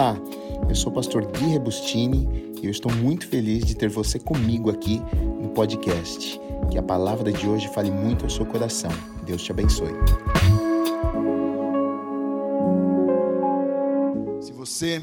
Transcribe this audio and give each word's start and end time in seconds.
Olá, 0.00 0.16
eu 0.66 0.74
sou 0.74 0.90
o 0.90 0.94
pastor 0.94 1.26
Gui 1.26 1.44
Rebustini 1.48 2.54
e 2.62 2.64
eu 2.64 2.70
estou 2.70 2.90
muito 2.90 3.28
feliz 3.28 3.66
de 3.66 3.76
ter 3.76 3.90
você 3.90 4.18
comigo 4.18 4.70
aqui 4.70 4.98
no 5.38 5.50
podcast. 5.50 6.40
Que 6.70 6.78
a 6.78 6.82
palavra 6.82 7.30
de 7.30 7.46
hoje 7.46 7.68
fale 7.68 7.90
muito 7.90 8.24
ao 8.24 8.30
seu 8.30 8.46
coração. 8.46 8.90
Deus 9.26 9.42
te 9.42 9.52
abençoe. 9.52 9.92
Se 14.40 14.52
você 14.52 15.02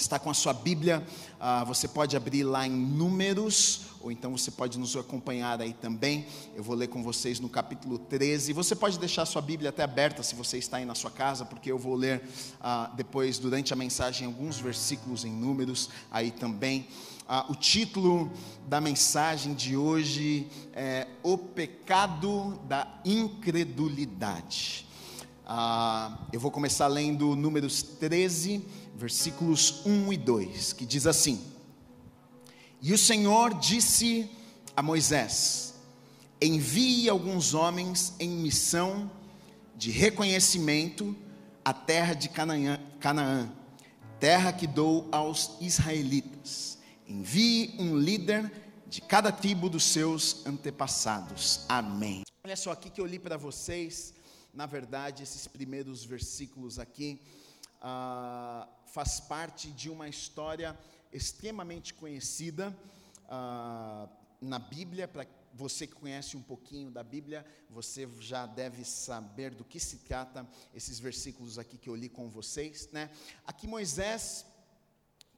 está 0.00 0.18
com 0.18 0.30
a 0.30 0.34
sua 0.34 0.52
Bíblia, 0.52 1.04
uh, 1.40 1.66
você 1.66 1.88
pode 1.88 2.16
abrir 2.16 2.44
lá 2.44 2.66
em 2.66 2.70
Números, 2.70 3.82
ou 4.00 4.12
então 4.12 4.30
você 4.30 4.50
pode 4.50 4.78
nos 4.78 4.96
acompanhar 4.96 5.60
aí 5.60 5.72
também. 5.72 6.26
Eu 6.54 6.62
vou 6.62 6.76
ler 6.76 6.86
com 6.86 7.02
vocês 7.02 7.40
no 7.40 7.48
capítulo 7.48 7.98
13. 7.98 8.52
Você 8.52 8.76
pode 8.76 8.98
deixar 8.98 9.22
a 9.22 9.26
sua 9.26 9.42
Bíblia 9.42 9.70
até 9.70 9.82
aberta 9.82 10.22
se 10.22 10.34
você 10.34 10.56
está 10.56 10.76
aí 10.76 10.84
na 10.84 10.94
sua 10.94 11.10
casa, 11.10 11.44
porque 11.44 11.70
eu 11.70 11.78
vou 11.78 11.94
ler 11.94 12.22
uh, 12.60 12.94
depois, 12.94 13.38
durante 13.38 13.72
a 13.72 13.76
mensagem, 13.76 14.26
alguns 14.26 14.58
versículos 14.58 15.24
em 15.24 15.32
Números 15.32 15.90
aí 16.10 16.30
também. 16.30 16.86
Uh, 17.28 17.52
o 17.52 17.54
título 17.54 18.30
da 18.66 18.80
mensagem 18.80 19.52
de 19.52 19.76
hoje 19.76 20.48
é 20.72 21.08
O 21.22 21.36
Pecado 21.36 22.58
da 22.68 23.00
Incredulidade. 23.04 24.88
Uh, 25.48 26.14
eu 26.30 26.38
vou 26.38 26.50
começar 26.50 26.86
lendo 26.88 27.34
Números 27.34 27.82
13, 27.82 28.62
versículos 28.98 29.86
1 29.86 30.12
e 30.12 30.16
2, 30.16 30.72
que 30.72 30.84
diz 30.84 31.06
assim: 31.06 31.40
E 32.82 32.92
o 32.92 32.98
Senhor 32.98 33.54
disse 33.54 34.28
a 34.76 34.82
Moisés: 34.82 35.74
Envie 36.42 37.08
alguns 37.08 37.54
homens 37.54 38.12
em 38.18 38.28
missão 38.28 39.08
de 39.76 39.92
reconhecimento 39.92 41.16
à 41.64 41.72
terra 41.72 42.12
de 42.12 42.28
Canaã, 42.28 42.80
Canaã 42.98 43.52
terra 44.18 44.52
que 44.52 44.66
dou 44.66 45.08
aos 45.12 45.56
israelitas. 45.60 46.78
Envie 47.06 47.76
um 47.78 47.96
líder 47.96 48.50
de 48.88 49.00
cada 49.00 49.30
tribo 49.30 49.68
dos 49.68 49.84
seus 49.84 50.44
antepassados. 50.44 51.64
Amém. 51.68 52.24
Olha 52.42 52.56
só 52.56 52.72
aqui 52.72 52.90
que 52.90 53.00
eu 53.00 53.06
li 53.06 53.18
para 53.18 53.36
vocês, 53.36 54.12
na 54.52 54.66
verdade, 54.66 55.22
esses 55.22 55.46
primeiros 55.46 56.04
versículos 56.04 56.80
aqui 56.80 57.20
ah, 57.80 58.66
faz 58.92 59.20
parte 59.20 59.70
de 59.70 59.90
uma 59.90 60.08
história 60.08 60.78
extremamente 61.12 61.94
conhecida 61.94 62.76
ah, 63.28 64.08
na 64.40 64.58
Bíblia. 64.58 65.06
Para 65.06 65.26
você 65.54 65.86
que 65.86 65.94
conhece 65.94 66.36
um 66.36 66.42
pouquinho 66.42 66.90
da 66.90 67.02
Bíblia, 67.02 67.44
você 67.68 68.08
já 68.20 68.46
deve 68.46 68.84
saber 68.84 69.54
do 69.54 69.64
que 69.64 69.80
se 69.80 69.98
trata 69.98 70.48
esses 70.74 70.98
versículos 70.98 71.58
aqui 71.58 71.76
que 71.76 71.88
eu 71.88 71.96
li 71.96 72.08
com 72.08 72.28
vocês. 72.28 72.88
Né? 72.92 73.10
Aqui 73.46 73.66
Moisés, 73.66 74.46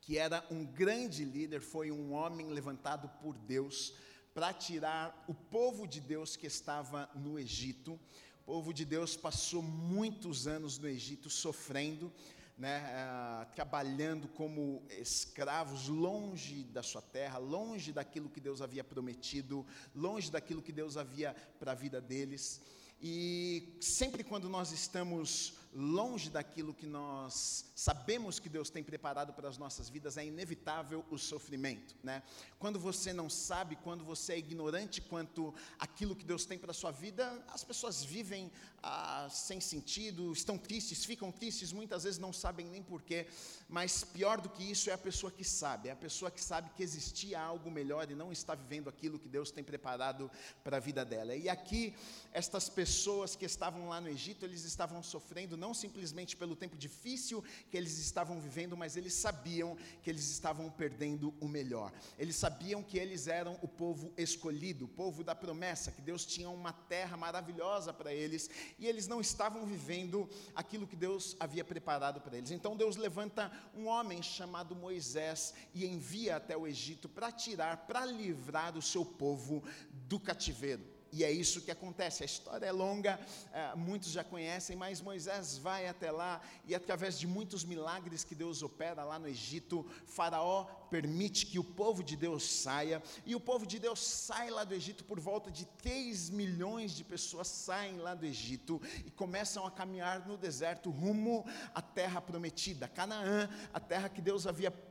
que 0.01 0.19
era 0.19 0.45
um 0.51 0.65
grande 0.65 1.25
líder, 1.25 1.61
foi 1.61 1.91
um 1.91 2.13
homem 2.13 2.49
levantado 2.49 3.09
por 3.21 3.37
Deus 3.37 3.95
para 4.33 4.53
tirar 4.53 5.25
o 5.27 5.35
povo 5.35 5.87
de 5.87 6.01
Deus 6.01 6.37
que 6.37 6.47
estava 6.47 7.11
no 7.15 7.39
Egito. 7.39 7.99
O 8.43 8.53
povo 8.53 8.73
de 8.73 8.85
Deus 8.85 9.17
passou 9.17 9.63
muitos 9.63 10.47
anos 10.47 10.79
no 10.79 10.89
Egito 10.89 11.29
sofrendo, 11.29 12.13
né, 12.61 12.83
uh, 12.93 13.55
trabalhando 13.55 14.29
como 14.29 14.83
escravos 14.91 15.89
longe 15.89 16.63
da 16.65 16.83
sua 16.83 17.01
terra, 17.01 17.39
longe 17.39 17.91
daquilo 17.91 18.29
que 18.29 18.39
Deus 18.39 18.61
havia 18.61 18.85
prometido, 18.85 19.67
longe 19.95 20.31
daquilo 20.31 20.61
que 20.61 20.71
Deus 20.71 20.99
havia 20.99 21.35
para 21.59 21.73
a 21.73 21.75
vida 21.75 22.03
deles. 22.03 22.61
E 23.01 23.79
sempre 23.81 24.23
quando 24.23 24.47
nós 24.47 24.73
estamos 24.73 25.55
longe 25.73 26.31
daquilo 26.31 26.75
que 26.75 26.87
nós 26.87 27.65
sabemos 27.77 28.41
que 28.41 28.49
Deus 28.49 28.71
tem 28.71 28.83
preparado 28.83 29.33
para 29.33 29.49
as 29.49 29.57
nossas 29.57 29.89
vidas, 29.89 30.17
é 30.17 30.25
inevitável 30.25 31.05
o 31.11 31.17
sofrimento, 31.17 31.95
né? 32.03 32.23
Quando 32.59 32.79
você 32.79 33.13
não 33.13 33.31
sabe, 33.31 33.77
quando 33.77 34.05
você 34.05 34.33
é 34.33 34.39
ignorante 34.39 35.01
quanto 35.01 35.55
aquilo 35.79 36.17
que 36.17 36.25
Deus 36.25 36.45
tem 36.45 36.59
para 36.59 36.73
a 36.73 36.75
sua 36.75 36.91
vida, 36.91 37.43
as 37.49 37.63
pessoas 37.63 38.03
vivem 38.03 38.51
ah, 38.83 39.29
sem 39.31 39.61
sentido, 39.61 40.33
estão 40.33 40.59
tristes, 40.59 41.05
ficam 41.05 41.31
tristes, 41.31 41.73
muitas 41.73 42.05
vezes 42.05 42.19
não 42.19 42.33
sabem 42.33 42.67
nem 42.67 42.83
porquê, 42.83 43.27
mas 43.69 44.03
pior 44.03 44.41
do 44.41 44.49
que 44.49 44.69
isso 44.69 44.91
é 44.91 44.93
a 44.93 44.99
pessoa 44.99 45.31
que 45.31 45.45
sabe, 45.45 45.89
é 45.89 45.93
a 45.93 45.97
pessoa 45.97 46.31
que 46.31 46.43
sabe 46.43 46.71
que 46.71 46.83
existia 46.83 47.41
algo 47.41 47.71
melhor 47.71 48.11
e 48.11 48.15
não 48.15 48.33
está 48.33 48.55
vivendo 48.55 48.89
aquilo 48.89 49.19
que 49.19 49.29
Deus 49.29 49.51
tem 49.51 49.63
preparado 49.63 50.31
para 50.65 50.79
a 50.79 50.81
vida 50.81 51.05
dela. 51.05 51.37
E 51.37 51.49
aqui, 51.49 51.95
estas 52.33 52.69
pessoas 52.69 53.37
que 53.37 53.45
estavam 53.45 53.89
lá 53.89 54.01
no 54.01 54.09
Egito, 54.09 54.45
eles 54.45 54.65
estavam 54.65 55.03
sofrendo 55.03 55.57
não 55.61 55.75
simplesmente 55.75 56.37
pelo 56.37 56.57
tempo 56.57 56.77
difícil 56.77 57.45
que 57.71 57.77
eles 57.77 57.99
estavam 57.99 58.41
vivendo, 58.41 58.77
mas 58.77 58.97
eles 58.97 59.13
sabiam 59.13 59.77
que 60.03 60.09
eles 60.09 60.29
estavam 60.31 60.71
perdendo 60.71 61.35
o 61.39 61.47
melhor. 61.47 61.93
Eles 62.19 62.35
sabiam 62.35 62.83
que 62.83 62.99
eles 62.99 63.27
eram 63.27 63.59
o 63.63 63.69
povo 63.69 64.13
escolhido, 64.17 64.87
o 64.87 64.89
povo 64.89 65.23
da 65.23 65.35
promessa, 65.35 65.93
que 65.93 66.01
Deus 66.01 66.25
tinha 66.25 66.49
uma 66.49 66.73
terra 66.73 67.17
maravilhosa 67.17 67.93
para 67.93 68.13
eles, 68.13 68.49
e 68.79 68.87
eles 68.87 69.07
não 69.07 69.21
estavam 69.21 69.67
vivendo 69.67 70.29
aquilo 70.55 70.87
que 70.87 70.97
Deus 70.97 71.37
havia 71.39 71.65
preparado 71.65 72.21
para 72.21 72.39
eles. 72.39 72.51
Então 72.51 72.77
Deus 72.77 72.97
levanta 72.97 73.53
um 73.77 73.87
homem 73.87 74.23
chamado 74.23 74.75
Moisés 74.75 75.53
e 75.75 75.85
envia 75.85 76.37
até 76.37 76.57
o 76.57 76.67
Egito 76.67 77.09
para 77.09 77.31
tirar, 77.31 77.87
para 77.87 78.07
livrar 78.07 78.77
o 78.77 78.83
seu 78.83 79.05
povo 79.05 79.63
do 80.09 80.19
cativeiro. 80.19 80.90
E 81.13 81.25
é 81.25 81.31
isso 81.31 81.61
que 81.61 81.71
acontece. 81.71 82.23
A 82.23 82.27
história 82.27 82.67
é 82.67 82.73
longa, 82.73 83.19
é, 83.53 83.75
muitos 83.75 84.11
já 84.11 84.23
conhecem, 84.23 84.77
mas 84.77 85.01
Moisés 85.01 85.59
vai 85.59 85.89
até 85.89 86.11
lá 86.11 86.41
e, 86.67 86.75
através 86.75 87.19
de 87.19 87.27
muitos 87.27 87.65
milagres 87.65 88.25
que 88.25 88.35
Deus 88.35 88.63
opera 88.63 89.03
lá 89.05 89.19
no 89.19 89.29
Egito, 89.29 89.85
Faraó 90.07 90.65
permite 90.91 91.47
que 91.47 91.59
o 91.59 91.65
povo 91.65 92.03
de 92.03 92.17
Deus 92.17 92.45
saia. 92.45 93.03
E 93.27 93.35
o 93.35 93.41
povo 93.41 93.67
de 93.67 93.79
Deus 93.79 94.01
sai 94.01 94.51
lá 94.51 94.65
do 94.65 94.75
Egito, 94.75 95.05
por 95.05 95.19
volta 95.19 95.51
de 95.51 95.65
3 95.65 96.31
milhões 96.31 96.93
de 96.93 97.05
pessoas 97.05 97.49
saem 97.49 97.99
lá 97.99 98.15
do 98.15 98.27
Egito 98.27 98.81
e 99.05 99.11
começam 99.11 99.67
a 99.67 99.71
caminhar 99.71 100.27
no 100.27 100.37
deserto 100.37 100.91
rumo 100.91 101.45
à 101.75 101.83
terra 101.83 102.21
prometida, 102.21 102.89
Canaã, 102.89 103.49
a 103.73 103.81
terra 103.81 104.09
que 104.09 104.21
Deus 104.21 104.47
havia 104.47 104.71
prometido 104.71 104.90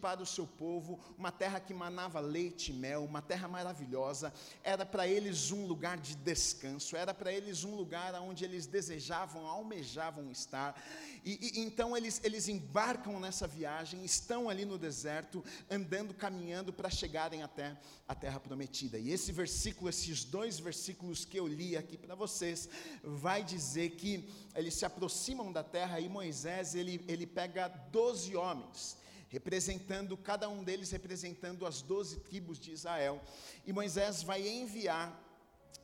para 0.00 0.22
o 0.22 0.26
seu 0.26 0.46
povo, 0.46 0.98
uma 1.18 1.30
terra 1.30 1.60
que 1.60 1.74
manava 1.74 2.20
leite 2.20 2.70
e 2.70 2.74
mel, 2.74 3.04
uma 3.04 3.20
terra 3.20 3.46
maravilhosa, 3.46 4.32
era 4.64 4.86
para 4.86 5.06
eles 5.06 5.50
um 5.50 5.66
lugar 5.66 5.98
de 5.98 6.16
descanso, 6.16 6.96
era 6.96 7.12
para 7.12 7.32
eles 7.32 7.62
um 7.62 7.74
lugar 7.74 8.14
onde 8.14 8.44
eles 8.44 8.66
desejavam, 8.66 9.46
almejavam 9.46 10.30
estar. 10.30 10.80
E, 11.24 11.38
e, 11.54 11.60
então 11.60 11.96
eles, 11.96 12.20
eles 12.24 12.48
embarcam 12.48 13.20
nessa 13.20 13.46
viagem, 13.46 14.04
estão 14.04 14.48
ali 14.48 14.64
no 14.64 14.78
deserto, 14.78 15.44
andando, 15.70 16.14
caminhando 16.14 16.72
para 16.72 16.88
chegarem 16.88 17.42
até 17.42 17.76
a 18.08 18.14
terra 18.14 18.40
prometida. 18.40 18.98
E 18.98 19.10
esse 19.10 19.32
versículo, 19.32 19.90
esses 19.90 20.24
dois 20.24 20.58
versículos 20.58 21.24
que 21.24 21.38
eu 21.38 21.46
li 21.46 21.76
aqui 21.76 21.98
para 21.98 22.14
vocês, 22.14 22.68
vai 23.02 23.42
dizer 23.44 23.90
que 23.90 24.28
eles 24.54 24.74
se 24.74 24.86
aproximam 24.86 25.52
da 25.52 25.62
terra 25.62 26.00
e 26.00 26.08
Moisés 26.08 26.74
ele, 26.74 27.04
ele 27.06 27.26
pega 27.26 27.68
doze 27.68 28.34
homens 28.34 28.96
representando, 29.28 30.16
cada 30.16 30.48
um 30.48 30.62
deles 30.62 30.90
representando 30.90 31.66
as 31.66 31.82
doze 31.82 32.20
tribos 32.20 32.58
de 32.58 32.72
Israel. 32.72 33.20
E 33.66 33.72
Moisés 33.72 34.22
vai 34.22 34.46
enviar 34.46 35.22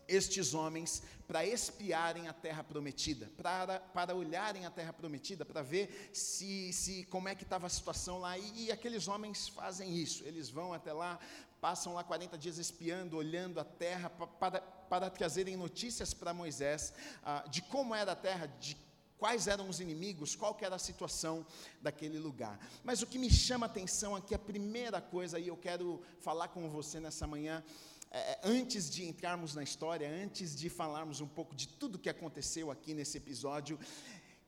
estes 0.08 0.52
homens 0.54 1.02
para 1.26 1.46
espiarem 1.46 2.28
a 2.28 2.32
terra 2.32 2.62
prometida, 2.62 3.30
para, 3.36 3.80
para 3.80 4.14
olharem 4.14 4.66
a 4.66 4.70
terra 4.70 4.92
prometida, 4.92 5.44
para 5.44 5.62
ver 5.62 6.10
se, 6.12 6.72
se 6.72 7.04
como 7.04 7.28
é 7.28 7.34
que 7.34 7.44
estava 7.44 7.66
a 7.66 7.70
situação 7.70 8.18
lá. 8.18 8.36
E, 8.36 8.66
e, 8.66 8.72
aqueles 8.72 9.08
homens 9.08 9.48
fazem 9.48 9.94
isso, 9.94 10.24
eles 10.24 10.50
vão 10.50 10.72
até 10.72 10.92
lá, 10.92 11.18
passam 11.60 11.94
lá 11.94 12.04
40 12.04 12.36
dias 12.36 12.58
espiando, 12.58 13.16
olhando 13.16 13.58
a 13.58 13.64
terra, 13.64 14.10
para, 14.10 14.60
para 14.60 15.10
trazerem 15.10 15.56
notícias 15.56 16.12
para 16.12 16.34
Moisés 16.34 16.92
ah, 17.22 17.44
de 17.48 17.62
como 17.62 17.94
era 17.94 18.12
a 18.12 18.16
terra, 18.16 18.46
de 18.46 18.76
quais 19.22 19.46
eram 19.46 19.68
os 19.68 19.78
inimigos, 19.78 20.34
qual 20.34 20.58
era 20.60 20.74
a 20.74 20.80
situação 20.80 21.46
daquele 21.80 22.18
lugar. 22.18 22.58
Mas 22.82 23.02
o 23.02 23.06
que 23.06 23.20
me 23.20 23.30
chama 23.30 23.66
a 23.66 23.68
atenção 23.68 24.16
aqui, 24.16 24.34
a 24.34 24.38
primeira 24.38 25.00
coisa, 25.00 25.38
e 25.38 25.46
eu 25.46 25.56
quero 25.56 26.02
falar 26.18 26.48
com 26.48 26.68
você 26.68 26.98
nessa 26.98 27.24
manhã, 27.24 27.62
é, 28.10 28.18
é, 28.18 28.40
antes 28.42 28.90
de 28.90 29.04
entrarmos 29.04 29.54
na 29.54 29.62
história, 29.62 30.10
antes 30.10 30.56
de 30.56 30.68
falarmos 30.68 31.20
um 31.20 31.28
pouco 31.28 31.54
de 31.54 31.68
tudo 31.68 32.00
que 32.00 32.10
aconteceu 32.10 32.68
aqui 32.68 32.94
nesse 32.94 33.16
episódio, 33.16 33.78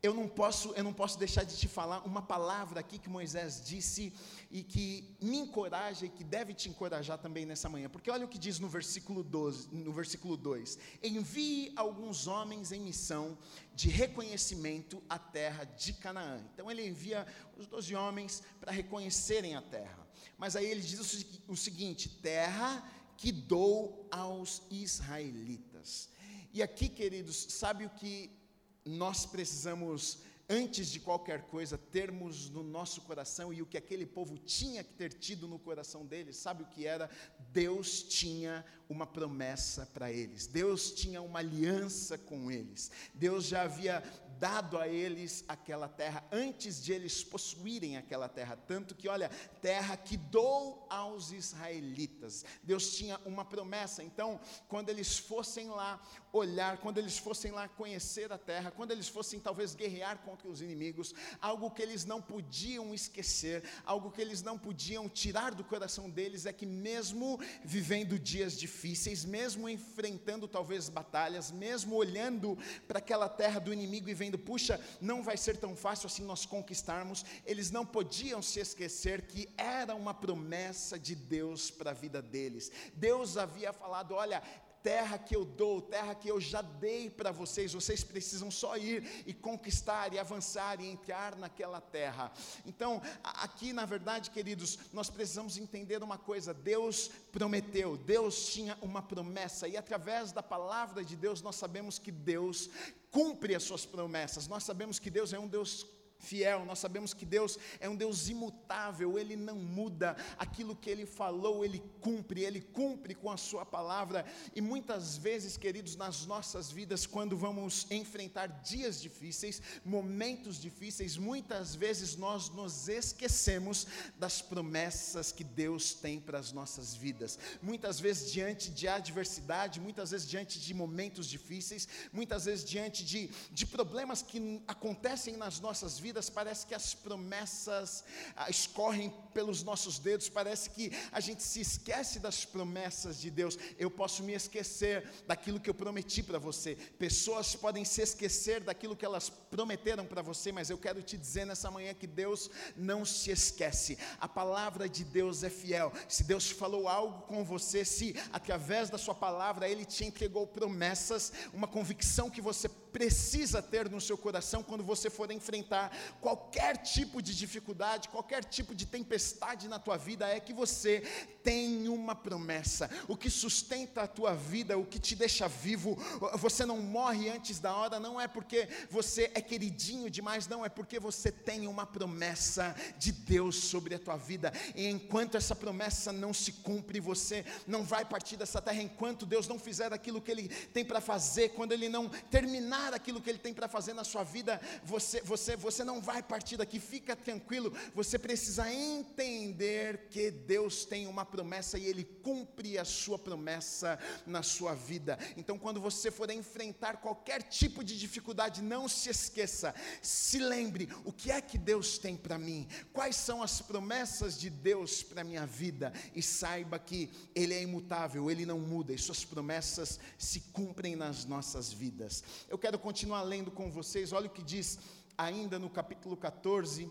eu 0.05 0.13
não 0.13 0.29
posso, 0.29 0.75
eu 0.75 0.85
não 0.85 0.93
posso 0.93 1.19
deixar 1.19 1.45
de 1.45 1.57
te 1.57 1.67
falar 1.67 2.07
uma 2.07 2.21
palavra 2.21 2.79
aqui 2.79 2.99
que 2.99 3.09
Moisés 3.09 3.63
disse 3.65 4.13
e 4.51 4.63
que 4.63 5.17
me 5.19 5.39
encoraja 5.39 6.05
e 6.05 6.11
que 6.11 6.23
deve 6.23 6.53
te 6.53 6.69
encorajar 6.69 7.17
também 7.17 7.47
nessa 7.47 7.71
manhã. 7.71 7.89
Porque 7.89 8.11
olha 8.11 8.27
o 8.27 8.29
que 8.29 8.37
diz 8.37 8.59
no 8.59 8.69
versículo 8.69 9.25
12, 9.25 9.75
no 9.75 9.95
versículo 9.95 10.37
2: 10.37 10.79
Envie 11.03 11.73
alguns 11.75 12.27
homens 12.27 12.71
em 12.71 12.81
missão 12.81 13.39
de 13.75 13.89
reconhecimento 13.89 15.03
à 15.09 15.19
terra 15.19 15.65
de 15.65 15.95
Canaã. 15.95 16.39
Então 16.53 16.71
ele 16.71 16.87
envia 16.87 17.27
os 17.57 17.67
doze 17.67 17.95
homens 17.95 18.43
para 18.61 18.73
reconhecerem 18.73 19.57
a 19.57 19.63
terra. 19.63 20.07
Mas 20.37 20.55
aí 20.55 20.67
ele 20.67 20.83
diz 20.83 21.01
o, 21.49 21.53
o 21.53 21.57
seguinte: 21.57 22.11
terra 22.11 22.87
que 23.17 23.33
dou 23.33 24.07
aos 24.11 24.61
israelitas. 24.71 26.11
E 26.53 26.63
aqui, 26.63 26.91
queridos, 26.91 27.47
sabe 27.49 27.87
o 27.87 27.91
que 27.91 28.44
nós 28.85 29.25
precisamos 29.25 30.19
antes 30.49 30.89
de 30.89 31.01
qualquer 31.01 31.43
coisa, 31.43 31.79
termos 31.79 32.51
no 32.51 32.63
nosso 32.63 33.01
coração 33.03 33.53
e 33.53 33.63
o 33.63 33.67
que 33.67 33.79
aquele 33.79 34.05
povo 34.05 34.37
tinha 34.37 34.85
que 34.85 34.93
ter 34.93 35.13
tido 35.13 35.49
no 35.49 35.59
coração 35.59 36.05
deles, 36.05 36.37
sabe 36.37 36.63
o 36.63 36.67
que 36.67 36.87
era? 36.87 37.09
Deus 37.51 38.03
tinha 38.03 38.65
uma 38.89 39.07
promessa 39.07 39.87
para 39.87 40.13
eles, 40.13 40.47
Deus 40.47 40.93
tinha 40.93 41.23
uma 41.23 41.39
aliança 41.39 42.19
com 42.19 42.51
eles, 42.51 42.91
Deus 43.15 43.47
já 43.47 43.63
havia 43.63 44.03
dado 44.39 44.79
a 44.79 44.89
eles 44.89 45.45
aquela 45.49 45.89
terra 45.89 46.25
antes 46.31 46.83
de 46.83 46.93
eles 46.93 47.23
possuírem 47.23 47.97
aquela 47.97 48.29
terra, 48.29 48.57
tanto 48.57 48.95
que, 48.95 49.09
olha, 49.09 49.29
terra 49.61 49.97
que 49.97 50.17
dou 50.17 50.87
aos 50.91 51.33
israelitas. 51.33 52.45
Deus 52.63 52.97
tinha 52.97 53.19
uma 53.25 53.45
promessa, 53.45 54.03
então, 54.03 54.41
quando 54.69 54.89
eles 54.89 55.19
fossem 55.19 55.69
lá 55.69 56.01
olhar, 56.33 56.79
quando 56.79 56.99
eles 56.99 57.17
fossem 57.19 57.53
lá 57.53 57.69
conhecer 57.69 58.33
a 58.33 58.39
terra, 58.39 58.71
quando 58.71 58.91
eles 58.91 59.09
fossem 59.09 59.39
talvez 59.39 59.75
guerrear 59.75 60.19
contra 60.19 60.49
os 60.49 60.61
inimigos, 60.61 61.15
algo 61.41 61.71
que 61.71 61.83
eles 61.83 62.05
não 62.05 62.21
podiam 62.21 62.93
esquecer, 62.93 63.63
algo 63.85 64.11
que 64.11 64.21
eles 64.21 64.43
não 64.43 64.59
podiam 64.59 65.09
tirar 65.09 65.55
do 65.55 65.65
coração 65.65 66.11
deles 66.11 66.47
é 66.47 66.53
que 66.53 66.67
mesmo 66.67 67.39
vivendo 67.65 68.19
dias 68.19 68.59
difíceis, 68.59 69.25
mesmo 69.25 69.69
enfrentando 69.69 70.49
talvez 70.49 70.89
batalhas, 70.89 71.51
mesmo 71.51 71.95
olhando 71.95 72.59
para 72.89 72.99
aquela 72.99 73.29
terra 73.29 73.61
do 73.61 73.73
inimigo 73.73 74.09
e 74.09 74.15
vendo, 74.25 74.39
puxa, 74.39 74.81
não 75.01 75.23
vai 75.23 75.37
ser 75.37 75.57
tão 75.57 75.77
fácil 75.77 76.07
assim 76.07 76.25
nós 76.25 76.47
conquistarmos, 76.47 77.25
eles 77.45 77.71
não 77.71 77.85
podiam 77.85 78.41
se 78.41 78.59
esquecer 78.61 79.23
que 79.23 79.49
era 79.57 79.95
uma 79.95 80.15
promessa 80.15 80.99
de 80.99 81.15
Deus 81.15 81.71
para 81.71 81.91
a 81.91 81.95
vida 81.95 82.21
deles. 82.23 82.71
Deus 82.95 83.37
havia 83.37 83.73
falado: 83.73 84.15
olha, 84.15 84.43
terra 84.85 85.19
que 85.19 85.35
eu 85.35 85.47
dou, 85.47 85.81
terra 85.81 86.15
que 86.15 86.29
eu 86.29 86.39
já 86.39 86.61
dei 86.61 87.09
para 87.09 87.33
vocês, 87.33 87.73
vocês 87.73 88.05
precisam 88.05 88.51
só 88.51 88.77
ir 88.77 89.25
e 89.27 89.33
conquistar 89.33 90.13
e 90.13 90.19
avançar 90.19 90.79
e 90.79 90.87
entrar 90.87 91.35
naquela 91.37 91.81
terra. 91.81 92.31
Então, 92.67 93.01
aqui 93.23 93.73
na 93.73 93.87
verdade, 93.87 94.31
queridos, 94.31 94.79
nós 94.93 95.09
precisamos 95.09 95.57
entender 95.57 96.03
uma 96.03 96.19
coisa: 96.19 96.53
Deus 96.53 97.11
prometeu, 97.33 97.97
Deus 97.97 98.53
tinha 98.53 98.77
uma 98.83 99.01
promessa, 99.01 99.67
e 99.67 99.75
através 99.75 100.33
da 100.33 100.43
palavra 100.43 101.03
de 101.03 101.17
Deus 101.17 101.41
nós 101.41 101.57
sabemos 101.57 101.99
que 101.99 102.13
Deus 102.13 102.69
cumpre 103.11 103.55
as 103.55 103.63
suas 103.63 103.87
promessas, 103.87 104.47
nós 104.47 104.65
sabemos 104.65 104.99
que 104.99 105.09
Deus 105.09 105.33
é 105.33 105.39
um 105.39 105.49
Deus 105.49 105.87
fiel, 106.25 106.65
nós 106.65 106.79
sabemos 106.79 107.13
que 107.13 107.27
Deus 107.27 107.59
é 107.79 107.89
um 107.89 107.97
Deus 107.97 108.29
imutável, 108.29 109.19
Ele 109.19 109.37
não 109.37 109.57
muda, 109.57 110.17
aquilo 110.39 110.75
que 110.75 110.89
Ele 110.89 111.07
falou, 111.07 111.65
Ele 111.65 111.83
cumpre, 112.01 112.43
Ele 112.43 112.61
cumpre 112.61 113.15
com 113.15 113.31
a 113.31 113.37
Sua 113.37 113.65
palavra, 113.67 114.25
e 114.55 114.61
muitas 114.61 115.17
vezes, 115.17 115.57
queridos, 115.57 115.97
nas 115.97 116.27
nossas 116.27 116.71
vidas, 116.73 117.07
quando 117.07 117.37
vamos 117.37 117.87
enfrentar 117.91 118.47
dias 118.63 119.01
difíceis, 119.01 119.61
momentos 119.85 120.61
difíceis, 120.61 121.17
muitas 121.17 121.75
vezes 121.75 122.17
nós 122.17 122.49
nos 122.49 122.89
esquecemos 122.89 123.87
das 124.19 124.41
promessas 124.41 125.31
que 125.31 125.45
Deus 125.45 125.95
tem 125.95 126.19
para 126.21 126.39
as 126.39 126.53
nossas 126.53 126.95
vidas, 126.95 127.39
muitas 127.61 128.01
vezes 128.01 128.33
diante 128.33 128.71
de 128.71 128.89
adversidade, 128.89 129.81
muitas 129.81 130.11
vezes 130.11 130.29
diante 130.29 130.59
de 130.59 130.73
momentos 130.73 131.27
difíceis, 131.29 131.87
muitas 132.13 132.47
vezes 132.47 132.65
diante 132.65 133.05
de, 133.05 133.31
de 133.51 133.67
problemas 133.67 134.23
que 134.23 134.63
acontecem 134.67 135.37
nas 135.37 135.61
nossas 135.61 135.99
vidas, 135.99 136.14
parece 136.31 136.67
que 136.67 136.75
as 136.75 136.95
promessas 136.95 138.05
ah, 138.37 138.49
escorrem 138.51 139.13
pelos 139.33 139.63
nossos 139.63 139.99
dedos, 139.99 140.29
parece 140.29 140.71
que 140.71 140.93
a 141.11 141.21
gente 141.21 141.43
se 141.43 141.61
esquece 141.61 142.19
das 142.19 142.45
promessas 142.45 143.21
de 143.21 143.31
Deus. 143.31 143.59
Eu 143.79 143.91
posso 143.91 144.23
me 144.23 144.33
esquecer 144.33 145.09
daquilo 145.27 145.61
que 145.61 145.69
eu 145.69 145.75
prometi 145.75 146.23
para 146.23 146.39
você, 146.39 146.77
pessoas 146.99 147.55
podem 147.55 147.85
se 147.85 148.03
esquecer 148.03 148.63
daquilo 148.63 148.97
que 148.97 149.05
elas 149.05 149.29
prometeram 149.29 150.05
para 150.05 150.23
você, 150.23 150.53
mas 150.53 150.71
eu 150.71 150.79
quero 150.79 151.03
te 151.03 151.17
dizer 151.17 151.45
nessa 151.45 151.71
manhã 151.71 151.95
que 151.95 152.07
Deus 152.07 152.51
não 152.77 153.05
se 153.05 153.31
esquece, 153.31 153.99
a 154.21 154.29
palavra 154.29 154.89
de 154.89 155.05
Deus 155.05 155.43
é 155.43 155.51
fiel. 155.51 155.93
Se 156.09 156.25
Deus 156.25 156.51
falou 156.51 156.89
algo 156.89 157.23
com 157.23 157.45
você, 157.45 157.85
se 157.85 158.15
através 158.33 158.91
da 158.91 158.99
Sua 158.99 159.15
palavra 159.15 159.69
Ele 159.69 159.85
te 159.85 160.05
entregou 160.05 160.47
promessas, 160.47 161.33
uma 161.53 161.69
convicção 161.69 162.31
que 162.31 162.41
você 162.41 162.69
precisa 162.69 163.61
ter 163.61 163.91
no 163.91 164.01
seu 164.01 164.17
coração 164.17 164.63
quando 164.63 164.85
você 164.85 165.11
for 165.11 165.31
enfrentar 165.33 165.91
qualquer 166.21 166.79
tipo 166.79 167.21
de 167.21 167.35
dificuldade, 167.35 168.09
qualquer 168.09 168.45
tipo 168.45 168.75
de 168.75 168.87
tempestade 168.87 169.69
na 169.69 169.79
tua 169.79 169.97
vida, 169.97 170.29
é 170.29 170.41
que 170.41 170.53
você 170.53 171.01
tem 171.43 171.89
uma 171.89 172.15
promessa. 172.15 172.91
O 173.09 173.17
que 173.17 173.29
sustenta 173.29 174.03
a 174.03 174.07
tua 174.07 174.35
vida, 174.35 174.79
o 174.79 174.85
que 174.85 174.99
te 174.99 175.15
deixa 175.15 175.47
vivo, 175.47 175.97
você 176.39 176.65
não 176.65 176.79
morre 176.79 177.29
antes 177.29 177.59
da 177.59 177.75
hora, 177.75 178.01
não 178.01 178.21
é 178.21 178.27
porque 178.27 178.69
você 178.91 179.31
é 179.35 179.41
queridinho 179.41 180.11
demais, 180.11 180.49
não, 180.49 180.65
é 180.65 180.69
porque 180.69 180.99
você 180.99 181.31
tem 181.31 181.67
uma 181.67 181.87
promessa 181.87 182.75
de 182.99 183.13
Deus 183.13 183.57
sobre 183.57 183.95
a 183.95 183.99
tua 183.99 184.17
vida. 184.17 184.53
E 184.75 184.89
enquanto 184.89 185.37
essa 185.37 185.55
promessa 185.55 186.13
não 186.13 186.33
se 186.33 186.53
cumpre, 186.53 186.99
você 187.01 187.45
não 187.67 187.83
vai 187.83 188.05
partir 188.05 188.37
dessa 188.37 188.61
terra 188.61 188.83
enquanto 188.83 189.27
Deus 189.27 189.47
não 189.47 189.59
fizer 189.59 189.93
aquilo 189.93 190.21
que 190.21 190.31
Ele 190.31 190.49
tem 190.49 190.85
para 190.85 191.01
fazer, 191.01 191.51
quando 191.51 191.73
Ele 191.73 191.89
não 191.89 192.09
terminar 192.09 192.95
aquilo 192.95 193.21
que 193.21 193.31
Ele 193.31 193.39
tem 193.39 193.53
para 193.53 193.69
fazer 193.69 193.93
na 193.93 194.05
sua 194.05 194.25
vida, 194.25 194.61
você, 194.83 195.21
você, 195.21 195.57
você 195.57 195.84
não 195.85 196.01
vai 196.01 196.23
partir 196.23 196.57
daqui, 196.57 196.81
fica 196.81 197.15
tranquilo, 197.15 197.73
você 197.95 198.19
precisa 198.19 198.73
entender 198.73 200.09
que 200.11 200.31
Deus 200.31 200.85
tem 200.85 201.07
uma 201.07 201.25
promessa 201.25 201.79
e 201.79 201.87
Ele 201.87 202.05
cumpre 202.05 202.79
a 202.79 202.85
sua 202.85 203.19
promessa 203.19 203.99
na 204.27 204.43
sua 204.43 204.75
vida. 204.75 205.19
Então, 205.37 205.59
quando 205.59 205.81
você 205.81 206.11
for 206.11 206.31
enfrentar 206.31 206.99
qualquer 206.99 207.43
tipo 207.43 207.83
de 207.83 207.99
dificuldade, 207.99 208.63
não 208.63 208.89
se 208.89 209.11
esqueça, 209.11 209.75
se 210.03 210.39
lembre 210.39 210.89
o 211.05 211.13
que 211.13 211.31
é 211.31 211.41
que 211.41 211.59
Deus 211.59 211.99
tem 211.99 212.17
para 212.17 212.39
mim, 212.39 212.67
quais 212.93 213.17
são 213.17 213.43
as 213.43 213.61
promessas 213.61 214.39
de 214.39 214.51
Deus 214.51 215.03
para 215.03 215.21
a 215.21 215.25
minha 215.25 215.47
vida, 215.47 215.93
e 216.15 216.23
saiba 216.23 216.79
que 216.79 217.11
Ele 217.35 217.55
é 217.55 217.63
imutável, 217.63 218.31
Ele 218.31 218.47
não 218.47 218.59
muda, 218.59 218.93
e 218.93 218.99
Suas 218.99 219.25
promessas 219.25 219.99
se 220.19 220.41
cumprem 220.53 220.97
nas 220.97 221.25
nossas 221.25 221.73
vidas. 221.73 222.23
Eu 222.49 222.59
quero 222.59 222.79
continuar 222.79 223.23
lendo 223.23 223.51
com 223.51 223.71
vocês, 223.71 224.13
olha 224.13 224.27
o 224.27 224.31
que 224.31 224.43
diz 224.43 224.79
ainda 225.17 225.59
no 225.59 225.71
capítulo 225.71 226.17
14, 226.17 226.91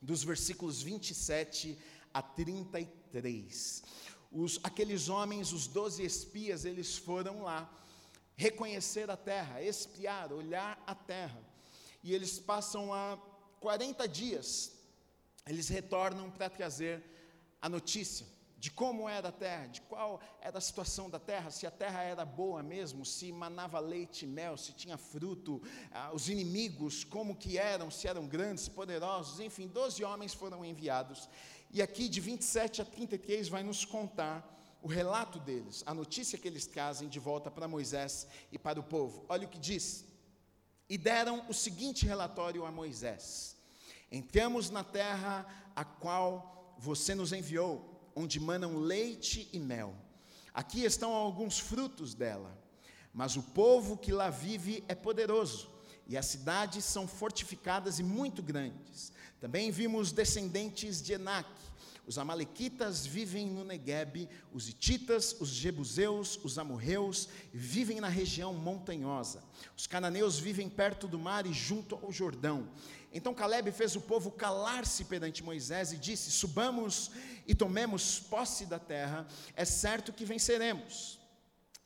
dos 0.00 0.22
versículos 0.22 0.82
27 0.82 1.78
a 2.12 2.22
33. 2.22 3.82
Os, 4.30 4.60
aqueles 4.62 5.08
homens, 5.08 5.52
os 5.52 5.66
doze 5.66 6.04
espias, 6.04 6.64
eles 6.64 6.96
foram 6.96 7.42
lá 7.42 7.70
reconhecer 8.36 9.10
a 9.10 9.16
terra, 9.16 9.62
espiar, 9.62 10.32
olhar 10.32 10.82
a 10.86 10.94
terra. 10.94 11.42
E 12.02 12.14
eles 12.14 12.38
passam 12.38 12.90
lá 12.90 13.16
40 13.60 14.06
dias, 14.06 14.72
eles 15.46 15.68
retornam 15.68 16.30
para 16.30 16.48
trazer 16.48 17.02
a 17.60 17.68
notícia 17.68 18.37
de 18.58 18.72
como 18.72 19.08
era 19.08 19.28
a 19.28 19.32
terra, 19.32 19.66
de 19.66 19.80
qual 19.82 20.20
era 20.40 20.58
a 20.58 20.60
situação 20.60 21.08
da 21.08 21.20
terra, 21.20 21.48
se 21.48 21.64
a 21.64 21.70
terra 21.70 22.02
era 22.02 22.24
boa 22.24 22.60
mesmo, 22.60 23.04
se 23.04 23.30
manava 23.30 23.78
leite 23.78 24.24
e 24.24 24.28
mel, 24.28 24.56
se 24.56 24.72
tinha 24.72 24.98
fruto, 24.98 25.62
ah, 25.92 26.10
os 26.12 26.28
inimigos, 26.28 27.04
como 27.04 27.36
que 27.36 27.56
eram, 27.56 27.88
se 27.88 28.08
eram 28.08 28.26
grandes, 28.26 28.68
poderosos, 28.68 29.38
enfim, 29.38 29.68
doze 29.68 30.02
homens 30.02 30.34
foram 30.34 30.64
enviados. 30.64 31.28
E 31.70 31.80
aqui 31.80 32.08
de 32.08 32.20
27 32.20 32.82
a 32.82 32.84
33 32.84 33.48
vai 33.48 33.62
nos 33.62 33.84
contar 33.84 34.56
o 34.82 34.88
relato 34.88 35.38
deles, 35.38 35.84
a 35.86 35.94
notícia 35.94 36.36
que 36.36 36.48
eles 36.48 36.66
trazem 36.66 37.08
de 37.08 37.20
volta 37.20 37.52
para 37.52 37.68
Moisés 37.68 38.26
e 38.50 38.58
para 38.58 38.80
o 38.80 38.82
povo. 38.82 39.24
Olha 39.28 39.46
o 39.46 39.50
que 39.50 39.58
diz. 39.58 40.04
E 40.88 40.98
deram 40.98 41.44
o 41.48 41.54
seguinte 41.54 42.06
relatório 42.06 42.64
a 42.64 42.72
Moisés: 42.72 43.56
Entramos 44.10 44.70
na 44.70 44.82
terra 44.82 45.46
a 45.76 45.84
qual 45.84 46.74
você 46.78 47.14
nos 47.14 47.32
enviou 47.32 47.97
onde 48.18 48.40
manam 48.40 48.78
leite 48.78 49.48
e 49.52 49.60
mel. 49.60 49.94
Aqui 50.52 50.84
estão 50.84 51.12
alguns 51.12 51.58
frutos 51.58 52.14
dela. 52.14 52.58
Mas 53.14 53.36
o 53.36 53.42
povo 53.42 53.96
que 53.96 54.12
lá 54.12 54.28
vive 54.28 54.84
é 54.88 54.94
poderoso, 54.94 55.70
e 56.06 56.16
as 56.16 56.26
cidades 56.26 56.84
são 56.84 57.06
fortificadas 57.06 57.98
e 57.98 58.02
muito 58.02 58.42
grandes. 58.42 59.12
Também 59.40 59.70
vimos 59.70 60.10
descendentes 60.10 61.00
de 61.00 61.12
Enac. 61.12 61.48
Os 62.08 62.16
amalequitas 62.16 63.06
vivem 63.06 63.46
no 63.50 63.62
Negueb, 63.62 64.30
os 64.50 64.66
ititas, 64.66 65.36
os 65.38 65.50
jebuseus, 65.50 66.40
os 66.42 66.58
amorreus 66.58 67.28
vivem 67.52 68.00
na 68.00 68.08
região 68.08 68.54
montanhosa. 68.54 69.44
Os 69.76 69.86
cananeus 69.86 70.38
vivem 70.38 70.70
perto 70.70 71.06
do 71.06 71.18
mar 71.18 71.44
e 71.44 71.52
junto 71.52 71.96
ao 71.96 72.10
Jordão. 72.10 72.66
Então 73.12 73.34
Caleb 73.34 73.70
fez 73.72 73.94
o 73.94 74.00
povo 74.00 74.30
calar-se 74.30 75.04
perante 75.04 75.42
Moisés 75.42 75.92
e 75.92 75.98
disse: 75.98 76.30
Subamos 76.30 77.10
e 77.46 77.54
tomemos 77.54 78.18
posse 78.18 78.64
da 78.64 78.78
terra, 78.78 79.26
é 79.54 79.66
certo 79.66 80.10
que 80.10 80.24
venceremos. 80.24 81.18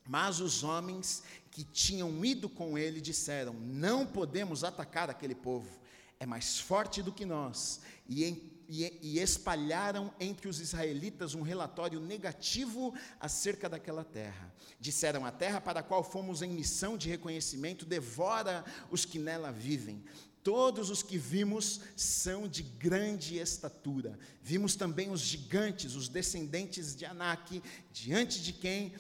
Mas 0.07 0.39
os 0.39 0.63
homens 0.63 1.25
que 1.51 1.65
tinham 1.65 2.25
ido 2.25 2.49
com 2.49 2.79
ele 2.79 3.01
disseram: 3.01 3.55
Não 3.55 4.07
podemos 4.07 4.63
atacar 4.63 5.11
aquele 5.11 5.35
povo, 5.35 5.81
é 6.21 6.27
mais 6.27 6.61
forte 6.61 7.03
do 7.03 7.11
que 7.11 7.27
nós. 7.27 7.81
E, 8.09 8.25
em, 8.25 8.52
e, 8.73 8.99
e 9.03 9.19
espalharam 9.19 10.13
entre 10.19 10.49
os 10.49 10.61
israelitas 10.61 11.35
um 11.35 11.43
relatório 11.43 12.01
negativo 12.01 12.95
acerca 13.21 13.69
daquela 13.69 14.05
terra. 14.05 14.53
Disseram: 14.81 15.25
A 15.27 15.31
terra 15.31 15.61
para 15.61 15.81
a 15.81 15.83
qual 15.83 16.03
fomos 16.03 16.43
em 16.43 16.51
missão 16.51 16.97
de 16.97 17.09
reconhecimento 17.09 17.85
devora 17.85 18.65
os 18.91 19.05
que 19.05 19.19
nela 19.19 19.53
vivem 19.53 20.03
Todos 20.43 20.91
os 20.91 21.05
que 21.05 21.17
vimos 21.17 21.81
são 21.97 22.49
de 22.49 22.65
grande 22.65 23.39
estatura. 23.39 24.19
Vimos 24.43 24.75
também 24.75 25.09
os 25.09 25.21
gigantes, 25.21 25.95
os 25.95 26.09
descendentes 26.09 26.97
de 26.97 27.05
Anak, 27.05 27.63
diante 27.93 28.43
de 28.43 28.53
quem 28.53 28.93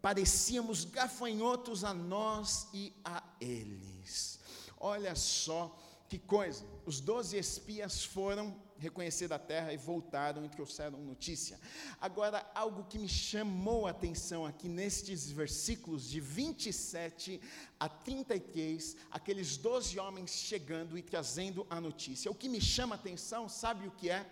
parecíamos 0.00 0.84
gafanhotos 0.84 1.82
a 1.82 1.92
nós 1.92 2.68
e 2.72 2.92
a 3.04 3.20
eles. 3.40 4.38
Olha 4.78 5.16
só 5.16 5.76
que 6.08 6.20
coisa, 6.20 6.64
os 6.84 7.00
doze 7.00 7.36
espias 7.36 8.04
foram 8.04 8.54
reconhecer 8.78 9.32
a 9.32 9.38
terra 9.38 9.72
e 9.72 9.76
voltaram 9.76 10.44
e 10.44 10.48
trouxeram 10.48 10.98
notícia. 10.98 11.58
Agora, 12.00 12.48
algo 12.54 12.84
que 12.84 12.98
me 12.98 13.08
chamou 13.08 13.86
a 13.86 13.90
atenção 13.90 14.44
aqui 14.44 14.68
nestes 14.68 15.30
versículos 15.30 16.08
de 16.08 16.20
27 16.20 17.40
a 17.78 17.88
33, 17.88 18.96
aqueles 19.10 19.56
doze 19.56 19.98
homens 19.98 20.30
chegando 20.30 20.96
e 20.98 21.02
trazendo 21.02 21.66
a 21.68 21.80
notícia. 21.80 22.30
O 22.30 22.34
que 22.34 22.48
me 22.48 22.60
chama 22.60 22.94
a 22.94 22.98
atenção, 22.98 23.48
sabe 23.48 23.86
o 23.86 23.90
que 23.92 24.10
é? 24.10 24.26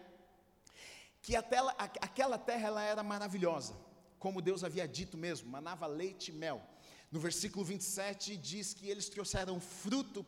Que 1.22 1.40
tela, 1.42 1.74
aquela 1.78 2.36
terra 2.36 2.68
ela 2.68 2.82
era 2.82 3.02
maravilhosa, 3.02 3.74
como 4.18 4.42
Deus 4.42 4.62
havia 4.62 4.86
dito 4.86 5.16
mesmo, 5.16 5.48
manava 5.48 5.86
leite 5.86 6.30
e 6.30 6.34
mel. 6.34 6.62
No 7.10 7.20
versículo 7.20 7.64
27 7.64 8.36
diz 8.36 8.74
que 8.74 8.88
eles 8.88 9.08
trouxeram 9.08 9.60
fruto 9.60 10.26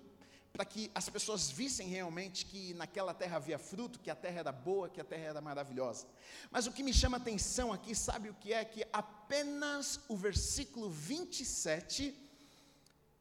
para 0.57 0.65
que 0.65 0.91
as 0.95 1.09
pessoas 1.09 1.51
vissem 1.51 1.89
realmente 1.89 2.47
que 2.47 2.73
naquela 2.75 3.13
terra 3.13 3.37
havia 3.37 3.59
fruto, 3.59 3.99
que 4.01 4.11
a 4.11 4.15
terra 4.15 4.41
era 4.41 4.53
boa, 4.53 4.89
que 4.89 5.01
a 5.01 5.05
terra 5.05 5.25
era 5.25 5.41
maravilhosa. 5.41 6.07
Mas 6.51 6.67
o 6.67 6.73
que 6.73 6.83
me 6.83 6.95
chama 6.95 7.19
atenção 7.19 7.73
aqui, 7.73 7.95
sabe 7.95 8.31
o 8.31 8.35
que 8.35 8.55
é? 8.55 8.65
Que 8.65 8.87
apenas 8.91 10.01
o 10.09 10.17
versículo 10.17 10.89
27 10.89 12.23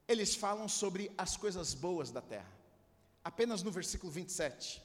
eles 0.07 0.33
falam 0.35 0.69
sobre 0.69 1.11
as 1.17 1.35
coisas 1.35 1.73
boas 1.73 2.09
da 2.09 2.21
terra. 2.21 2.51
Apenas 3.23 3.61
no 3.63 3.71
versículo 3.71 4.11
27. 4.11 4.81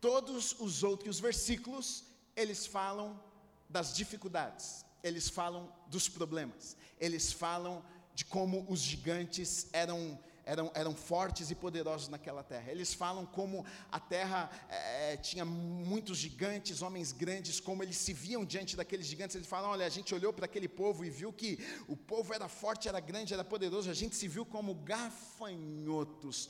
Todos 0.00 0.54
os 0.60 0.84
outros 0.84 1.18
versículos, 1.18 2.04
eles 2.36 2.66
falam 2.66 3.20
das 3.68 3.96
dificuldades, 3.96 4.84
eles 5.02 5.28
falam 5.28 5.72
dos 5.88 6.08
problemas, 6.08 6.76
eles 7.00 7.32
falam 7.32 7.82
de 8.14 8.24
como 8.24 8.64
os 8.68 8.80
gigantes 8.80 9.66
eram 9.72 10.18
eram, 10.46 10.70
eram 10.74 10.94
fortes 10.94 11.50
e 11.50 11.54
poderosos 11.54 12.08
naquela 12.08 12.42
terra. 12.42 12.70
Eles 12.70 12.92
falam 12.92 13.24
como 13.26 13.64
a 13.90 13.98
terra 13.98 14.50
é, 14.68 15.16
tinha 15.16 15.44
muitos 15.44 16.18
gigantes, 16.18 16.82
homens 16.82 17.12
grandes, 17.12 17.60
como 17.60 17.82
eles 17.82 17.96
se 17.96 18.12
viam 18.12 18.44
diante 18.44 18.76
daqueles 18.76 19.06
gigantes. 19.06 19.36
Eles 19.36 19.48
falam: 19.48 19.70
olha, 19.70 19.86
a 19.86 19.88
gente 19.90 20.14
olhou 20.14 20.32
para 20.32 20.44
aquele 20.44 20.68
povo 20.68 21.04
e 21.04 21.10
viu 21.10 21.32
que 21.32 21.58
o 21.88 21.96
povo 21.96 22.32
era 22.34 22.48
forte, 22.48 22.88
era 22.88 23.00
grande, 23.00 23.34
era 23.34 23.44
poderoso, 23.44 23.90
a 23.90 23.94
gente 23.94 24.16
se 24.16 24.28
viu 24.28 24.44
como 24.44 24.74
gafanhotos. 24.74 26.48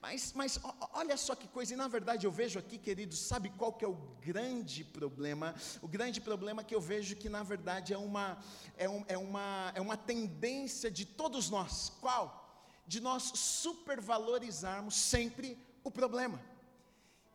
Mas, 0.00 0.32
mas 0.34 0.60
olha 0.92 1.16
só 1.16 1.34
que 1.34 1.48
coisa, 1.48 1.74
e 1.74 1.76
na 1.76 1.88
verdade 1.88 2.26
eu 2.26 2.30
vejo 2.30 2.58
aqui, 2.58 2.78
queridos, 2.78 3.18
sabe 3.18 3.50
qual 3.50 3.72
que 3.72 3.84
é 3.84 3.88
o 3.88 3.98
grande 4.20 4.84
problema? 4.84 5.54
O 5.82 5.88
grande 5.88 6.20
problema 6.20 6.62
que 6.62 6.74
eu 6.74 6.80
vejo 6.80 7.16
que 7.16 7.28
na 7.28 7.42
verdade 7.42 7.92
é 7.92 7.98
uma, 7.98 8.38
é, 8.76 8.88
um, 8.88 9.04
é 9.08 9.18
uma, 9.18 9.72
é 9.74 9.80
uma 9.80 9.96
tendência 9.96 10.90
de 10.90 11.04
todos 11.04 11.50
nós. 11.50 11.92
Qual? 12.00 12.45
De 12.86 13.00
nós 13.00 13.32
supervalorizarmos 13.34 14.94
sempre 14.94 15.58
o 15.82 15.90
problema 15.90 16.40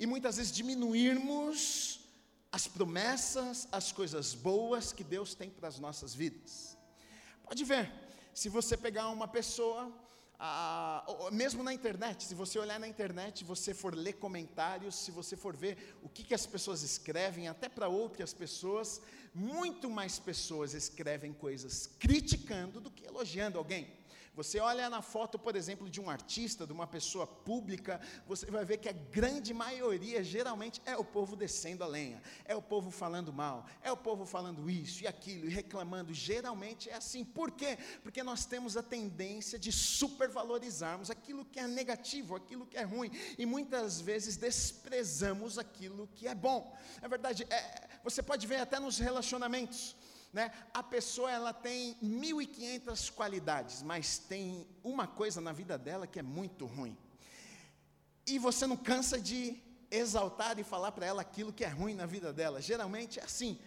e 0.01 0.07
muitas 0.07 0.37
vezes 0.37 0.51
diminuirmos 0.51 1.99
as 2.51 2.67
promessas, 2.67 3.67
as 3.71 3.91
coisas 3.91 4.33
boas 4.33 4.91
que 4.91 5.03
Deus 5.03 5.35
tem 5.35 5.47
para 5.47 5.67
as 5.67 5.77
nossas 5.77 6.15
vidas. 6.15 6.75
Pode 7.43 7.63
ver, 7.63 7.93
se 8.33 8.49
você 8.49 8.75
pegar 8.75 9.09
uma 9.09 9.27
pessoa, 9.27 9.93
ah, 10.39 11.05
mesmo 11.31 11.61
na 11.61 11.71
internet, 11.71 12.23
se 12.23 12.33
você 12.33 12.57
olhar 12.57 12.79
na 12.79 12.87
internet, 12.87 13.43
você 13.43 13.75
for 13.75 13.93
ler 13.93 14.13
comentários, 14.13 14.95
se 14.95 15.11
você 15.11 15.37
for 15.37 15.55
ver 15.55 15.95
o 16.01 16.09
que, 16.09 16.23
que 16.23 16.33
as 16.33 16.47
pessoas 16.47 16.81
escrevem, 16.81 17.47
até 17.47 17.69
para 17.69 17.87
outras 17.87 18.33
pessoas, 18.33 18.99
muito 19.35 19.87
mais 19.87 20.17
pessoas 20.17 20.73
escrevem 20.73 21.31
coisas 21.31 21.91
criticando 21.99 22.81
do 22.81 22.89
que 22.89 23.05
elogiando 23.05 23.59
alguém. 23.59 24.00
Você 24.33 24.61
olha 24.61 24.89
na 24.89 25.01
foto, 25.01 25.37
por 25.37 25.57
exemplo, 25.57 25.89
de 25.89 25.99
um 25.99 26.09
artista, 26.09 26.65
de 26.65 26.71
uma 26.71 26.87
pessoa 26.87 27.27
pública, 27.27 27.99
você 28.25 28.45
vai 28.49 28.63
ver 28.63 28.77
que 28.77 28.87
a 28.87 28.93
grande 28.93 29.53
maioria, 29.53 30.23
geralmente, 30.23 30.81
é 30.85 30.95
o 30.95 31.03
povo 31.03 31.35
descendo 31.35 31.83
a 31.83 31.87
lenha, 31.87 32.21
é 32.45 32.55
o 32.55 32.61
povo 32.61 32.91
falando 32.91 33.33
mal, 33.33 33.65
é 33.83 33.91
o 33.91 33.97
povo 33.97 34.25
falando 34.25 34.69
isso 34.69 35.03
e 35.03 35.07
aquilo 35.07 35.47
e 35.47 35.49
reclamando. 35.49 36.13
Geralmente 36.13 36.89
é 36.89 36.95
assim. 36.95 37.25
Por 37.25 37.51
quê? 37.51 37.77
Porque 38.03 38.23
nós 38.23 38.45
temos 38.45 38.77
a 38.77 38.83
tendência 38.83 39.59
de 39.59 39.69
supervalorizarmos 39.69 41.11
aquilo 41.11 41.43
que 41.43 41.59
é 41.59 41.67
negativo, 41.67 42.33
aquilo 42.33 42.65
que 42.65 42.77
é 42.77 42.83
ruim, 42.83 43.11
e 43.37 43.45
muitas 43.45 43.99
vezes 43.99 44.37
desprezamos 44.37 45.57
aquilo 45.57 46.07
que 46.15 46.25
é 46.25 46.33
bom. 46.33 46.73
É 47.01 47.07
verdade, 47.09 47.45
é, 47.49 47.89
você 48.01 48.23
pode 48.23 48.47
ver 48.47 48.61
até 48.61 48.79
nos 48.79 48.97
relacionamentos. 48.97 49.95
Né? 50.31 50.51
A 50.73 50.81
pessoa 50.81 51.29
ela 51.29 51.53
tem 51.53 51.95
1.500 52.01 53.11
qualidades, 53.11 53.81
mas 53.81 54.17
tem 54.17 54.65
uma 54.83 55.05
coisa 55.05 55.41
na 55.41 55.51
vida 55.51 55.77
dela 55.77 56.07
que 56.07 56.19
é 56.19 56.23
muito 56.23 56.65
ruim. 56.65 56.97
E 58.25 58.39
você 58.39 58.65
não 58.65 58.77
cansa 58.77 59.19
de 59.19 59.61
exaltar 59.89 60.57
e 60.57 60.63
falar 60.63 60.93
para 60.93 61.05
ela 61.05 61.21
aquilo 61.21 61.51
que 61.51 61.65
é 61.65 61.67
ruim 61.67 61.93
na 61.93 62.05
vida 62.05 62.31
dela. 62.31 62.61
Geralmente 62.61 63.19
é 63.19 63.23
assim. 63.23 63.59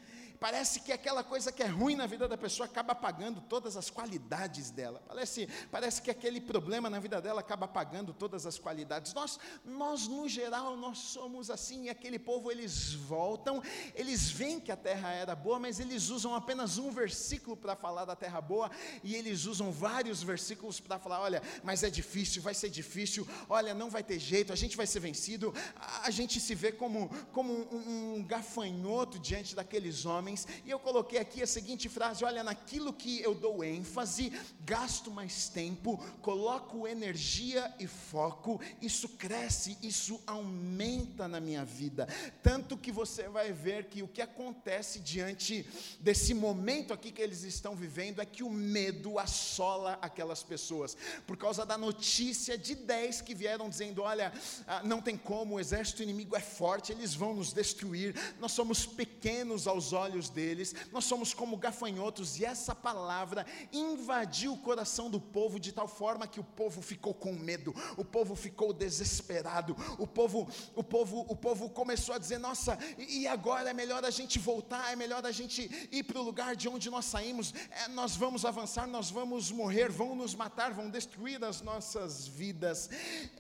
Parece 0.45 0.81
que 0.81 0.93
aquela 0.93 1.25
coisa 1.25 1.51
que 1.51 1.63
é 1.63 1.67
ruim 1.67 1.97
na 1.97 2.07
vida 2.07 2.29
da 2.29 2.37
pessoa 2.37 2.67
acaba 2.67 2.93
apagando 2.93 3.41
todas 3.41 3.79
as 3.79 3.89
qualidades 3.89 4.71
dela. 4.71 5.03
Parece, 5.09 5.49
parece 5.73 6.03
que 6.03 6.11
aquele 6.11 6.39
problema 6.39 6.91
na 6.91 7.01
vida 7.01 7.19
dela 7.19 7.41
acaba 7.41 7.65
apagando 7.65 8.13
todas 8.13 8.45
as 8.45 8.59
qualidades. 8.59 9.15
Nós, 9.15 9.41
nós 9.65 10.07
no 10.07 10.29
geral, 10.29 10.77
nós 10.77 10.99
somos 10.99 11.49
assim. 11.51 11.85
E 11.85 11.89
aquele 11.89 12.19
povo, 12.19 12.51
eles 12.51 12.93
voltam, 12.93 13.63
eles 13.95 14.31
veem 14.31 14.61
que 14.61 14.71
a 14.71 14.77
terra 14.77 15.13
era 15.13 15.35
boa, 15.35 15.59
mas 15.59 15.81
eles 15.81 16.11
usam 16.11 16.35
apenas 16.35 16.77
um 16.77 16.91
versículo 16.91 17.57
para 17.57 17.75
falar 17.75 18.05
da 18.05 18.15
terra 18.15 18.43
boa, 18.43 18.71
e 19.03 19.15
eles 19.15 19.47
usam 19.47 19.73
vários 19.73 20.23
versículos 20.23 20.79
para 20.79 20.99
falar: 20.99 21.23
olha, 21.23 21.43
mas 21.63 21.83
é 21.83 21.89
difícil, 21.89 22.43
vai 22.43 22.53
ser 22.53 22.69
difícil, 22.69 23.27
olha, 23.49 23.73
não 23.73 23.89
vai 23.89 24.03
ter 24.03 24.19
jeito, 24.19 24.53
a 24.53 24.57
gente 24.57 24.77
vai 24.77 24.87
ser 24.87 25.01
vencido. 25.01 25.55
A 26.03 26.11
gente 26.11 26.39
se 26.39 26.55
vê 26.55 26.71
como, 26.71 27.09
como 27.33 27.51
um, 27.51 28.17
um 28.17 28.23
gafanhoto 28.23 29.19
diante 29.19 29.55
daqueles 29.55 30.05
homens 30.05 30.34
homens, 30.35 30.47
e 30.65 30.71
eu 30.71 30.79
coloquei 30.79 31.19
aqui 31.19 31.43
a 31.43 31.47
seguinte 31.47 31.89
frase: 31.89 32.25
olha, 32.25 32.43
naquilo 32.43 32.93
que 32.93 33.23
eu 33.23 33.35
dou 33.35 33.63
ênfase, 33.63 34.33
gasto 34.61 35.11
mais 35.11 35.49
tempo, 35.49 35.97
coloco 36.21 36.87
energia 36.87 37.73
e 37.79 37.87
foco, 37.87 38.61
isso 38.83 39.09
cresce, 39.11 39.79
isso 39.83 40.21
aumenta 40.27 41.29
na 41.29 41.41
minha 41.41 41.65
vida. 41.65 42.09
Tanto 42.43 42.77
que 42.77 42.91
você 42.91 43.29
vai 43.29 43.53
ver 43.53 43.85
que 43.85 44.03
o 44.03 44.09
que 44.09 44.21
acontece 44.21 44.99
diante 44.99 45.67
desse 46.01 46.35
momento 46.35 46.93
aqui 46.93 47.13
que 47.13 47.23
eles 47.23 47.45
estão 47.45 47.77
vivendo 47.77 48.21
é 48.21 48.27
que 48.27 48.43
o 48.43 48.51
medo 48.51 49.19
assola 49.19 49.99
aquelas 50.03 50.43
pessoas, 50.43 50.97
por 51.27 51.37
causa 51.37 51.65
da 51.65 51.79
notícia 51.79 52.59
de 52.59 52.75
10 52.75 53.21
que 53.21 53.35
vieram 53.35 53.69
dizendo: 53.69 54.03
olha, 54.03 54.33
ah, 54.67 54.83
não 54.83 55.01
tem 55.01 55.17
como, 55.17 55.55
o 55.55 55.61
exército 55.61 56.03
inimigo 56.03 56.37
é 56.37 56.41
forte, 56.41 56.93
eles 56.93 57.15
vão 57.15 57.35
nos 57.35 57.53
destruir, 57.53 58.15
nós 58.41 58.53
somos 58.53 58.85
pequenos 58.85 59.67
aos 59.67 59.93
olhos 59.93 60.14
olhos 60.15 60.29
deles, 60.29 60.75
nós 60.93 61.05
somos 61.05 61.35
como 61.35 61.57
gafanhotos, 61.57 62.39
e 62.39 62.45
essa 62.45 62.75
palavra 62.75 63.45
invadiu 63.73 64.53
o 64.53 64.59
coração 64.59 65.11
do 65.11 65.21
povo 65.21 65.59
de 65.59 65.73
tal 65.73 65.89
forma 65.89 66.29
que 66.29 66.39
o 66.39 66.45
povo 66.45 66.81
ficou 66.81 67.13
com 67.13 67.33
medo, 67.33 67.75
o 67.97 68.05
povo 68.05 68.37
ficou 68.37 68.73
desesperado, 68.73 69.77
o 69.99 70.07
povo, 70.07 70.49
o 70.77 70.85
povo, 70.85 71.27
o 71.29 71.35
povo 71.35 71.69
começou 71.69 72.15
a 72.15 72.19
dizer: 72.19 72.39
nossa, 72.39 72.79
e 72.97 73.27
agora 73.27 73.71
é 73.71 73.73
melhor 73.73 74.05
a 74.05 74.11
gente 74.11 74.39
voltar, 74.39 74.93
é 74.93 74.97
melhor 74.97 75.27
a 75.27 75.33
gente 75.33 75.89
ir 75.91 76.05
para 76.05 76.21
o 76.21 76.23
lugar 76.23 76.55
de 76.55 76.69
onde 76.69 76.89
nós 76.89 77.07
saímos, 77.07 77.53
é, 77.71 77.89
nós 77.89 78.15
vamos 78.15 78.45
avançar, 78.45 78.87
nós 78.87 79.11
vamos 79.11 79.51
morrer, 79.51 79.91
vão 79.91 80.15
nos 80.15 80.35
matar, 80.35 80.73
vão 80.73 80.89
destruir 80.89 81.43
as 81.45 81.61
nossas 81.61 82.27
vidas. 82.29 82.89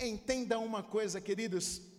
Entenda 0.00 0.58
uma 0.58 0.82
coisa, 0.82 1.20
queridos 1.20 1.93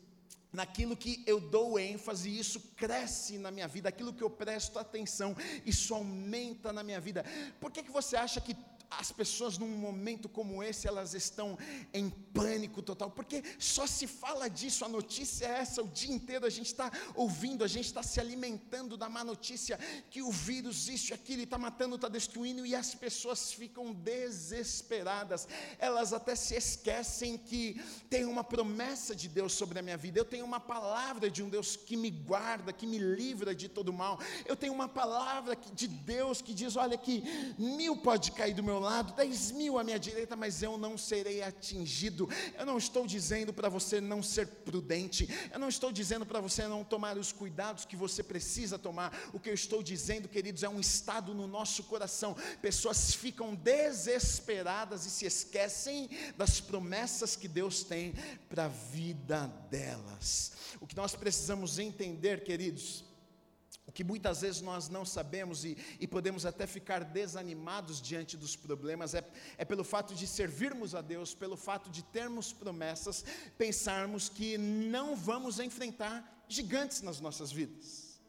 naquilo 0.55 0.95
que 0.95 1.23
eu 1.27 1.39
dou 1.39 1.77
ênfase, 1.77 2.37
isso 2.37 2.59
cresce 2.75 3.37
na 3.37 3.51
minha 3.51 3.67
vida, 3.67 3.89
aquilo 3.89 4.13
que 4.13 4.23
eu 4.23 4.29
presto 4.29 4.79
atenção, 4.79 5.35
isso 5.65 5.93
aumenta 5.93 6.71
na 6.71 6.83
minha 6.83 6.99
vida. 6.99 7.23
Por 7.59 7.71
que, 7.71 7.83
que 7.83 7.91
você 7.91 8.15
acha 8.15 8.41
que 8.41 8.55
as 8.89 9.11
pessoas 9.11 9.57
num 9.57 9.67
momento 9.67 10.27
como 10.29 10.63
esse, 10.63 10.87
elas 10.87 11.13
estão 11.13 11.57
em 11.93 12.09
pânico 12.09 12.81
total, 12.81 13.09
porque 13.09 13.43
só 13.59 13.87
se 13.87 14.07
fala 14.07 14.49
disso, 14.49 14.85
a 14.85 14.89
notícia 14.89 15.45
é 15.45 15.59
essa, 15.59 15.81
o 15.81 15.87
dia 15.87 16.13
inteiro 16.13 16.45
a 16.45 16.49
gente 16.49 16.67
está 16.67 16.91
ouvindo, 17.15 17.63
a 17.63 17.67
gente 17.67 17.85
está 17.85 18.03
se 18.03 18.19
alimentando 18.19 18.97
da 18.97 19.09
má 19.09 19.23
notícia, 19.23 19.77
que 20.09 20.21
o 20.21 20.31
vírus, 20.31 20.87
isso 20.87 21.11
e 21.11 21.13
aquilo, 21.13 21.43
está 21.43 21.57
matando, 21.57 21.95
está 21.95 22.07
destruindo, 22.07 22.65
e 22.65 22.75
as 22.75 22.93
pessoas 22.95 23.51
ficam 23.51 23.93
desesperadas, 23.93 25.47
elas 25.79 26.13
até 26.13 26.35
se 26.35 26.55
esquecem 26.55 27.37
que 27.37 27.81
tem 28.09 28.25
uma 28.25 28.43
promessa 28.43 29.15
de 29.15 29.27
Deus 29.27 29.53
sobre 29.53 29.79
a 29.79 29.81
minha 29.81 29.97
vida, 29.97 30.19
eu 30.19 30.25
tenho 30.25 30.45
uma 30.45 30.59
palavra 30.59 31.29
de 31.29 31.43
um 31.43 31.49
Deus 31.49 31.75
que 31.75 31.95
me 31.97 32.09
guarda, 32.09 32.73
que 32.73 32.87
me 32.87 32.97
livra 32.97 33.53
de 33.53 33.67
todo 33.67 33.93
mal, 33.93 34.19
eu 34.45 34.55
tenho 34.55 34.73
uma 34.73 34.87
palavra 34.87 35.55
de 35.73 35.87
Deus 35.87 36.41
que 36.41 36.53
diz: 36.53 36.75
olha 36.75 36.97
que 36.97 37.23
mil 37.57 37.97
pode 37.97 38.31
cair 38.31 38.53
do 38.53 38.63
meu 38.63 38.74
meu 38.75 38.79
lado, 38.81 39.13
dez 39.13 39.51
mil 39.51 39.79
à 39.79 39.83
minha 39.85 39.97
direita, 39.97 40.35
mas 40.35 40.61
eu 40.61 40.77
não 40.77 40.97
serei 40.97 41.41
atingido. 41.41 42.29
Eu 42.57 42.65
não 42.65 42.77
estou 42.77 43.07
dizendo 43.07 43.53
para 43.53 43.69
você 43.69 44.01
não 44.01 44.21
ser 44.21 44.47
prudente, 44.47 45.29
eu 45.51 45.59
não 45.59 45.69
estou 45.69 45.91
dizendo 45.91 46.25
para 46.25 46.41
você 46.41 46.67
não 46.67 46.83
tomar 46.83 47.17
os 47.17 47.31
cuidados 47.31 47.85
que 47.85 47.95
você 47.95 48.21
precisa 48.21 48.77
tomar. 48.77 49.17
O 49.31 49.39
que 49.39 49.49
eu 49.49 49.53
estou 49.53 49.81
dizendo, 49.81 50.27
queridos, 50.27 50.63
é 50.63 50.69
um 50.69 50.79
estado 50.79 51.33
no 51.33 51.47
nosso 51.47 51.83
coração. 51.83 52.35
Pessoas 52.61 53.13
ficam 53.13 53.55
desesperadas 53.55 55.05
e 55.05 55.09
se 55.09 55.25
esquecem 55.25 56.09
das 56.35 56.59
promessas 56.59 57.35
que 57.35 57.47
Deus 57.47 57.83
tem 57.83 58.13
para 58.49 58.65
a 58.65 58.69
vida 58.69 59.47
delas. 59.69 60.51
O 60.81 60.87
que 60.87 60.97
nós 60.97 61.15
precisamos 61.15 61.79
entender, 61.79 62.43
queridos, 62.43 63.05
que 63.95 64.03
muitas 64.03 64.41
vezes 64.41 64.61
nós 64.61 64.89
não 64.89 65.05
sabemos 65.05 65.63
e, 65.63 65.77
e, 66.01 66.05
podemos 66.05 66.45
até 66.45 66.67
ficar 66.67 67.05
desanimados 67.05 68.01
diante 68.01 68.35
dos 68.35 68.53
problemas 68.53 69.15
é, 69.15 69.25
é 69.57 69.63
pelo 69.63 69.85
fato 69.85 70.13
de 70.13 70.27
servirmos 70.27 70.93
a 70.93 70.99
Deus, 71.01 71.33
pelo 71.33 71.55
fato 71.55 71.89
de 71.89 72.03
termos 72.03 72.51
promessas, 72.51 73.23
pensarmos 73.57 74.27
que 74.27 74.57
não 74.57 75.15
vamos 75.15 75.59
enfrentar 75.59 76.43
gigantes 76.49 77.01
nas 77.01 77.21
nossas 77.21 77.53
vidas. 77.53 78.19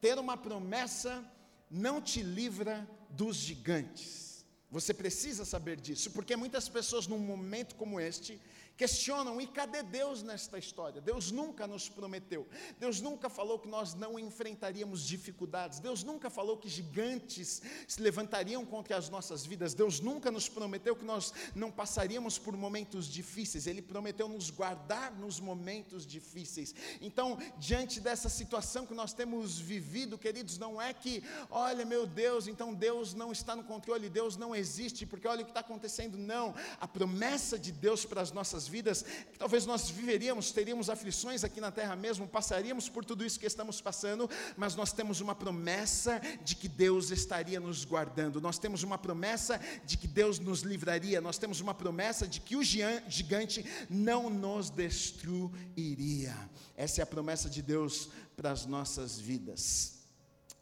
Ter 0.00 0.16
uma 0.20 0.36
promessa 0.36 1.24
não 1.68 2.00
te 2.00 2.22
livra 2.22 2.88
dos 3.10 3.34
gigantes. 3.36 4.46
Você 4.70 4.94
precisa 4.94 5.44
saber 5.44 5.80
disso, 5.80 6.12
porque 6.12 6.36
muitas 6.36 6.68
pessoas, 6.68 7.08
num 7.08 7.18
momento 7.18 7.74
como 7.74 7.98
este, 7.98 8.40
questionam: 8.76 9.40
e 9.40 9.46
cadê 9.46 9.82
Deus 9.82 10.22
nesta 10.22 10.58
história? 10.58 11.00
Deus 11.00 11.30
nunca 11.30 11.66
nos 11.66 11.88
prometeu, 11.88 12.46
Deus 12.78 13.00
nunca 13.00 13.28
falou 13.28 13.58
que 13.58 13.68
nós 13.68 13.94
não 13.94 14.18
enfrentaríamos 14.18 15.06
dificuldades, 15.06 15.80
Deus 15.80 16.02
nunca 16.02 16.28
falou 16.28 16.56
que 16.56 16.68
gigantes 16.68 17.62
se 17.86 18.00
levantariam 18.00 18.64
contra 18.64 18.96
as 18.96 19.08
nossas 19.08 19.44
vidas, 19.46 19.74
Deus 19.74 20.00
nunca 20.00 20.30
nos 20.30 20.48
prometeu 20.48 20.94
que 20.94 21.04
nós 21.04 21.32
não 21.54 21.70
passaríamos 21.70 22.38
por 22.38 22.56
momentos 22.56 23.06
difíceis, 23.06 23.66
Ele 23.66 23.82
prometeu 23.82 24.28
nos 24.28 24.50
guardar 24.50 25.12
nos 25.14 25.40
momentos 25.40 26.06
difíceis. 26.06 26.74
Então, 27.00 27.38
diante 27.58 28.00
dessa 28.00 28.28
situação 28.28 28.86
que 28.86 28.94
nós 28.94 29.12
temos 29.12 29.58
vivido, 29.58 30.18
queridos, 30.18 30.58
não 30.58 30.80
é 30.80 30.92
que, 30.92 31.22
olha 31.50 31.84
meu 31.84 32.06
Deus, 32.06 32.46
então 32.46 32.74
Deus 32.74 33.14
não 33.14 33.32
está 33.32 33.56
no 33.56 33.64
controle, 33.64 34.08
Deus 34.08 34.36
não 34.36 34.54
existe, 34.54 35.06
porque 35.06 35.28
olha 35.28 35.42
o 35.42 35.44
que 35.44 35.50
está 35.50 35.60
acontecendo, 35.60 36.18
não, 36.18 36.54
a 36.80 36.86
promessa 36.86 37.58
de 37.58 37.72
Deus 37.72 38.04
para 38.04 38.20
as 38.20 38.32
nossas 38.32 38.65
vidas, 38.68 39.02
que 39.02 39.38
talvez 39.38 39.66
nós 39.66 39.90
viveríamos, 39.90 40.52
teríamos 40.52 40.90
aflições 40.90 41.44
aqui 41.44 41.60
na 41.60 41.70
terra 41.70 41.96
mesmo, 41.96 42.26
passaríamos 42.26 42.88
por 42.88 43.04
tudo 43.04 43.24
isso 43.24 43.38
que 43.38 43.46
estamos 43.46 43.80
passando, 43.80 44.28
mas 44.56 44.74
nós 44.74 44.92
temos 44.92 45.20
uma 45.20 45.34
promessa 45.34 46.20
de 46.44 46.54
que 46.56 46.68
Deus 46.68 47.10
estaria 47.10 47.60
nos 47.60 47.84
guardando, 47.84 48.40
nós 48.40 48.58
temos 48.58 48.82
uma 48.82 48.98
promessa 48.98 49.60
de 49.84 49.96
que 49.96 50.08
Deus 50.08 50.38
nos 50.38 50.60
livraria, 50.62 51.20
nós 51.20 51.38
temos 51.38 51.60
uma 51.60 51.74
promessa 51.74 52.26
de 52.26 52.40
que 52.40 52.56
o 52.56 52.62
gigante 52.62 53.64
não 53.88 54.30
nos 54.30 54.70
destruiria. 54.70 56.34
Essa 56.76 57.00
é 57.00 57.02
a 57.02 57.06
promessa 57.06 57.48
de 57.48 57.62
Deus 57.62 58.08
para 58.36 58.50
as 58.50 58.66
nossas 58.66 59.18
vidas. 59.18 59.96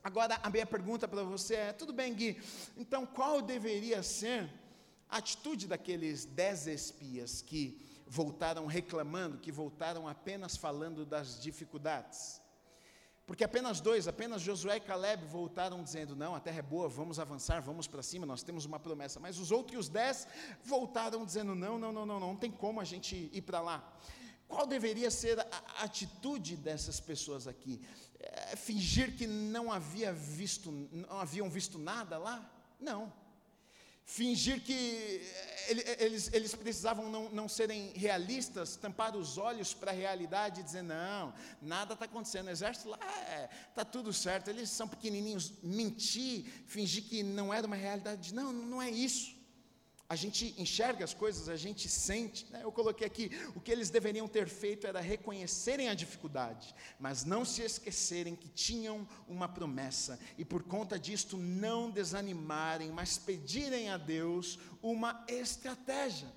Agora, 0.03 0.39
a 0.43 0.51
minha 0.51 0.67
pergunta 0.67 1.09
para 1.09 1.23
você 1.23 1.55
é: 1.55 1.73
tudo 1.73 1.93
bem, 1.93 2.13
Gui, 2.15 2.39
então 2.77 3.07
qual 3.07 3.41
deveria 3.41 4.03
ser 4.03 4.49
a 5.09 5.17
atitude 5.17 5.67
daqueles 5.67 6.27
dez 6.27 6.67
espias 6.67 7.41
que 7.41 7.81
voltaram 8.15 8.67
reclamando, 8.67 9.39
que 9.39 9.51
voltaram 9.51 10.07
apenas 10.07 10.57
falando 10.57 11.05
das 11.05 11.41
dificuldades. 11.41 12.41
Porque 13.27 13.43
apenas 13.43 13.81
dois, 13.81 14.07
apenas 14.07 14.41
Josué 14.41 14.77
e 14.77 14.81
Caleb 14.81 15.25
voltaram 15.27 15.83
dizendo: 15.83 16.15
Não, 16.15 16.35
a 16.35 16.39
terra 16.39 16.61
é 16.61 16.63
boa, 16.63 16.89
vamos 16.89 17.19
avançar, 17.19 17.61
vamos 17.61 17.89
para 17.89 18.03
cima, 18.03 18.25
nós 18.25 18.43
temos 18.45 18.67
uma 18.67 18.79
promessa. 18.79 19.19
Mas 19.19 19.39
os 19.39 19.51
outros 19.51 19.89
dez 19.89 20.29
voltaram 20.63 21.25
dizendo: 21.25 21.57
Não, 21.57 21.77
não, 21.77 21.93
não, 21.93 22.07
não, 22.07 22.21
não, 22.21 22.29
não 22.29 22.37
tem 22.37 22.53
como 22.53 22.81
a 22.81 22.85
gente 22.85 23.31
ir 23.33 23.43
para 23.43 23.61
lá. 23.61 23.99
Qual 24.47 24.67
deveria 24.67 25.11
ser 25.11 25.41
a 25.41 25.83
atitude 25.83 26.57
dessas 26.57 27.01
pessoas 27.01 27.49
aqui? 27.49 27.81
É, 28.21 28.55
fingir 28.55 29.17
que 29.17 29.27
não 29.27 29.73
havia 29.73 30.13
visto, 30.13 30.71
não 30.71 31.19
haviam 31.19 31.51
visto 31.51 31.79
nada 31.79 32.17
lá? 32.17 32.49
Não 32.79 33.24
fingir 34.05 34.63
que 34.63 35.23
eles, 35.99 36.31
eles 36.33 36.55
precisavam 36.55 37.11
não, 37.11 37.31
não 37.31 37.49
serem 37.49 37.93
realistas, 37.95 38.77
tampar 38.77 39.17
os 39.17 39.39
olhos 39.39 39.73
para 39.73 39.91
a 39.91 39.95
realidade 39.95 40.61
e 40.61 40.65
dizer: 40.65 40.83
não, 40.83 41.33
nada 41.61 41.95
está 41.95 42.05
acontecendo, 42.05 42.49
o 42.49 42.51
exército 42.51 42.91
lá 42.91 42.97
está 42.97 43.33
é, 43.33 43.49
tá 43.75 43.85
tudo 43.85 44.13
certo, 44.13 44.49
eles 44.49 44.71
são 44.71 44.87
pequenininhos. 44.87 45.53
Mentir, 45.63 46.45
fingir 46.67 47.05
que 47.05 47.23
não 47.23 47.53
era 47.53 47.67
uma 47.67 47.77
realidade, 47.77 48.35
não, 48.35 48.53
não 48.53 48.83
é 48.83 48.91
isso 48.91 49.34
a 50.09 50.17
gente 50.17 50.55
enxerga 50.59 51.05
as 51.05 51.15
coisas, 51.15 51.49
a 51.49 51.57
gente 51.57 51.89
sente. 51.89 52.47
Né? 52.51 52.61
Eu 52.63 52.71
coloquei 52.71 53.07
aqui: 53.07 53.31
o 53.55 53.61
que 53.61 53.73
eles 53.73 53.91
deveriam 53.91 54.29
ter 54.29 54.49
feito 54.49 54.87
era 54.87 55.01
reconhecerem 55.01 55.89
a 55.89 55.95
dificuldade, 55.95 56.75
mas 56.99 57.25
não 57.25 57.45
se 57.45 57.63
esquecerem 57.63 58.37
que 58.37 58.49
tinham 58.49 59.09
uma 59.27 59.49
promessa, 59.49 60.19
e 60.37 60.45
por 60.45 60.63
conta 60.63 60.99
disto 60.99 61.37
não 61.37 61.91
desanimarem, 61.91 62.91
mas 62.91 63.19
pedirem 63.19 63.89
a 63.89 63.97
Deus 63.97 64.59
uma 64.83 65.25
estratégia. 65.29 66.29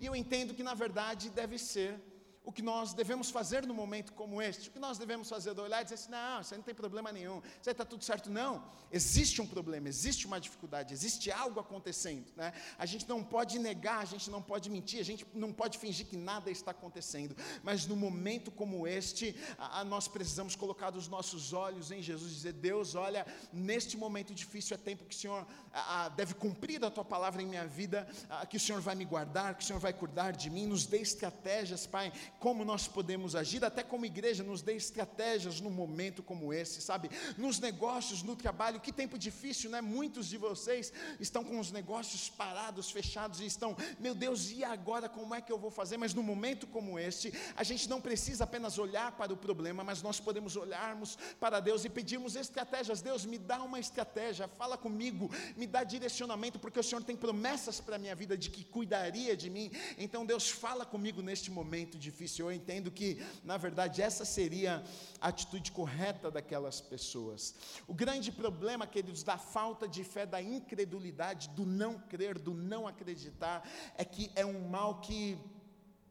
E 0.00 0.06
eu 0.06 0.16
entendo 0.16 0.54
que 0.54 0.62
na 0.62 0.74
verdade 0.74 1.30
deve 1.30 1.58
ser 1.58 2.00
o 2.44 2.52
que 2.52 2.62
nós 2.62 2.92
devemos 2.92 3.30
fazer 3.30 3.66
no 3.66 3.74
momento 3.74 4.12
como 4.12 4.42
este, 4.42 4.68
o 4.68 4.72
que 4.72 4.78
nós 4.78 4.98
devemos 4.98 5.28
fazer, 5.28 5.58
olhar 5.58 5.80
e 5.80 5.84
dizer 5.84 5.94
assim, 5.94 6.10
não, 6.10 6.40
isso 6.40 6.54
aí 6.54 6.58
não 6.58 6.64
tem 6.64 6.74
problema 6.74 7.12
nenhum, 7.12 7.38
isso 7.38 7.68
aí 7.68 7.72
está 7.72 7.84
tudo 7.84 8.02
certo, 8.02 8.30
não, 8.30 8.64
existe 8.90 9.40
um 9.40 9.46
problema, 9.46 9.88
existe 9.88 10.26
uma 10.26 10.40
dificuldade, 10.40 10.92
existe 10.92 11.30
algo 11.30 11.60
acontecendo, 11.60 12.32
né? 12.36 12.52
a 12.76 12.84
gente 12.84 13.08
não 13.08 13.22
pode 13.22 13.58
negar, 13.58 14.00
a 14.00 14.04
gente 14.04 14.28
não 14.28 14.42
pode 14.42 14.68
mentir, 14.68 15.00
a 15.00 15.04
gente 15.04 15.26
não 15.32 15.52
pode 15.52 15.78
fingir 15.78 16.06
que 16.06 16.16
nada 16.16 16.50
está 16.50 16.72
acontecendo, 16.72 17.36
mas 17.62 17.86
no 17.86 17.94
momento 17.94 18.50
como 18.50 18.88
este, 18.88 19.36
a, 19.56 19.80
a 19.80 19.84
nós 19.84 20.08
precisamos 20.08 20.56
colocar 20.56 20.94
os 20.96 21.06
nossos 21.06 21.52
olhos 21.52 21.92
em 21.92 22.02
Jesus, 22.02 22.32
e 22.32 22.34
dizer, 22.34 22.52
Deus, 22.54 22.96
olha, 22.96 23.24
neste 23.52 23.96
momento 23.96 24.34
difícil 24.34 24.74
é 24.74 24.78
tempo 24.78 25.04
que 25.04 25.14
o 25.14 25.18
Senhor 25.18 25.46
a, 25.72 26.06
a, 26.06 26.08
deve 26.08 26.34
cumprir 26.34 26.84
a 26.84 26.90
Tua 26.90 27.04
palavra 27.04 27.40
em 27.40 27.46
minha 27.46 27.66
vida, 27.66 28.08
que 28.50 28.56
o 28.56 28.60
Senhor 28.60 28.80
vai 28.80 28.96
me 28.96 29.04
guardar, 29.04 29.54
que 29.54 29.62
o 29.62 29.66
Senhor 29.66 29.78
vai 29.78 29.92
cuidar 29.92 30.32
de 30.32 30.50
mim, 30.50 30.66
nos 30.66 30.86
dê 30.86 30.98
estratégias, 30.98 31.86
Pai, 31.86 32.12
como 32.42 32.64
nós 32.64 32.88
podemos 32.88 33.36
agir, 33.36 33.64
até 33.64 33.84
como 33.84 34.04
igreja, 34.04 34.42
nos 34.42 34.62
dê 34.62 34.74
estratégias 34.74 35.60
num 35.60 35.70
momento 35.70 36.24
como 36.24 36.52
esse, 36.52 36.82
sabe? 36.82 37.08
Nos 37.38 37.60
negócios, 37.60 38.24
no 38.24 38.34
trabalho, 38.34 38.80
que 38.80 38.90
tempo 38.90 39.16
difícil, 39.16 39.70
né? 39.70 39.80
Muitos 39.80 40.26
de 40.26 40.36
vocês 40.36 40.92
estão 41.20 41.44
com 41.44 41.60
os 41.60 41.70
negócios 41.70 42.28
parados, 42.28 42.90
fechados 42.90 43.38
e 43.38 43.46
estão, 43.46 43.76
meu 44.00 44.12
Deus, 44.12 44.50
e 44.50 44.64
agora 44.64 45.08
como 45.08 45.36
é 45.36 45.40
que 45.40 45.52
eu 45.52 45.56
vou 45.56 45.70
fazer? 45.70 45.96
Mas 45.98 46.14
num 46.14 46.22
momento 46.24 46.66
como 46.66 46.98
este, 46.98 47.32
a 47.54 47.62
gente 47.62 47.88
não 47.88 48.00
precisa 48.00 48.42
apenas 48.42 48.76
olhar 48.76 49.12
para 49.12 49.32
o 49.32 49.36
problema, 49.36 49.84
mas 49.84 50.02
nós 50.02 50.18
podemos 50.18 50.56
olharmos 50.56 51.16
para 51.38 51.60
Deus 51.60 51.84
e 51.84 51.88
pedirmos 51.88 52.34
estratégias. 52.34 53.00
Deus, 53.00 53.24
me 53.24 53.38
dá 53.38 53.62
uma 53.62 53.78
estratégia, 53.78 54.48
fala 54.48 54.76
comigo, 54.76 55.30
me 55.56 55.64
dá 55.64 55.84
direcionamento, 55.84 56.58
porque 56.58 56.80
o 56.80 56.82
Senhor 56.82 57.04
tem 57.04 57.14
promessas 57.14 57.80
para 57.80 57.94
a 57.94 58.00
minha 58.00 58.16
vida 58.16 58.36
de 58.36 58.50
que 58.50 58.64
cuidaria 58.64 59.36
de 59.36 59.48
mim. 59.48 59.70
Então, 59.96 60.26
Deus, 60.26 60.50
fala 60.50 60.84
comigo 60.84 61.22
neste 61.22 61.48
momento 61.48 61.96
difícil 61.96 62.31
difícil. 62.32 62.46
Eu 62.46 62.52
entendo 62.52 62.90
que, 62.90 63.22
na 63.44 63.56
verdade, 63.56 64.00
essa 64.00 64.24
seria 64.24 64.82
a 65.20 65.28
atitude 65.28 65.70
correta 65.70 66.30
daquelas 66.30 66.80
pessoas. 66.80 67.54
O 67.86 67.94
grande 67.94 68.32
problema, 68.32 68.86
queridos, 68.86 69.22
da 69.22 69.36
falta 69.36 69.86
de 69.86 70.02
fé, 70.02 70.24
da 70.24 70.40
incredulidade, 70.40 71.50
do 71.50 71.66
não 71.66 71.98
crer, 71.98 72.38
do 72.38 72.54
não 72.54 72.86
acreditar, 72.86 73.68
é 73.96 74.04
que 74.04 74.30
é 74.34 74.44
um 74.44 74.68
mal 74.68 75.00
que 75.00 75.38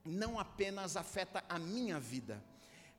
não 0.05 0.39
apenas 0.39 0.95
afeta 0.95 1.43
a 1.49 1.59
minha 1.59 1.99
vida, 1.99 2.43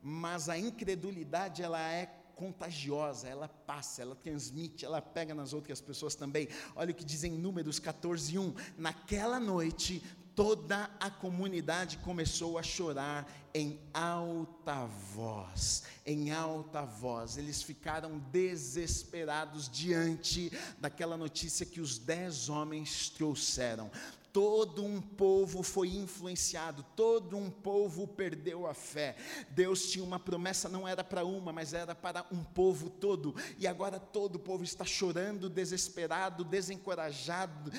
mas 0.00 0.48
a 0.48 0.58
incredulidade 0.58 1.62
ela 1.62 1.80
é 1.80 2.06
contagiosa, 2.34 3.28
ela 3.28 3.48
passa, 3.48 4.02
ela 4.02 4.16
transmite, 4.16 4.84
ela 4.84 5.00
pega 5.00 5.34
nas 5.34 5.52
outras 5.52 5.80
pessoas 5.80 6.14
também. 6.14 6.48
Olha 6.74 6.90
o 6.90 6.94
que 6.94 7.04
diz 7.04 7.22
em 7.22 7.32
Números 7.32 7.78
14, 7.78 8.36
1. 8.38 8.54
Naquela 8.78 9.38
noite, 9.38 10.02
toda 10.34 10.90
a 10.98 11.10
comunidade 11.10 11.98
começou 11.98 12.58
a 12.58 12.62
chorar 12.62 13.30
em 13.54 13.78
alta 13.92 14.86
voz, 15.14 15.82
em 16.06 16.32
alta 16.32 16.82
voz. 16.84 17.36
Eles 17.36 17.62
ficaram 17.62 18.18
desesperados 18.30 19.68
diante 19.68 20.50
daquela 20.78 21.16
notícia 21.16 21.66
que 21.66 21.80
os 21.80 21.98
dez 21.98 22.48
homens 22.48 23.10
trouxeram. 23.10 23.90
Todo 24.32 24.82
um 24.82 25.00
povo 25.00 25.62
foi 25.62 25.88
influenciado, 25.88 26.82
todo 26.96 27.36
um 27.36 27.50
povo 27.50 28.08
perdeu 28.08 28.66
a 28.66 28.72
fé. 28.72 29.14
Deus 29.50 29.90
tinha 29.90 30.02
uma 30.02 30.18
promessa, 30.18 30.70
não 30.70 30.88
era 30.88 31.04
para 31.04 31.24
uma, 31.24 31.52
mas 31.52 31.74
era 31.74 31.94
para 31.94 32.24
um 32.32 32.42
povo 32.42 32.88
todo, 32.88 33.34
e 33.58 33.66
agora 33.66 34.00
todo 34.00 34.36
o 34.36 34.38
povo 34.38 34.64
está 34.64 34.84
chorando, 34.84 35.50
desesperado, 35.50 36.44
desencorajado, 36.44 37.70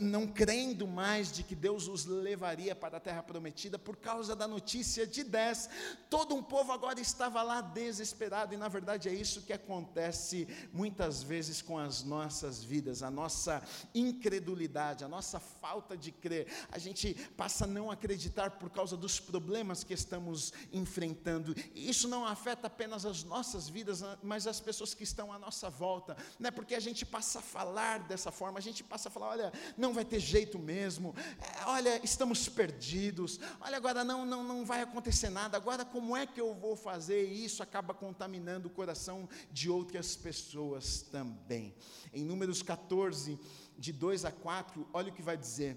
não 0.00 0.26
crendo 0.26 0.86
mais 0.86 1.30
de 1.30 1.44
que 1.44 1.54
Deus 1.54 1.86
os 1.86 2.04
levaria 2.04 2.74
para 2.74 2.96
a 2.96 3.00
terra 3.00 3.22
prometida 3.22 3.78
por 3.78 3.96
causa 3.96 4.34
da 4.34 4.48
notícia 4.48 5.06
de 5.06 5.22
10. 5.22 5.70
Todo 6.10 6.34
um 6.34 6.42
povo 6.42 6.72
agora 6.72 7.00
estava 7.00 7.40
lá 7.42 7.60
desesperado, 7.60 8.52
e 8.52 8.56
na 8.56 8.68
verdade 8.68 9.08
é 9.08 9.14
isso 9.14 9.42
que 9.42 9.52
acontece 9.52 10.48
muitas 10.72 11.22
vezes 11.22 11.62
com 11.62 11.78
as 11.78 12.02
nossas 12.02 12.64
vidas, 12.64 13.02
a 13.02 13.10
nossa 13.10 13.62
incredulidade, 13.94 15.04
a 15.04 15.08
nossa 15.08 15.38
falta 15.38 15.67
de 15.98 16.10
crer, 16.10 16.46
a 16.70 16.78
gente 16.78 17.14
passa 17.36 17.64
a 17.64 17.66
não 17.66 17.90
acreditar 17.90 18.52
por 18.52 18.70
causa 18.70 18.96
dos 18.96 19.20
problemas 19.20 19.84
que 19.84 19.92
estamos 19.92 20.52
enfrentando, 20.72 21.54
e 21.74 21.88
isso 21.88 22.08
não 22.08 22.24
afeta 22.24 22.66
apenas 22.66 23.04
as 23.04 23.22
nossas 23.22 23.68
vidas, 23.68 24.02
mas 24.22 24.46
as 24.46 24.60
pessoas 24.60 24.94
que 24.94 25.02
estão 25.02 25.32
à 25.32 25.38
nossa 25.38 25.68
volta, 25.68 26.16
não 26.38 26.48
é 26.48 26.50
porque 26.50 26.74
a 26.74 26.80
gente 26.80 27.04
passa 27.04 27.40
a 27.40 27.42
falar 27.42 28.00
dessa 28.00 28.32
forma, 28.32 28.58
a 28.58 28.62
gente 28.62 28.82
passa 28.82 29.08
a 29.08 29.12
falar: 29.12 29.28
olha, 29.28 29.52
não 29.76 29.92
vai 29.92 30.04
ter 30.04 30.20
jeito 30.20 30.58
mesmo, 30.58 31.14
é, 31.40 31.66
olha, 31.66 32.00
estamos 32.02 32.48
perdidos, 32.48 33.38
olha, 33.60 33.76
agora 33.76 34.02
não, 34.02 34.24
não, 34.24 34.42
não 34.42 34.64
vai 34.64 34.80
acontecer 34.82 35.28
nada, 35.28 35.56
agora 35.56 35.84
como 35.84 36.16
é 36.16 36.26
que 36.26 36.40
eu 36.40 36.54
vou 36.54 36.76
fazer? 36.76 37.28
E 37.28 37.44
isso 37.44 37.62
acaba 37.62 37.92
contaminando 37.92 38.68
o 38.68 38.70
coração 38.70 39.28
de 39.52 39.68
outras 39.68 40.16
pessoas 40.16 41.02
também. 41.02 41.74
Em 42.12 42.24
Números 42.24 42.62
14, 42.62 43.38
de 43.78 43.92
2 43.92 44.24
a 44.24 44.32
4, 44.32 44.88
olha 44.92 45.10
o 45.10 45.14
que 45.14 45.22
vai 45.22 45.36
dizer. 45.36 45.76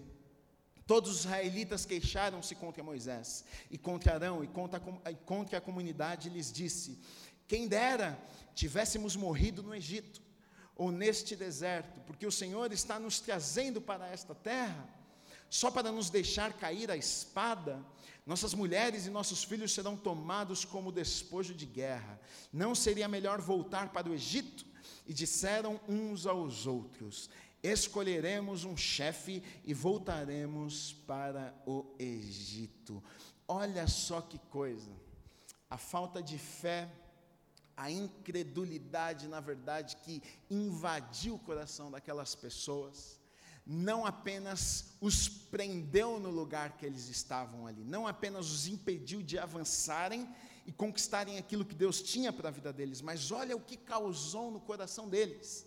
Todos 0.87 1.11
os 1.11 1.19
israelitas 1.19 1.85
queixaram-se 1.85 2.55
contra 2.55 2.83
Moisés 2.83 3.45
e 3.69 3.77
contra 3.77 4.15
Arão 4.15 4.43
e 4.43 4.47
contra 4.47 4.81
a, 5.05 5.13
contra 5.13 5.57
a 5.59 5.61
comunidade 5.61 6.27
e 6.27 6.31
lhes 6.33 6.51
disse: 6.51 6.99
Quem 7.47 7.67
dera 7.67 8.19
tivéssemos 8.53 9.15
morrido 9.15 9.63
no 9.63 9.73
Egito 9.73 10.21
ou 10.75 10.91
neste 10.91 11.35
deserto, 11.35 12.01
porque 12.01 12.25
o 12.25 12.31
Senhor 12.31 12.73
está 12.73 12.99
nos 12.99 13.19
trazendo 13.19 13.79
para 13.79 14.07
esta 14.07 14.33
terra, 14.33 14.89
só 15.49 15.69
para 15.69 15.91
nos 15.91 16.09
deixar 16.09 16.53
cair 16.53 16.89
a 16.89 16.97
espada. 16.97 17.85
Nossas 18.25 18.53
mulheres 18.53 19.05
e 19.05 19.09
nossos 19.09 19.43
filhos 19.43 19.73
serão 19.73 19.95
tomados 19.95 20.65
como 20.65 20.91
despojo 20.91 21.53
de 21.53 21.65
guerra. 21.65 22.19
Não 22.51 22.73
seria 22.73 23.07
melhor 23.07 23.39
voltar 23.41 23.91
para 23.91 24.09
o 24.09 24.13
Egito? 24.13 24.65
E 25.07 25.13
disseram 25.13 25.79
uns 25.87 26.25
aos 26.25 26.67
outros: 26.67 27.29
escolheremos 27.63 28.63
um 28.63 28.75
chefe 28.75 29.43
e 29.63 29.73
voltaremos 29.73 30.93
para 31.05 31.53
o 31.65 31.85
Egito. 31.99 33.03
Olha 33.47 33.87
só 33.87 34.21
que 34.21 34.39
coisa, 34.49 34.91
a 35.69 35.77
falta 35.77 36.21
de 36.21 36.37
fé, 36.37 36.89
a 37.75 37.89
incredulidade, 37.91 39.27
na 39.27 39.39
verdade, 39.39 39.97
que 39.97 40.21
invadiu 40.49 41.35
o 41.35 41.39
coração 41.39 41.91
daquelas 41.91 42.35
pessoas, 42.35 43.19
não 43.65 44.05
apenas 44.05 44.95
os 44.99 45.29
prendeu 45.29 46.19
no 46.19 46.29
lugar 46.29 46.77
que 46.77 46.85
eles 46.85 47.09
estavam 47.09 47.67
ali, 47.67 47.83
não 47.83 48.07
apenas 48.07 48.51
os 48.51 48.67
impediu 48.67 49.21
de 49.21 49.37
avançarem 49.37 50.27
e 50.65 50.71
conquistarem 50.71 51.37
aquilo 51.37 51.65
que 51.65 51.75
Deus 51.75 52.01
tinha 52.01 52.33
para 52.33 52.49
a 52.49 52.51
vida 52.51 52.73
deles, 52.73 53.01
mas 53.01 53.31
olha 53.31 53.55
o 53.55 53.61
que 53.61 53.77
causou 53.77 54.51
no 54.51 54.59
coração 54.59 55.07
deles 55.07 55.65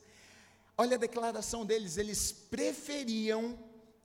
Olha 0.77 0.97
a 0.97 0.99
declaração 0.99 1.65
deles, 1.65 1.97
eles 1.97 2.33
preferiam 2.33 3.59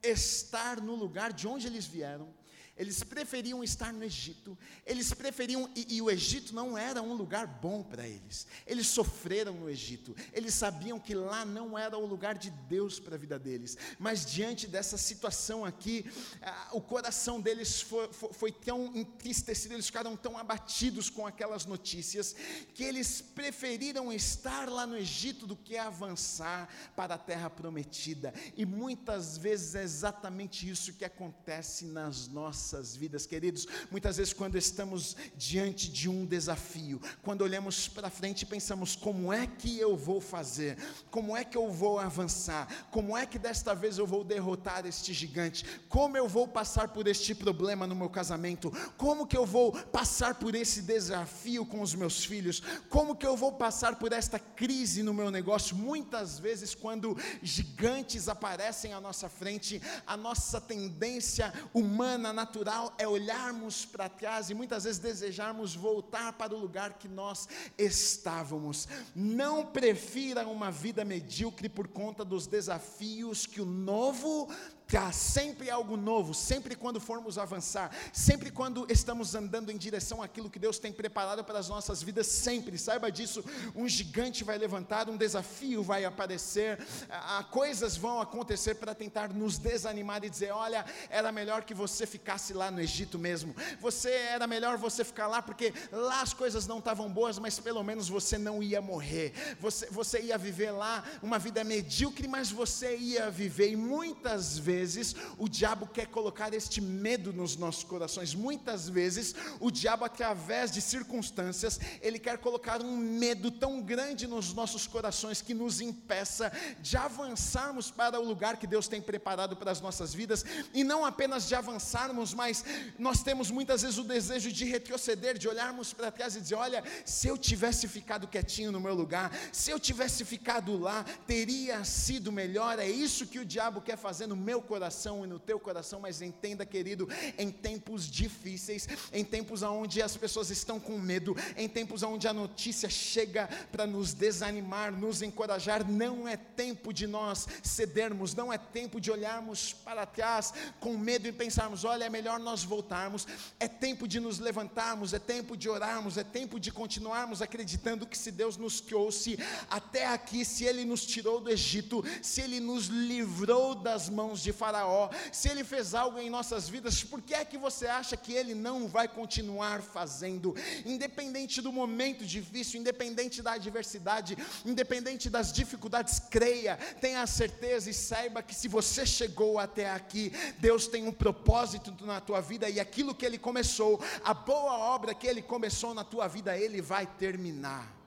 estar 0.03 0.79
no 0.81 0.95
lugar 0.95 1.33
de 1.33 1.47
onde 1.47 1.67
eles 1.67 1.85
vieram, 1.85 2.33
eles 2.79 3.03
preferiam 3.03 3.61
estar 3.61 3.91
no 3.91 4.05
Egito, 4.05 4.57
eles 4.85 5.13
preferiam, 5.13 5.69
e, 5.75 5.97
e 5.97 6.01
o 6.01 6.09
Egito 6.09 6.55
não 6.55 6.77
era 6.77 7.01
um 7.01 7.13
lugar 7.13 7.45
bom 7.45 7.83
para 7.83 8.07
eles, 8.07 8.47
eles 8.65 8.87
sofreram 8.87 9.53
no 9.53 9.69
Egito, 9.69 10.15
eles 10.31 10.53
sabiam 10.53 10.97
que 10.97 11.13
lá 11.13 11.43
não 11.43 11.77
era 11.77 11.97
o 11.97 12.05
lugar 12.05 12.37
de 12.37 12.49
Deus 12.49 12.97
para 12.97 13.15
a 13.15 13.17
vida 13.17 13.37
deles, 13.37 13.77
mas 13.99 14.25
diante 14.25 14.65
dessa 14.65 14.97
situação 14.97 15.65
aqui, 15.65 16.09
ah, 16.41 16.69
o 16.71 16.79
coração 16.79 17.41
deles 17.41 17.81
foi, 17.81 18.13
foi, 18.13 18.31
foi 18.31 18.51
tão 18.51 18.95
entristecido, 18.95 19.73
eles 19.73 19.87
ficaram 19.87 20.15
tão 20.15 20.37
abatidos 20.37 21.09
com 21.09 21.27
aquelas 21.27 21.65
notícias, 21.65 22.33
que 22.73 22.85
eles 22.85 23.19
preferiram 23.19 24.09
estar 24.13 24.69
lá 24.69 24.87
no 24.87 24.95
Egito 24.95 25.45
do 25.45 25.57
que 25.57 25.77
avançar 25.77 26.69
para 26.95 27.15
a 27.15 27.17
terra 27.17 27.49
prometida, 27.49 28.33
e 28.55 28.65
muitas 28.65 29.37
vezes 29.37 29.75
é 29.75 29.83
exatamente 29.83 30.69
isso 30.69 30.93
que 30.93 31.03
acontece 31.03 31.83
nas 31.83 32.29
nossas 32.29 32.68
nossas 32.69 32.95
vidas, 32.95 33.25
queridos. 33.25 33.67
Muitas 33.89 34.17
vezes, 34.17 34.31
quando 34.31 34.55
estamos 34.55 35.15
diante 35.35 35.89
de 35.89 36.07
um 36.07 36.25
desafio, 36.25 37.01
quando 37.23 37.41
olhamos 37.41 37.87
para 37.87 38.09
frente 38.09 38.43
e 38.43 38.45
pensamos: 38.45 38.95
como 38.95 39.33
é 39.33 39.47
que 39.47 39.79
eu 39.79 39.97
vou 39.97 40.21
fazer? 40.21 40.77
Como 41.09 41.35
é 41.35 41.43
que 41.43 41.57
eu 41.57 41.71
vou 41.71 41.99
avançar? 41.99 42.67
Como 42.91 43.17
é 43.17 43.25
que 43.25 43.39
desta 43.39 43.73
vez 43.73 43.97
eu 43.97 44.05
vou 44.05 44.23
derrotar 44.23 44.85
este 44.85 45.13
gigante? 45.13 45.65
Como 45.87 46.15
eu 46.15 46.27
vou 46.27 46.47
passar 46.47 46.89
por 46.89 47.07
este 47.07 47.33
problema 47.33 47.87
no 47.87 47.95
meu 47.95 48.09
casamento? 48.09 48.71
Como 48.97 49.25
que 49.25 49.37
eu 49.37 49.45
vou 49.45 49.71
passar 49.71 50.35
por 50.35 50.53
esse 50.53 50.83
desafio 50.83 51.65
com 51.65 51.81
os 51.81 51.95
meus 51.95 52.23
filhos? 52.23 52.61
Como 52.89 53.15
que 53.15 53.25
eu 53.25 53.35
vou 53.35 53.53
passar 53.53 53.97
por 53.97 54.13
esta 54.13 54.37
crise 54.37 55.01
no 55.01 55.13
meu 55.13 55.31
negócio? 55.31 55.75
Muitas 55.75 56.37
vezes, 56.37 56.75
quando 56.75 57.17
gigantes 57.41 58.29
aparecem 58.29 58.93
à 58.93 59.01
nossa 59.01 59.27
frente, 59.27 59.81
a 60.05 60.15
nossa 60.15 60.61
tendência 60.61 61.51
humana, 61.73 62.31
natural, 62.31 62.58
natural 62.59 62.93
é 62.97 63.07
olharmos 63.07 63.85
para 63.85 64.09
trás 64.09 64.49
e 64.49 64.53
muitas 64.53 64.83
vezes 64.83 64.99
desejarmos 64.99 65.75
voltar 65.75 66.33
para 66.33 66.53
o 66.53 66.59
lugar 66.59 66.93
que 66.93 67.07
nós 67.07 67.47
estávamos. 67.77 68.87
Não 69.15 69.65
prefira 69.65 70.45
uma 70.45 70.69
vida 70.69 71.05
medíocre 71.05 71.69
por 71.69 71.87
conta 71.87 72.25
dos 72.25 72.47
desafios 72.47 73.45
que 73.45 73.61
o 73.61 73.65
novo 73.65 74.49
Há 74.97 75.11
sempre 75.11 75.69
algo 75.69 75.95
novo, 75.95 76.33
sempre 76.33 76.75
quando 76.75 76.99
formos 76.99 77.37
avançar, 77.37 77.95
sempre 78.11 78.49
quando 78.49 78.87
estamos 78.89 79.35
andando 79.35 79.71
em 79.71 79.77
direção 79.77 80.21
àquilo 80.21 80.49
que 80.49 80.57
Deus 80.57 80.79
tem 80.79 80.91
preparado 80.91 81.43
para 81.43 81.59
as 81.59 81.69
nossas 81.69 82.01
vidas, 82.01 82.25
sempre, 82.25 82.77
saiba 82.77 83.11
disso, 83.11 83.43
um 83.75 83.87
gigante 83.87 84.43
vai 84.43 84.57
levantar, 84.57 85.07
um 85.07 85.15
desafio 85.15 85.83
vai 85.83 86.05
aparecer, 86.05 86.79
a, 87.07 87.43
coisas 87.43 87.95
vão 87.95 88.19
acontecer 88.19 88.75
para 88.75 88.95
tentar 88.95 89.29
nos 89.29 89.59
desanimar 89.59 90.23
e 90.23 90.29
dizer: 90.29 90.51
olha, 90.51 90.83
era 91.09 91.31
melhor 91.31 91.63
que 91.63 91.73
você 91.73 92.07
ficasse 92.07 92.51
lá 92.53 92.71
no 92.71 92.81
Egito 92.81 93.19
mesmo, 93.19 93.55
você 93.79 94.09
era 94.09 94.47
melhor 94.47 94.77
você 94.77 95.03
ficar 95.03 95.27
lá, 95.27 95.41
porque 95.41 95.71
lá 95.91 96.21
as 96.21 96.33
coisas 96.33 96.65
não 96.65 96.79
estavam 96.79 97.11
boas, 97.11 97.37
mas 97.37 97.59
pelo 97.59 97.83
menos 97.83 98.09
você 98.09 98.39
não 98.39 98.63
ia 98.63 98.81
morrer, 98.81 99.33
você, 99.59 99.85
você 99.91 100.19
ia 100.21 100.37
viver 100.37 100.71
lá 100.71 101.03
uma 101.21 101.37
vida 101.37 101.63
medíocre, 101.63 102.27
mas 102.27 102.49
você 102.49 102.97
ia 102.97 103.29
viver, 103.29 103.71
e 103.71 103.75
muitas 103.75 104.57
vezes, 104.57 104.78
vezes 104.79 105.15
o 105.37 105.47
diabo 105.47 105.87
quer 105.87 106.07
colocar 106.07 106.53
este 106.53 106.81
medo 106.81 107.33
nos 107.33 107.55
nossos 107.55 107.83
corações. 107.83 108.33
Muitas 108.33 108.87
vezes 108.87 109.35
o 109.59 109.69
diabo, 109.69 110.05
através 110.05 110.71
de 110.71 110.81
circunstâncias, 110.81 111.79
ele 112.01 112.19
quer 112.19 112.37
colocar 112.37 112.81
um 112.81 112.97
medo 112.97 113.51
tão 113.51 113.81
grande 113.81 114.27
nos 114.27 114.53
nossos 114.53 114.87
corações 114.87 115.41
que 115.41 115.53
nos 115.53 115.81
impeça 115.81 116.51
de 116.79 116.95
avançarmos 116.97 117.91
para 117.91 118.19
o 118.19 118.25
lugar 118.25 118.57
que 118.57 118.67
Deus 118.67 118.87
tem 118.87 119.01
preparado 119.01 119.55
para 119.55 119.71
as 119.71 119.81
nossas 119.81 120.13
vidas 120.13 120.45
e 120.73 120.83
não 120.83 121.05
apenas 121.05 121.47
de 121.47 121.55
avançarmos, 121.55 122.33
mas 122.33 122.63
nós 122.97 123.23
temos 123.23 123.51
muitas 123.51 123.81
vezes 123.81 123.97
o 123.97 124.03
desejo 124.03 124.51
de 124.51 124.65
retroceder, 124.65 125.37
de 125.37 125.47
olharmos 125.47 125.93
para 125.93 126.11
trás 126.11 126.35
e 126.35 126.41
dizer: 126.41 126.55
olha, 126.55 126.83
se 127.05 127.27
eu 127.27 127.37
tivesse 127.37 127.87
ficado 127.87 128.27
quietinho 128.27 128.71
no 128.71 128.79
meu 128.79 128.93
lugar, 128.93 129.31
se 129.51 129.71
eu 129.71 129.79
tivesse 129.79 130.23
ficado 130.25 130.77
lá, 130.77 131.03
teria 131.27 131.83
sido 131.83 132.31
melhor. 132.31 132.79
É 132.79 132.89
isso 132.89 133.27
que 133.27 133.39
o 133.39 133.45
diabo 133.45 133.81
quer 133.81 133.97
fazer 133.97 134.27
no 134.27 134.35
meu 134.35 134.61
coração 134.69 135.23
e 135.25 135.27
no 135.27 135.39
teu 135.39 135.59
coração, 135.59 135.99
mas 135.99 136.21
entenda, 136.21 136.63
querido, 136.63 137.09
em 137.39 137.49
tempos 137.49 138.05
difíceis, 138.09 138.87
em 139.11 139.25
tempos 139.25 139.63
onde 139.63 139.99
as 139.99 140.15
pessoas 140.15 140.51
estão 140.51 140.79
com 140.79 140.99
medo, 140.99 141.35
em 141.57 141.67
tempos 141.67 142.03
onde 142.03 142.27
a 142.27 142.33
notícia 142.33 142.87
chega 142.87 143.49
para 143.71 143.87
nos 143.87 144.13
desanimar, 144.13 144.91
nos 144.91 145.23
encorajar, 145.23 145.89
não 145.89 146.27
é 146.27 146.37
tempo 146.37 146.93
de 146.93 147.07
nós 147.07 147.47
cedermos, 147.63 148.35
não 148.35 148.53
é 148.53 148.59
tempo 148.59 149.01
de 149.01 149.09
olharmos 149.09 149.73
para 149.73 150.05
trás 150.05 150.53
com 150.79 150.95
medo 150.95 151.27
e 151.27 151.31
pensarmos: 151.31 151.83
olha, 151.83 152.03
é 152.03 152.09
melhor 152.09 152.39
nós 152.39 152.63
voltarmos, 152.63 153.25
é 153.59 153.67
tempo 153.67 154.07
de 154.07 154.19
nos 154.19 154.37
levantarmos, 154.37 155.13
é 155.15 155.19
tempo 155.19 155.57
de 155.57 155.67
orarmos, 155.67 156.15
é 156.15 156.23
tempo 156.23 156.59
de 156.59 156.71
continuarmos 156.71 157.41
acreditando 157.41 158.05
que 158.05 158.17
se 158.17 158.29
Deus 158.29 158.55
nos 158.55 158.79
trouxe 158.79 159.39
até 159.67 160.05
aqui, 160.05 160.45
se 160.45 160.63
Ele 160.63 160.85
nos 160.85 161.07
tirou 161.07 161.41
do 161.41 161.49
Egito, 161.49 162.03
se 162.21 162.41
Ele 162.41 162.59
nos 162.59 162.85
livrou 162.85 163.73
das 163.73 164.09
mãos 164.09 164.43
de 164.43 164.58
Faraó, 164.59 165.09
se 165.31 165.47
ele 165.47 165.63
fez 165.63 165.95
algo 165.95 166.19
em 166.19 166.29
nossas 166.29 166.67
vidas, 166.67 167.01
por 167.01 167.21
que 167.21 167.33
é 167.33 167.45
que 167.45 167.57
você 167.57 167.87
acha 167.87 168.17
que 168.17 168.33
ele 168.33 168.53
não 168.53 168.89
vai 168.89 169.07
continuar 169.07 169.81
fazendo? 169.81 170.53
Independente 170.85 171.61
do 171.61 171.71
momento 171.71 172.25
difícil, 172.25 172.81
independente 172.81 173.41
da 173.41 173.53
adversidade, 173.53 174.37
independente 174.65 175.29
das 175.29 175.53
dificuldades, 175.53 176.19
creia, 176.19 176.75
tenha 176.99 177.21
a 177.21 177.27
certeza 177.27 177.89
e 177.89 177.93
saiba 177.93 178.43
que 178.43 178.53
se 178.53 178.67
você 178.67 179.05
chegou 179.05 179.57
até 179.57 179.89
aqui, 179.89 180.33
Deus 180.59 180.87
tem 180.87 181.07
um 181.07 181.13
propósito 181.13 181.95
na 182.05 182.19
tua 182.19 182.41
vida 182.41 182.69
e 182.69 182.81
aquilo 182.81 183.15
que 183.15 183.25
ele 183.25 183.37
começou, 183.37 184.01
a 184.25 184.33
boa 184.33 184.77
obra 184.77 185.13
que 185.13 185.25
ele 185.25 185.41
começou 185.41 185.93
na 185.93 186.03
tua 186.03 186.27
vida, 186.27 186.57
ele 186.57 186.81
vai 186.81 187.07
terminar. 187.07 187.98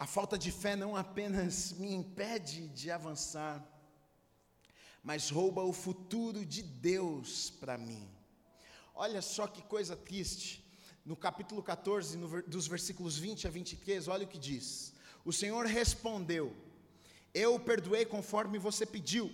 A 0.00 0.06
falta 0.06 0.38
de 0.38 0.50
fé 0.50 0.74
não 0.74 0.96
apenas 0.96 1.74
me 1.74 1.92
impede 1.92 2.68
de 2.68 2.90
avançar, 2.90 3.62
mas 5.02 5.28
rouba 5.28 5.62
o 5.62 5.74
futuro 5.74 6.42
de 6.42 6.62
Deus 6.62 7.50
para 7.50 7.76
mim. 7.76 8.08
Olha 8.94 9.20
só 9.20 9.46
que 9.46 9.60
coisa 9.60 9.94
triste. 9.94 10.64
No 11.04 11.14
capítulo 11.14 11.62
14, 11.62 12.16
no, 12.16 12.42
dos 12.44 12.66
versículos 12.66 13.18
20 13.18 13.46
a 13.46 13.50
23, 13.50 14.08
olha 14.08 14.24
o 14.24 14.28
que 14.28 14.38
diz: 14.38 14.94
O 15.22 15.34
Senhor 15.34 15.66
respondeu: 15.66 16.56
Eu 17.34 17.60
perdoei 17.60 18.06
conforme 18.06 18.58
você 18.58 18.86
pediu. 18.86 19.30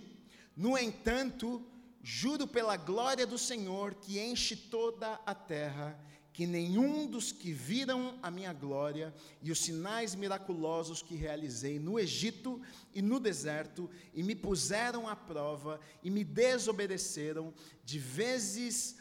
No 0.53 0.77
entanto, 0.77 1.65
juro 2.03 2.45
pela 2.45 2.75
glória 2.75 3.25
do 3.25 3.37
Senhor 3.37 3.95
que 3.95 4.19
enche 4.19 4.53
toda 4.53 5.13
a 5.25 5.33
terra 5.33 5.97
que 6.37 6.45
nenhum 6.45 7.07
dos 7.07 7.31
que 7.31 7.51
viram 7.51 8.19
a 8.21 8.29
minha 8.29 8.53
glória 8.53 9.11
e 9.41 9.51
os 9.51 9.57
sinais 9.57 10.13
miraculosos 10.13 11.01
que 11.01 11.15
realizei 11.15 11.79
no 11.79 11.97
Egito 11.97 12.61
e 12.93 13.01
no 13.01 13.19
deserto, 13.19 13.89
e 14.13 14.21
me 14.21 14.35
puseram 14.35 15.07
à 15.09 15.15
prova 15.15 15.79
e 16.03 16.11
me 16.11 16.23
desobedeceram, 16.23 17.51
de 17.83 17.97
vezes 17.97 18.97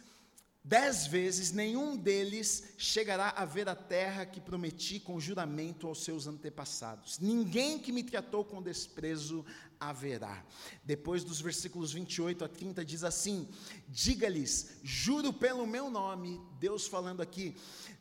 Dez 0.69 1.07
vezes 1.07 1.53
nenhum 1.53 1.97
deles 1.97 2.75
chegará 2.77 3.29
a 3.37 3.45
ver 3.45 3.69
a 3.69 3.77
terra 3.77 4.27
que 4.27 4.41
prometi 4.41 4.99
com 4.99 5.21
juramento 5.21 5.87
aos 5.87 6.03
seus 6.03 6.27
antepassados. 6.27 7.21
Ninguém 7.21 7.79
que 7.79 7.93
me 7.93 8.03
tratou 8.03 8.45
com 8.45 8.61
desprezo 8.61 9.47
haverá. 9.81 10.45
Depois 10.85 11.25
dos 11.25 11.41
versículos 11.41 11.93
28 11.93 12.45
a 12.45 12.49
30 12.49 12.85
diz 12.85 13.05
assim: 13.05 13.49
Diga-lhes, 13.89 14.79
juro 14.83 15.33
pelo 15.33 15.67
meu 15.67 15.91
nome, 15.91 16.41
Deus 16.59 16.87
falando 16.87 17.21
aqui, 17.21 17.57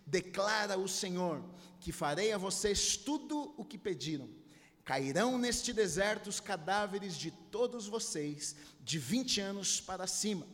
declara 0.05 0.77
o 0.77 0.87
Senhor, 0.87 1.43
que 1.79 1.91
farei 1.91 2.31
a 2.31 2.37
vocês 2.37 2.97
tudo 2.97 3.53
o 3.57 3.65
que 3.65 3.77
pediram. 3.77 4.29
Cairão 4.83 5.37
neste 5.37 5.73
deserto 5.73 6.27
os 6.27 6.39
cadáveres 6.39 7.15
de 7.15 7.31
todos 7.31 7.87
vocês, 7.87 8.55
de 8.83 8.99
20 8.99 9.41
anos 9.41 9.81
para 9.81 10.05
cima 10.05 10.45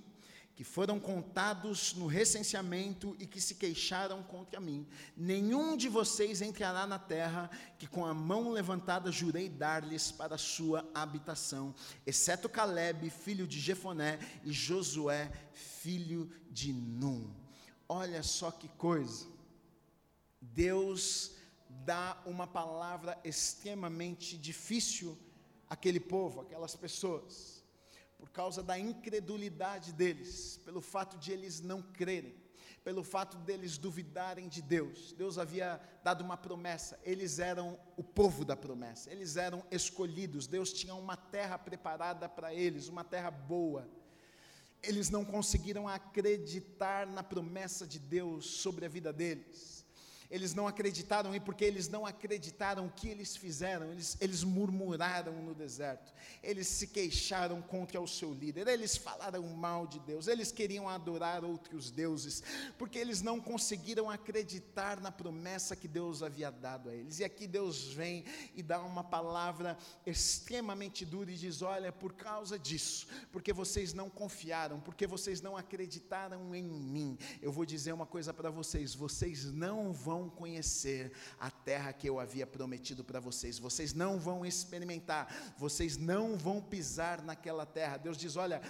que 0.62 0.66
foram 0.66 1.00
contados 1.00 1.96
no 1.96 2.06
recenseamento 2.06 3.16
e 3.18 3.26
que 3.26 3.42
se 3.42 3.56
queixaram 3.56 4.22
contra 4.22 4.60
mim. 4.60 4.88
Nenhum 5.18 5.76
de 5.76 5.90
vocês 5.90 6.40
entrará 6.40 6.86
na 6.86 7.00
terra 7.00 7.50
que 7.80 7.88
com 7.88 8.06
a 8.06 8.14
mão 8.14 8.52
levantada 8.52 9.12
jurei 9.12 9.50
dar-lhes 9.50 10.12
para 10.12 10.38
sua 10.38 10.88
habitação, 10.94 11.74
exceto 12.06 12.48
Caleb, 12.48 13.10
filho 13.10 13.48
de 13.48 13.60
Jefoné, 13.60 14.20
e 14.44 14.52
Josué, 14.52 15.32
filho 15.52 16.32
de 16.52 16.72
Num. 16.72 17.34
Olha 17.90 18.22
só 18.22 18.52
que 18.52 18.68
coisa. 18.68 19.26
Deus 20.40 21.32
dá 21.68 22.22
uma 22.24 22.46
palavra 22.46 23.20
extremamente 23.24 24.38
difícil 24.38 25.18
àquele 25.68 26.00
povo, 26.00 26.42
aquelas 26.42 26.76
pessoas 26.76 27.61
por 28.22 28.30
causa 28.30 28.62
da 28.62 28.78
incredulidade 28.78 29.92
deles, 29.92 30.62
pelo 30.64 30.80
fato 30.80 31.18
de 31.18 31.32
eles 31.32 31.60
não 31.60 31.82
crerem, 31.82 32.36
pelo 32.84 33.04
fato 33.04 33.36
deles 33.38 33.80
duvidarem 33.80 34.48
de 34.48 34.62
Deus. 34.62 35.12
Deus 35.14 35.40
havia 35.40 35.82
dado 36.04 36.24
uma 36.24 36.38
promessa, 36.38 37.00
eles 37.04 37.40
eram 37.40 37.80
o 37.98 38.04
povo 38.04 38.46
da 38.46 38.56
promessa, 38.56 39.12
eles 39.12 39.38
eram 39.38 39.66
escolhidos, 39.72 40.46
Deus 40.46 40.72
tinha 40.72 40.94
uma 40.94 41.18
terra 41.18 41.58
preparada 41.58 42.30
para 42.30 42.54
eles, 42.54 42.88
uma 42.88 43.04
terra 43.04 43.32
boa. 43.32 43.90
Eles 44.84 45.10
não 45.10 45.26
conseguiram 45.26 45.88
acreditar 45.88 47.08
na 47.08 47.24
promessa 47.24 47.88
de 47.88 47.98
Deus 47.98 48.46
sobre 48.46 48.86
a 48.86 48.90
vida 48.90 49.12
deles 49.12 49.81
eles 50.32 50.54
não 50.54 50.66
acreditaram, 50.66 51.36
e 51.36 51.40
porque 51.42 51.66
eles 51.66 51.90
não 51.90 52.06
acreditaram, 52.06 52.86
o 52.86 52.92
que 52.92 53.10
eles 53.10 53.36
fizeram? 53.36 53.92
Eles, 53.92 54.18
eles 54.22 54.46
murmuraram 54.46 55.34
no 55.42 55.54
deserto, 55.54 56.14
eles 56.42 56.68
se 56.68 56.88
queixaram 56.88 57.62
contra 57.62 58.00
o 58.00 58.08
seu 58.08 58.34
líder, 58.34 58.68
eles 58.70 58.96
falaram 58.96 59.44
mal 59.48 59.86
de 59.86 60.00
Deus, 60.00 60.28
eles 60.28 60.50
queriam 60.50 60.88
adorar 60.88 61.44
outros 61.44 61.92
deuses, 61.92 62.42
porque 62.78 62.98
eles 62.98 63.22
não 63.22 63.42
conseguiram 63.42 64.10
acreditar 64.10 65.02
na 65.02 65.12
promessa 65.12 65.76
que 65.76 65.88
Deus 65.88 66.24
havia 66.24 66.50
dado 66.50 66.90
a 66.90 66.96
eles. 66.96 67.20
E 67.20 67.26
aqui 67.26 67.46
Deus 67.46 67.90
vem 67.90 68.24
e 68.56 68.64
dá 68.64 68.82
uma 68.82 69.04
palavra 69.04 69.78
extremamente 70.06 71.06
dura 71.06 71.30
e 71.30 71.36
diz: 71.36 71.62
Olha, 71.62 71.92
por 71.92 72.14
causa 72.14 72.58
disso, 72.58 73.06
porque 73.34 73.52
vocês 73.52 73.94
não 73.94 74.10
confiaram, 74.10 74.80
porque 74.80 75.06
vocês 75.06 75.42
não 75.42 75.58
acreditaram 75.58 76.56
em 76.56 76.64
mim, 76.64 77.18
eu 77.42 77.52
vou 77.52 77.66
dizer 77.66 77.92
uma 77.92 78.06
coisa 78.06 78.34
para 78.34 78.50
vocês: 78.50 78.96
vocês 78.96 79.52
não 79.52 79.92
vão 79.92 80.21
vão 80.22 80.30
conhecer 80.30 81.12
a 81.40 81.50
terra 81.50 81.92
que 81.92 82.08
eu 82.08 82.20
havia 82.20 82.46
prometido 82.46 83.04
para 83.04 83.20
vocês, 83.20 83.58
vocês 83.58 83.94
não 83.94 84.20
vão 84.20 84.46
experimentar, 84.46 85.54
vocês 85.58 85.98
não 85.98 86.38
vão 86.38 86.62
pisar 86.62 87.24
naquela 87.24 87.66
terra. 87.66 87.98
Deus 87.98 88.18
diz: 88.18 88.36
Olha, 88.36 88.62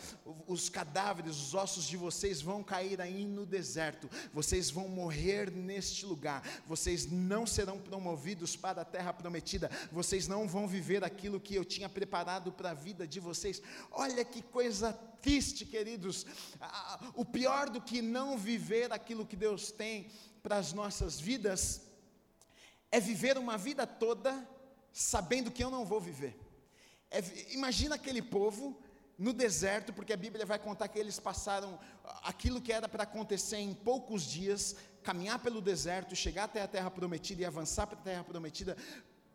os 0.48 0.70
cadáveres, 0.70 1.38
os 1.38 1.54
ossos 1.54 1.86
de 1.86 1.98
vocês 1.98 2.42
vão 2.42 2.64
cair 2.64 3.02
aí 3.02 3.26
no 3.26 3.46
deserto, 3.46 4.10
vocês 4.34 4.70
vão 4.70 4.88
morrer 4.88 5.52
neste 5.52 6.06
lugar, 6.06 6.42
vocês 6.66 7.06
não 7.12 7.46
serão 7.46 7.78
promovidos 7.78 8.56
para 8.56 8.82
a 8.82 8.86
terra 8.86 9.12
prometida, 9.12 9.70
vocês 9.92 10.28
não 10.28 10.48
vão 10.48 10.68
viver 10.68 11.04
aquilo 11.04 11.40
que 11.40 11.56
eu 11.56 11.66
tinha 11.66 11.90
preparado 11.90 12.52
para 12.52 12.72
a 12.72 12.76
vida 12.76 13.06
de 13.06 13.20
vocês. 13.20 13.62
Olha 13.92 14.24
que 14.24 14.42
coisa 14.42 14.94
triste, 15.22 15.66
queridos. 15.66 16.26
O 17.14 17.24
pior 17.24 17.70
do 17.70 17.82
que 17.82 18.02
não 18.02 18.38
viver 18.38 18.92
aquilo 18.92 19.26
que 19.26 19.36
Deus 19.36 19.72
tem 19.72 20.08
para 20.42 20.58
as 20.58 20.74
nossas 20.74 21.20
vidas 21.20 21.82
é 22.92 23.00
viver 23.00 23.38
uma 23.38 23.58
vida 23.58 23.88
toda 23.88 24.48
sabendo 24.92 25.52
que 25.52 25.64
eu 25.64 25.70
não 25.70 25.86
vou 25.86 26.00
viver. 26.00 26.38
É, 27.10 27.22
imagina 27.54 27.96
aquele 27.96 28.22
povo 28.22 28.78
no 29.18 29.34
deserto, 29.34 29.94
porque 29.94 30.14
a 30.14 30.18
Bíblia 30.18 30.46
vai 30.46 30.58
contar 30.58 30.88
que 30.88 30.98
eles 30.98 31.20
passaram 31.20 31.80
aquilo 32.24 32.62
que 32.62 32.74
era 32.74 32.90
para 32.90 33.04
acontecer 33.04 33.58
em 33.58 33.74
poucos 33.74 34.24
dias, 34.24 34.76
caminhar 35.04 35.40
pelo 35.40 35.62
deserto, 35.62 36.16
chegar 36.16 36.46
até 36.46 36.62
a 36.62 36.68
terra 36.68 36.90
prometida 36.90 37.42
e 37.42 37.46
avançar 37.46 37.86
para 37.86 38.00
a 38.00 38.02
terra 38.02 38.24
prometida, 38.24 38.76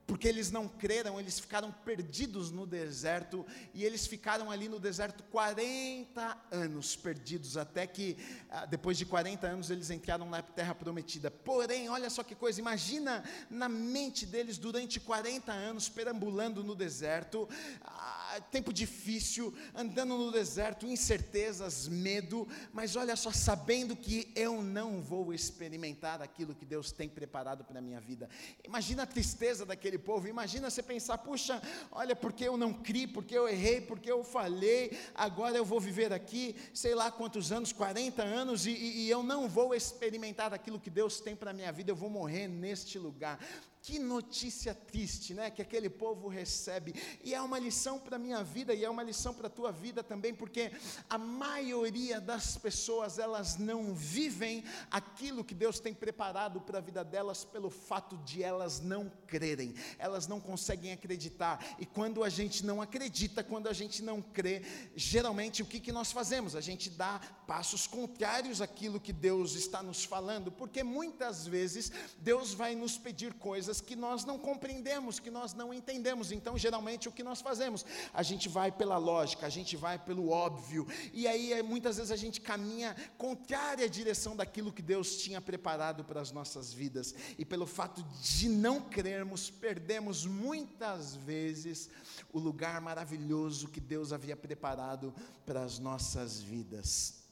porque 0.07 0.29
eles 0.29 0.51
não 0.51 0.69
creram, 0.69 1.19
eles 1.19 1.39
ficaram 1.39 1.73
perdidos 1.73 2.51
no 2.51 2.67
deserto, 2.67 3.45
e 3.75 3.85
eles 3.85 4.07
ficaram 4.07 4.51
ali 4.51 4.69
no 4.69 4.79
deserto 4.79 5.25
40 5.25 6.39
anos 6.51 6.95
perdidos, 6.95 7.57
até 7.57 7.87
que 7.87 8.17
ah, 8.49 8.67
depois 8.67 8.97
de 8.97 9.05
40 9.05 9.47
anos 9.47 9.69
eles 9.69 9.91
entraram 9.91 10.29
na 10.31 10.43
terra 10.43 10.75
prometida. 10.75 11.31
Porém, 11.31 11.89
olha 11.89 12.09
só 12.09 12.23
que 12.23 12.35
coisa, 12.35 12.61
imagina 12.61 13.25
na 13.51 13.69
mente 13.69 14.25
deles 14.25 14.59
durante 14.59 15.01
40 15.01 15.53
anos 15.53 15.89
perambulando 15.89 16.63
no 16.63 16.77
deserto, 16.77 17.49
ah, 17.83 18.41
tempo 18.51 18.73
difícil, 18.73 19.53
andando 19.75 20.17
no 20.17 20.31
deserto, 20.31 20.87
incertezas, 20.87 21.89
medo, 21.89 22.47
mas 22.73 22.95
olha 22.95 23.17
só, 23.17 23.33
sabendo 23.33 23.97
que 23.97 24.33
eu 24.37 24.63
não 24.63 25.03
vou 25.03 25.35
experimentar 25.35 26.23
aquilo 26.23 26.55
que 26.55 26.65
Deus 26.65 26.93
tem 26.93 27.09
preparado 27.09 27.65
para 27.65 27.81
a 27.81 27.83
minha 27.83 28.01
vida. 28.01 28.29
Imagina 28.65 29.03
a 29.03 29.07
tristeza 29.07 29.67
daquele 29.67 29.96
povo. 29.99 30.29
Imagina 30.29 30.71
você 30.71 30.83
pensar: 30.83 31.19
puxa, 31.19 31.63
olha, 31.91 32.15
porque 32.15 32.45
eu 32.45 32.57
não 32.57 32.73
criei, 32.73 33.07
porque 33.07 33.37
eu 33.37 33.49
errei, 33.49 33.81
porque 33.81 34.11
eu 34.11 34.23
falhei, 34.25 34.97
agora 35.15 35.57
eu 35.57 35.65
vou 35.65 35.81
viver 35.81 36.13
aqui, 36.13 36.57
sei 36.73 36.95
lá 36.95 37.11
quantos 37.11 37.53
anos, 37.53 37.73
40 37.73 38.23
anos, 38.23 38.67
e, 38.67 38.71
e 38.71 39.11
eu 39.11 39.23
não 39.23 39.49
vou 39.49 39.75
experimentar 39.75 40.53
aquilo 40.53 40.81
que 40.81 40.91
Deus 40.91 41.21
tem 41.21 41.35
para 41.37 41.51
a 41.51 41.55
minha 41.55 41.73
vida, 41.73 41.91
eu 41.91 41.97
vou 41.97 42.11
morrer 42.11 42.49
neste 42.49 42.99
lugar. 42.99 43.39
Que 43.87 44.01
notícia 44.01 44.75
triste, 44.75 45.33
né? 45.33 45.49
Que 45.49 45.63
aquele 45.63 45.89
povo 45.89 46.27
recebe. 46.27 46.93
E 47.23 47.33
é 47.33 47.41
uma 47.41 47.57
lição 47.57 48.01
para 48.01 48.17
a 48.17 48.19
minha 48.19 48.43
vida 48.43 48.75
e 48.75 48.85
é 48.85 48.91
uma 48.91 49.05
lição 49.05 49.33
para 49.33 49.47
a 49.47 49.51
tua 49.51 49.71
vida 49.71 50.03
também, 50.03 50.35
porque 50.35 50.73
a 51.09 51.17
maioria 51.17 52.21
das 52.21 52.57
pessoas, 52.57 53.17
elas 53.17 53.59
não 53.59 53.95
vivem 53.95 54.65
aquilo 54.91 55.45
que 55.45 55.55
Deus 55.55 55.79
tem 55.79 55.95
preparado 55.95 56.61
para 56.61 56.79
a 56.79 56.81
vida 56.81 57.05
delas 57.05 57.45
pelo 57.45 57.71
fato 57.71 58.17
de 58.25 58.43
elas 58.43 58.81
não 58.81 59.09
crerem. 59.25 59.73
Elas 60.01 60.27
não 60.27 60.41
conseguem 60.41 60.91
acreditar. 60.91 61.65
E 61.79 61.87
quando 61.87 62.25
a 62.25 62.29
gente 62.29 62.67
não 62.67 62.83
acredita, 62.83 63.45
quando 63.45 63.69
a 63.69 63.73
gente 63.73 64.03
não 64.03 64.21
crê, 64.21 64.63
geralmente 64.97 65.63
o 65.63 65.67
que, 65.67 65.79
que 65.79 65.93
nós 65.93 66.11
fazemos? 66.11 66.57
A 66.57 66.61
gente 66.61 66.91
dá 66.91 67.21
passos 67.47 67.87
contrários 67.87 68.61
àquilo 68.61 68.99
que 68.99 69.13
Deus 69.13 69.55
está 69.55 69.81
nos 69.81 70.03
falando, 70.03 70.51
porque 70.51 70.83
muitas 70.83 71.47
vezes 71.47 71.93
Deus 72.19 72.53
vai 72.53 72.75
nos 72.75 72.99
pedir 72.99 73.33
coisas 73.35 73.76
coisas 73.77 73.81
que 73.81 73.97
nós 73.97 74.25
não 74.25 74.39
compreendemos, 74.39 75.19
que 75.19 75.31
nós 75.31 75.55
não 75.55 75.73
entendemos. 75.73 76.33
Então, 76.33 76.57
geralmente, 76.57 77.09
o 77.09 77.13
que 77.13 77.23
nós 77.23 77.41
fazemos? 77.41 77.85
A 78.13 78.23
gente 78.23 78.49
vai 78.49 78.71
pela 78.71 78.99
lógica, 78.99 79.47
a 79.47 79.51
gente 79.51 79.77
vai 79.77 79.99
pelo 79.99 80.31
óbvio, 80.31 80.87
e 81.13 81.27
aí 81.27 81.53
eh, 81.53 81.63
muitas 81.63 81.97
vezes 81.97 82.11
a 82.11 82.17
gente 82.17 82.41
caminha 82.41 82.95
contrária 83.19 83.85
à 83.85 83.89
direção 83.89 84.37
daquilo 84.37 84.73
que 84.73 84.83
Deus 84.83 85.17
tinha 85.17 85.41
preparado 85.41 86.05
para 86.05 86.21
as 86.21 86.33
nossas 86.33 86.73
vidas, 86.73 87.15
e 87.39 87.45
pelo 87.45 87.67
fato 87.67 88.03
de 88.21 88.49
não 88.49 88.81
crermos, 88.81 89.51
perdemos 89.51 90.27
muitas 90.27 91.17
vezes 91.17 91.89
o 92.33 92.39
lugar 92.39 92.81
maravilhoso 92.81 93.69
que 93.69 93.81
Deus 93.81 94.13
havia 94.13 94.37
preparado 94.37 95.15
para 95.45 95.63
as 95.63 95.79
nossas 95.79 96.41
vidas. 96.41 97.27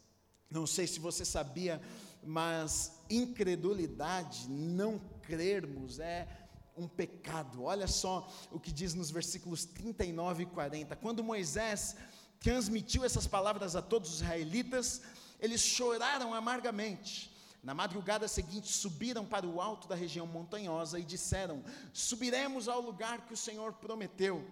Não 0.50 0.66
sei 0.66 0.86
se 0.86 1.00
você 1.00 1.24
sabia, 1.24 1.80
mas 2.22 2.92
incredulidade, 3.10 4.48
não 4.48 5.00
crermos, 5.26 5.98
é 5.98 6.28
um 6.76 6.88
pecado. 6.88 7.62
Olha 7.62 7.86
só 7.86 8.30
o 8.50 8.58
que 8.58 8.72
diz 8.72 8.94
nos 8.94 9.10
versículos 9.10 9.64
39 9.64 10.42
e 10.42 10.46
40. 10.46 10.96
Quando 10.96 11.22
Moisés 11.22 11.96
transmitiu 12.40 13.04
essas 13.04 13.26
palavras 13.26 13.76
a 13.76 13.82
todos 13.82 14.10
os 14.10 14.16
israelitas, 14.20 15.02
eles 15.40 15.60
choraram 15.60 16.34
amargamente. 16.34 17.32
Na 17.62 17.72
madrugada 17.72 18.28
seguinte, 18.28 18.70
subiram 18.70 19.24
para 19.24 19.46
o 19.46 19.60
alto 19.60 19.88
da 19.88 19.94
região 19.94 20.26
montanhosa 20.26 20.98
e 20.98 21.02
disseram: 21.02 21.64
Subiremos 21.92 22.68
ao 22.68 22.80
lugar 22.80 23.24
que 23.26 23.32
o 23.32 23.36
Senhor 23.36 23.72
prometeu, 23.72 24.46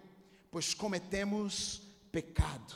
pois 0.49 0.73
cometemos 0.73 1.81
pecado. 2.11 2.73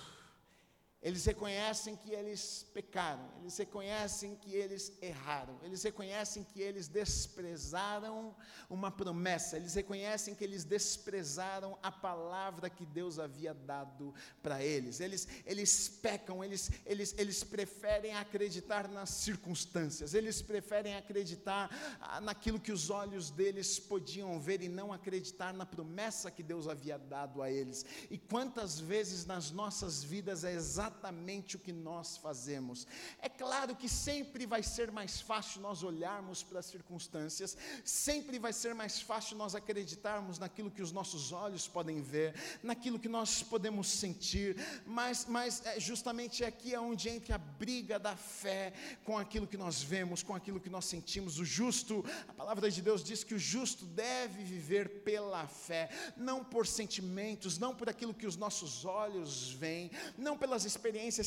Eles 1.08 1.24
reconhecem 1.24 1.96
que 1.96 2.12
eles 2.12 2.66
pecaram, 2.74 3.32
eles 3.40 3.56
reconhecem 3.56 4.36
que 4.36 4.54
eles 4.54 4.92
erraram, 5.02 5.58
eles 5.64 5.82
reconhecem 5.82 6.44
que 6.44 6.60
eles 6.60 6.90
desprezaram 6.90 8.36
uma 8.70 8.92
promessa, 8.92 9.56
eles 9.56 9.74
reconhecem 9.74 10.36
que 10.36 10.44
eles 10.44 10.66
desprezaram 10.66 11.80
a 11.82 11.90
palavra 11.90 12.70
que 12.70 12.86
Deus 12.86 13.20
havia 13.20 13.54
dado 13.54 14.14
para 14.44 14.62
eles. 14.62 15.00
Eles, 15.00 15.30
eles 15.46 15.88
pecam, 15.88 16.44
eles, 16.44 16.70
eles, 16.86 17.16
eles 17.18 17.42
preferem 17.42 18.14
acreditar 18.14 18.90
nas 18.90 19.12
circunstâncias, 19.12 20.14
eles 20.14 20.42
preferem 20.42 20.98
acreditar 20.98 21.70
ah, 22.02 22.20
naquilo 22.20 22.60
que 22.60 22.74
os 22.74 22.90
olhos 22.90 23.30
deles 23.30 23.80
podiam 23.80 24.38
ver 24.42 24.62
e 24.62 24.68
não 24.68 24.92
acreditar 24.92 25.54
na 25.54 25.66
promessa 25.66 26.30
que 26.30 26.44
Deus 26.44 26.68
havia 26.68 26.98
dado 26.98 27.42
a 27.42 27.50
eles. 27.50 27.86
E 28.12 28.18
quantas 28.18 28.78
vezes 28.78 29.26
nas 29.26 29.52
nossas 29.52 30.04
vidas 30.04 30.44
é 30.44 30.52
exatamente 30.52 30.97
exatamente 30.98 31.56
o 31.56 31.60
que 31.60 31.72
nós 31.72 32.18
fazemos. 32.18 32.88
É 33.22 33.30
claro 33.30 33.76
que 33.76 33.88
sempre 33.88 34.46
vai 34.48 34.64
ser 34.64 34.92
mais 34.92 35.22
fácil 35.22 35.62
nós 35.62 35.84
olharmos 35.84 36.42
para 36.42 36.60
as 36.60 36.66
circunstâncias, 36.66 37.56
sempre 37.86 38.40
vai 38.40 38.52
ser 38.52 38.74
mais 38.74 39.00
fácil 39.00 39.38
nós 39.38 39.54
acreditarmos 39.54 40.40
naquilo 40.40 40.72
que 40.72 40.82
os 40.82 40.92
nossos 40.92 41.32
olhos 41.32 41.68
podem 41.68 42.02
ver, 42.02 42.34
naquilo 42.64 42.98
que 42.98 43.08
nós 43.08 43.44
podemos 43.44 43.88
sentir, 43.88 44.56
mas, 44.86 45.26
mas 45.28 45.64
é 45.66 45.80
justamente 45.80 46.44
aqui 46.44 46.74
é 46.74 46.80
onde 46.80 47.10
entra 47.10 47.36
a 47.36 47.38
briga 47.38 48.00
da 48.00 48.16
fé 48.16 48.74
com 49.06 49.18
aquilo 49.18 49.46
que 49.46 49.58
nós 49.58 49.84
vemos, 49.84 50.24
com 50.24 50.36
aquilo 50.36 50.60
que 50.60 50.70
nós 50.70 50.86
sentimos. 50.86 51.38
O 51.38 51.46
justo, 51.46 52.04
a 52.28 52.34
palavra 52.34 52.72
de 52.72 52.82
Deus 52.82 53.04
diz 53.04 53.24
que 53.24 53.36
o 53.36 53.40
justo 53.40 53.86
deve 53.86 54.44
viver 54.44 55.04
pela 55.04 55.46
fé, 55.48 55.90
não 56.18 56.44
por 56.44 56.66
sentimentos, 56.66 57.60
não 57.60 57.76
por 57.76 57.88
aquilo 57.88 58.14
que 58.14 58.26
os 58.26 58.36
nossos 58.36 58.84
olhos 58.84 59.52
veem, 59.52 59.92
não 60.18 60.36
pelas 60.36 60.66
experiências 60.66 60.77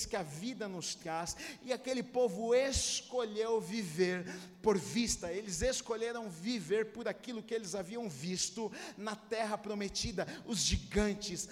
que 0.06 0.16
a 0.16 0.22
vida 0.22 0.68
nos 0.68 0.94
traz, 0.94 1.36
e 1.62 1.72
aquele 1.72 2.02
povo 2.02 2.54
escolheu 2.54 3.60
viver 3.60 4.26
por 4.62 4.78
vista, 4.78 5.32
eles 5.32 5.62
escolheram 5.62 6.28
viver 6.28 6.92
por 6.92 7.08
aquilo 7.08 7.42
que 7.42 7.54
eles 7.54 7.74
haviam 7.74 8.08
visto 8.08 8.70
na 8.96 9.16
terra 9.16 9.56
prometida, 9.58 10.26
os 10.46 10.58
gigantes, 10.58 11.48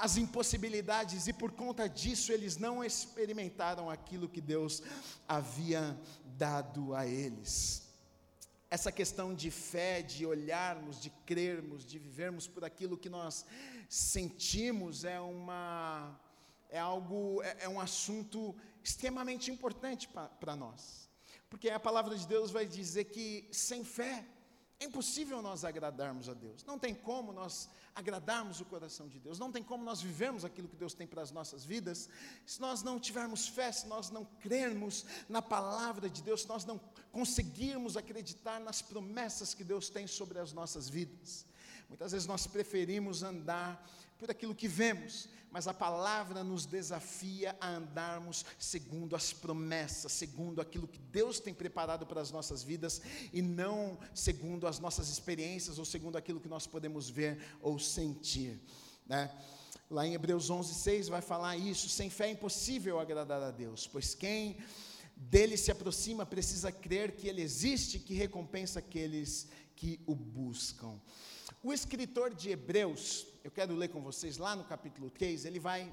as 0.00 0.16
impossibilidades, 0.16 1.26
e 1.26 1.32
por 1.32 1.52
conta 1.52 1.88
disso 1.88 2.32
eles 2.32 2.56
não 2.56 2.82
experimentaram 2.82 3.90
aquilo 3.90 4.28
que 4.28 4.40
Deus 4.40 4.82
havia 5.28 5.98
dado 6.38 6.94
a 6.94 7.06
eles. 7.06 7.88
Essa 8.70 8.92
questão 8.92 9.34
de 9.34 9.50
fé, 9.50 10.00
de 10.00 10.24
olharmos, 10.24 11.00
de 11.00 11.10
crermos, 11.26 11.84
de 11.84 11.98
vivermos 11.98 12.46
por 12.46 12.64
aquilo 12.64 12.96
que 12.96 13.08
nós 13.08 13.44
sentimos, 13.88 15.04
é 15.04 15.18
uma 15.18 16.16
é 16.70 16.78
algo, 16.78 17.42
é, 17.42 17.64
é 17.64 17.68
um 17.68 17.80
assunto 17.80 18.54
extremamente 18.82 19.50
importante 19.50 20.08
para 20.40 20.56
nós. 20.56 21.08
Porque 21.48 21.68
a 21.68 21.80
palavra 21.80 22.16
de 22.16 22.26
Deus 22.26 22.50
vai 22.50 22.66
dizer 22.66 23.04
que 23.06 23.48
sem 23.52 23.84
fé 23.84 24.24
é 24.78 24.86
impossível 24.86 25.42
nós 25.42 25.64
agradarmos 25.64 26.28
a 26.28 26.32
Deus. 26.32 26.64
Não 26.64 26.78
tem 26.78 26.94
como 26.94 27.32
nós 27.32 27.68
agradarmos 27.94 28.60
o 28.60 28.64
coração 28.64 29.08
de 29.08 29.18
Deus. 29.18 29.38
Não 29.38 29.52
tem 29.52 29.62
como 29.62 29.84
nós 29.84 30.00
vivermos 30.00 30.44
aquilo 30.44 30.68
que 30.68 30.76
Deus 30.76 30.94
tem 30.94 31.06
para 31.06 31.20
as 31.20 31.30
nossas 31.30 31.64
vidas 31.64 32.08
se 32.46 32.60
nós 32.60 32.82
não 32.82 32.98
tivermos 32.98 33.46
fé, 33.46 33.70
se 33.70 33.86
nós 33.86 34.10
não 34.10 34.24
crermos 34.24 35.04
na 35.28 35.42
palavra 35.42 36.08
de 36.08 36.22
Deus, 36.22 36.42
se 36.42 36.48
nós 36.48 36.64
não 36.64 36.80
conseguirmos 37.12 37.96
acreditar 37.96 38.58
nas 38.58 38.80
promessas 38.80 39.52
que 39.52 39.64
Deus 39.64 39.90
tem 39.90 40.06
sobre 40.06 40.38
as 40.38 40.52
nossas 40.52 40.88
vidas. 40.88 41.44
Muitas 41.90 42.12
vezes 42.12 42.26
nós 42.26 42.46
preferimos 42.46 43.24
andar 43.24 43.84
por 44.16 44.30
aquilo 44.30 44.54
que 44.54 44.68
vemos, 44.68 45.28
mas 45.50 45.66
a 45.66 45.74
palavra 45.74 46.44
nos 46.44 46.64
desafia 46.64 47.56
a 47.60 47.68
andarmos 47.68 48.44
segundo 48.60 49.16
as 49.16 49.32
promessas, 49.32 50.12
segundo 50.12 50.60
aquilo 50.60 50.86
que 50.86 51.00
Deus 51.00 51.40
tem 51.40 51.52
preparado 51.52 52.06
para 52.06 52.20
as 52.20 52.30
nossas 52.30 52.62
vidas 52.62 53.02
e 53.32 53.42
não 53.42 53.98
segundo 54.14 54.68
as 54.68 54.78
nossas 54.78 55.08
experiências 55.08 55.80
ou 55.80 55.84
segundo 55.84 56.16
aquilo 56.16 56.38
que 56.38 56.48
nós 56.48 56.64
podemos 56.64 57.10
ver 57.10 57.44
ou 57.60 57.76
sentir, 57.76 58.60
né? 59.04 59.28
Lá 59.90 60.06
em 60.06 60.14
Hebreus 60.14 60.48
11:6 60.48 61.08
vai 61.08 61.20
falar 61.20 61.56
isso, 61.56 61.88
sem 61.88 62.08
fé 62.08 62.28
é 62.28 62.30
impossível 62.30 63.00
agradar 63.00 63.42
a 63.42 63.50
Deus, 63.50 63.88
pois 63.88 64.14
quem 64.14 64.56
dele 65.16 65.56
se 65.56 65.72
aproxima 65.72 66.24
precisa 66.24 66.70
crer 66.70 67.16
que 67.16 67.26
ele 67.26 67.42
existe, 67.42 67.98
que 67.98 68.14
recompensa 68.14 68.78
aqueles 68.78 69.48
que 69.74 69.98
o 70.06 70.14
buscam. 70.14 71.00
O 71.62 71.74
escritor 71.74 72.32
de 72.32 72.48
Hebreus, 72.48 73.26
eu 73.44 73.50
quero 73.50 73.74
ler 73.74 73.88
com 73.88 74.00
vocês 74.00 74.38
lá 74.38 74.56
no 74.56 74.64
capítulo 74.64 75.10
3, 75.10 75.44
ele 75.44 75.58
vai, 75.58 75.92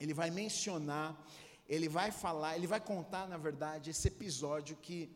ele 0.00 0.12
vai 0.12 0.32
mencionar, 0.32 1.16
ele 1.68 1.88
vai 1.88 2.10
falar, 2.10 2.56
ele 2.56 2.66
vai 2.66 2.80
contar, 2.80 3.28
na 3.28 3.36
verdade, 3.36 3.90
esse 3.90 4.08
episódio 4.08 4.76
que 4.82 5.08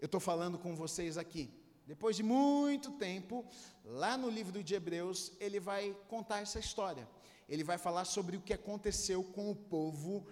eu 0.00 0.06
estou 0.06 0.18
falando 0.18 0.58
com 0.58 0.74
vocês 0.74 1.16
aqui. 1.16 1.48
Depois 1.86 2.16
de 2.16 2.24
muito 2.24 2.90
tempo, 2.98 3.46
lá 3.84 4.18
no 4.18 4.28
livro 4.28 4.60
de 4.60 4.74
Hebreus, 4.74 5.30
ele 5.38 5.60
vai 5.60 5.96
contar 6.08 6.40
essa 6.40 6.58
história. 6.58 7.08
Ele 7.48 7.62
vai 7.62 7.78
falar 7.78 8.04
sobre 8.04 8.36
o 8.36 8.40
que 8.40 8.52
aconteceu 8.52 9.22
com 9.22 9.52
o 9.52 9.54
povo 9.54 10.26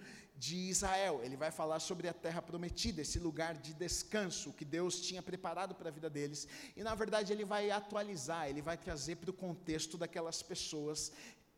Israel. 0.55 1.21
Ele 1.23 1.37
vai 1.37 1.51
falar 1.51 1.79
sobre 1.79 2.07
a 2.07 2.13
terra 2.13 2.41
prometida, 2.41 3.01
esse 3.01 3.19
lugar 3.19 3.55
de 3.55 3.73
descanso 3.73 4.53
que 4.53 4.65
Deus 4.65 4.99
tinha 5.01 5.21
preparado 5.21 5.75
para 5.75 5.89
a 5.89 5.91
vida 5.91 6.09
deles. 6.09 6.47
E 6.75 6.83
na 6.83 6.95
verdade 6.95 7.31
ele 7.31 7.45
vai 7.45 7.69
atualizar, 7.69 8.49
ele 8.49 8.61
vai 8.61 8.77
trazer 8.77 9.17
para 9.17 9.29
o 9.29 9.33
contexto 9.33 9.97
daquelas 9.97 10.41
pessoas 10.41 11.11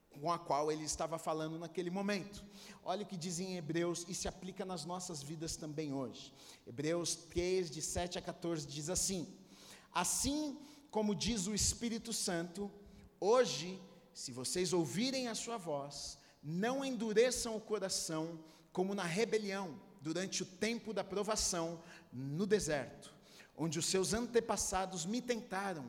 com 0.09 0.31
a 0.31 0.37
qual 0.37 0.71
ele 0.71 0.83
estava 0.83 1.17
falando 1.17 1.57
naquele 1.57 1.89
momento. 1.89 2.43
Olha 2.83 3.03
o 3.03 3.05
que 3.05 3.17
diz 3.17 3.39
em 3.39 3.57
Hebreus 3.57 4.05
e 4.07 4.13
se 4.13 4.27
aplica 4.27 4.65
nas 4.65 4.85
nossas 4.85 5.23
vidas 5.23 5.55
também 5.55 5.93
hoje. 5.93 6.33
Hebreus 6.67 7.15
3, 7.15 7.71
de 7.71 7.81
7 7.81 8.19
a 8.19 8.21
14, 8.21 8.67
diz 8.67 8.89
assim: 8.89 9.27
Assim 9.91 10.57
como 10.91 11.15
diz 11.15 11.47
o 11.47 11.55
Espírito 11.55 12.13
Santo, 12.13 12.71
hoje, 13.19 13.81
se 14.13 14.31
vocês 14.31 14.73
ouvirem 14.73 15.27
a 15.27 15.35
sua 15.35 15.57
voz, 15.57 16.19
não 16.43 16.83
endureçam 16.85 17.55
o 17.55 17.61
coração 17.61 18.39
como 18.73 18.93
na 18.95 19.03
rebelião 19.03 19.79
durante 20.01 20.43
o 20.43 20.45
tempo 20.45 20.91
da 20.91 21.03
provação 21.03 21.81
no 22.11 22.45
deserto, 22.45 23.13
onde 23.55 23.79
os 23.79 23.85
seus 23.85 24.13
antepassados 24.13 25.05
me 25.05 25.21
tentaram, 25.21 25.85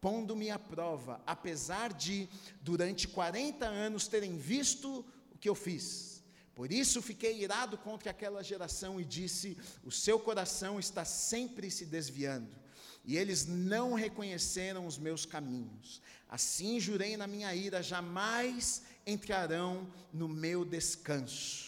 pondo-me 0.00 0.48
à 0.50 0.58
prova, 0.58 1.20
apesar 1.26 1.92
de, 1.92 2.28
durante 2.62 3.06
40 3.08 3.66
anos, 3.66 4.06
terem 4.06 4.38
visto 4.38 5.04
o 5.30 5.36
que 5.36 5.48
eu 5.48 5.54
fiz. 5.54 6.22
Por 6.54 6.72
isso 6.72 7.02
fiquei 7.02 7.42
irado 7.42 7.76
contra 7.76 8.10
aquela 8.10 8.42
geração 8.42 9.00
e 9.00 9.04
disse: 9.04 9.56
O 9.84 9.92
seu 9.92 10.18
coração 10.18 10.78
está 10.78 11.04
sempre 11.04 11.70
se 11.70 11.84
desviando, 11.84 12.56
e 13.04 13.16
eles 13.16 13.46
não 13.46 13.94
reconheceram 13.94 14.86
os 14.86 14.98
meus 14.98 15.26
caminhos. 15.26 16.00
Assim 16.28 16.80
jurei 16.80 17.16
na 17.16 17.26
minha 17.26 17.54
ira: 17.54 17.82
jamais 17.82 18.82
entrarão 19.06 19.86
no 20.12 20.28
meu 20.28 20.64
descanso. 20.64 21.67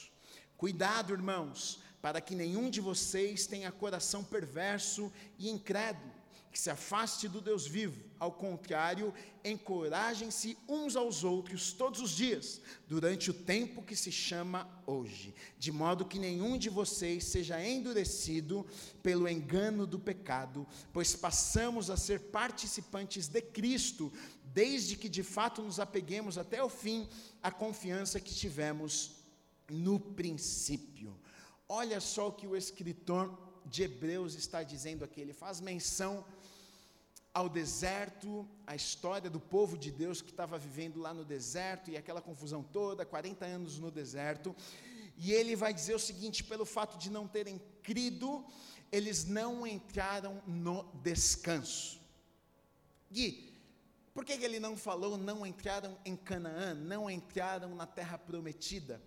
Cuidado, 0.61 1.15
irmãos, 1.15 1.81
para 2.03 2.21
que 2.21 2.35
nenhum 2.35 2.69
de 2.69 2.83
vocês 2.83 3.47
tenha 3.47 3.73
coração 3.73 4.23
perverso 4.23 5.11
e 5.39 5.49
incrédulo, 5.49 6.13
que 6.53 6.59
se 6.59 6.69
afaste 6.69 7.27
do 7.27 7.41
Deus 7.41 7.67
vivo. 7.67 8.05
Ao 8.19 8.31
contrário, 8.31 9.15
encorajem-se 9.43 10.59
uns 10.69 10.97
aos 10.97 11.25
outros 11.25 11.73
todos 11.73 12.03
os 12.03 12.11
dias, 12.11 12.61
durante 12.87 13.31
o 13.31 13.33
tempo 13.33 13.83
que 13.83 13.97
se 13.97 14.13
chama 14.13 14.69
hoje, 14.87 15.35
de 15.59 15.73
modo 15.73 16.05
que 16.05 16.19
nenhum 16.19 16.59
de 16.59 16.69
vocês 16.69 17.25
seja 17.25 17.67
endurecido 17.67 18.67
pelo 19.03 19.27
engano 19.27 19.87
do 19.87 19.99
pecado, 19.99 20.67
pois 20.93 21.17
passamos 21.17 21.89
a 21.89 21.97
ser 21.97 22.21
participantes 22.25 23.29
de 23.29 23.41
Cristo, 23.41 24.13
desde 24.45 24.95
que 24.95 25.09
de 25.09 25.23
fato 25.23 25.63
nos 25.63 25.81
apeguemos 25.81 26.37
até 26.37 26.63
o 26.63 26.69
fim 26.69 27.09
à 27.43 27.51
confiança 27.51 28.21
que 28.21 28.35
tivemos 28.35 29.20
no 29.71 29.99
princípio. 29.99 31.19
Olha 31.69 32.01
só 32.01 32.29
o 32.29 32.33
que 32.33 32.47
o 32.47 32.57
escritor 32.57 33.39
de 33.65 33.83
Hebreus 33.85 34.35
está 34.35 34.63
dizendo 34.63 35.05
aqui, 35.05 35.21
ele 35.21 35.33
faz 35.33 35.61
menção 35.61 36.25
ao 37.33 37.49
deserto, 37.49 38.47
a 38.67 38.75
história 38.75 39.31
do 39.31 39.39
povo 39.39 39.79
de 39.79 39.91
Deus 39.91 40.21
que 40.21 40.31
estava 40.31 40.59
vivendo 40.59 40.99
lá 40.99 41.15
no 41.15 41.25
deserto 41.25 41.91
e 41.91 41.97
aquela 41.97 42.21
confusão 42.21 42.63
toda, 42.63 43.07
40 43.07 43.45
anos 43.45 43.79
no 43.79 43.91
deserto. 43.91 44.55
E 45.17 45.33
ele 45.33 45.55
vai 45.55 45.73
dizer 45.73 45.95
o 45.95 45.99
seguinte: 45.99 46.43
pelo 46.43 46.65
fato 46.65 46.99
de 46.99 47.09
não 47.09 47.29
terem 47.29 47.61
crido, 47.83 48.45
eles 48.91 49.25
não 49.25 49.67
entraram 49.67 50.43
no 50.47 50.83
descanso. 51.03 52.01
Gui, 53.11 53.55
por 54.13 54.25
que 54.25 54.33
ele 54.33 54.59
não 54.59 54.77
falou 54.77 55.17
não 55.17 55.47
entraram 55.47 55.97
em 56.05 56.17
Canaã, 56.17 56.75
não 56.75 57.09
entraram 57.09 57.75
na 57.75 57.87
terra 57.87 58.19
prometida? 58.19 59.01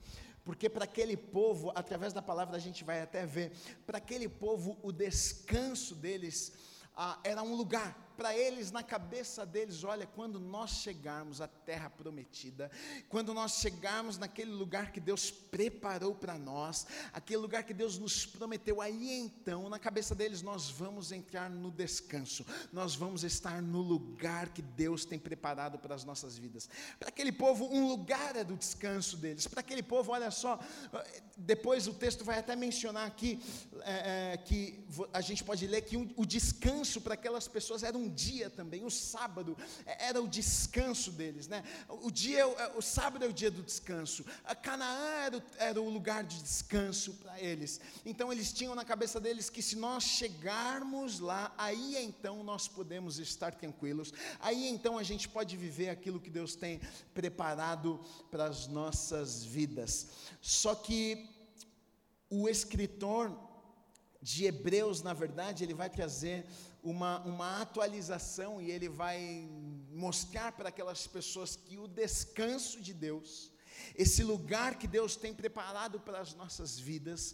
Porque 0.43 0.69
para 0.69 0.83
aquele 0.83 1.15
povo, 1.15 1.71
através 1.73 2.11
da 2.11 2.21
palavra 2.21 2.57
a 2.57 2.59
gente 2.59 2.83
vai 2.83 3.01
até 3.01 3.25
ver, 3.25 3.51
para 3.85 3.97
aquele 3.97 4.27
povo 4.27 4.77
o 4.81 4.91
descanso 4.91 5.95
deles 5.95 6.51
ah, 6.95 7.19
era 7.23 7.41
um 7.41 7.55
lugar, 7.55 8.02
para 8.15 8.35
eles, 8.37 8.71
na 8.71 8.83
cabeça 8.83 9.45
deles, 9.45 9.83
olha, 9.83 10.05
quando 10.05 10.39
nós 10.39 10.71
chegarmos 10.81 11.41
à 11.41 11.47
terra 11.47 11.89
prometida, 11.89 12.69
quando 13.09 13.33
nós 13.33 13.59
chegarmos 13.59 14.17
naquele 14.17 14.51
lugar 14.51 14.91
que 14.91 14.99
Deus 14.99 15.31
preparou 15.31 16.15
para 16.15 16.37
nós, 16.37 16.85
aquele 17.11 17.37
lugar 17.39 17.63
que 17.63 17.73
Deus 17.73 17.97
nos 17.97 18.25
prometeu, 18.25 18.81
aí 18.81 19.11
então, 19.19 19.69
na 19.69 19.79
cabeça 19.79 20.13
deles, 20.13 20.41
nós 20.41 20.69
vamos 20.69 21.11
entrar 21.11 21.49
no 21.49 21.71
descanso, 21.71 22.45
nós 22.71 22.95
vamos 22.95 23.23
estar 23.23 23.61
no 23.61 23.81
lugar 23.81 24.49
que 24.49 24.61
Deus 24.61 25.05
tem 25.05 25.19
preparado 25.19 25.77
para 25.79 25.95
as 25.95 26.03
nossas 26.03 26.37
vidas. 26.37 26.69
Para 26.99 27.09
aquele 27.09 27.31
povo, 27.31 27.65
um 27.65 27.87
lugar 27.87 28.35
é 28.35 28.43
do 28.43 28.55
descanso 28.55 29.17
deles, 29.17 29.47
para 29.47 29.59
aquele 29.59 29.83
povo, 29.83 30.11
olha 30.11 30.31
só, 30.31 30.59
depois 31.37 31.87
o 31.87 31.93
texto 31.93 32.23
vai 32.23 32.39
até 32.39 32.55
mencionar 32.55 33.07
aqui, 33.07 33.39
é, 33.81 34.33
é, 34.33 34.37
que 34.37 34.85
a 35.11 35.21
gente 35.21 35.43
pode 35.43 35.65
ler 35.67 35.81
que 35.81 35.97
o 35.97 36.25
descanso 36.25 37.01
para 37.01 37.15
aquelas 37.15 37.47
pessoas 37.47 37.83
era 37.83 37.97
um 37.97 38.02
um 38.03 38.09
dia 38.09 38.49
também, 38.49 38.83
o 38.83 38.89
sábado 38.89 39.57
é, 39.85 40.07
era 40.09 40.21
o 40.21 40.27
descanso 40.27 41.11
deles, 41.11 41.47
né? 41.47 41.63
O 41.89 42.11
dia, 42.11 42.39
é 42.39 42.73
o 42.75 42.81
sábado 42.81 43.23
é 43.25 43.27
o 43.27 43.33
dia 43.33 43.49
do 43.49 43.63
descanso. 43.63 44.25
A 44.43 44.55
Canaã 44.55 45.25
era 45.25 45.37
o, 45.37 45.43
era 45.57 45.81
o 45.81 45.89
lugar 45.89 46.23
de 46.23 46.41
descanso 46.41 47.13
para 47.15 47.39
eles. 47.39 47.79
Então 48.05 48.31
eles 48.31 48.51
tinham 48.51 48.75
na 48.75 48.85
cabeça 48.85 49.19
deles 49.19 49.49
que 49.49 49.61
se 49.61 49.75
nós 49.75 50.03
chegarmos 50.03 51.19
lá, 51.19 51.53
aí 51.57 51.97
então 51.97 52.43
nós 52.43 52.67
podemos 52.67 53.19
estar 53.19 53.53
tranquilos. 53.53 54.13
Aí 54.39 54.67
então 54.67 54.97
a 54.97 55.03
gente 55.03 55.29
pode 55.29 55.55
viver 55.55 55.89
aquilo 55.89 56.19
que 56.19 56.29
Deus 56.29 56.55
tem 56.55 56.81
preparado 57.13 57.99
para 58.29 58.45
as 58.45 58.67
nossas 58.67 59.43
vidas. 59.43 60.07
Só 60.41 60.75
que 60.75 61.29
o 62.29 62.49
escritor 62.49 63.31
de 64.21 64.45
Hebreus, 64.45 65.01
na 65.01 65.13
verdade, 65.13 65.63
ele 65.63 65.73
vai 65.73 65.89
trazer 65.89 66.45
uma, 66.83 67.19
uma 67.21 67.61
atualização 67.61 68.61
e 68.61 68.69
ele 68.69 68.89
vai 68.89 69.47
mostrar 69.89 70.51
para 70.51 70.69
aquelas 70.69 71.07
pessoas 71.07 71.55
que 71.55 71.77
o 71.77 71.87
descanso 71.87 72.81
de 72.81 72.93
Deus, 72.93 73.51
esse 73.95 74.23
lugar 74.23 74.77
que 74.77 74.87
Deus 74.87 75.15
tem 75.15 75.33
preparado 75.33 75.99
para 75.99 76.19
as 76.19 76.35
nossas 76.35 76.77
vidas, 76.77 77.33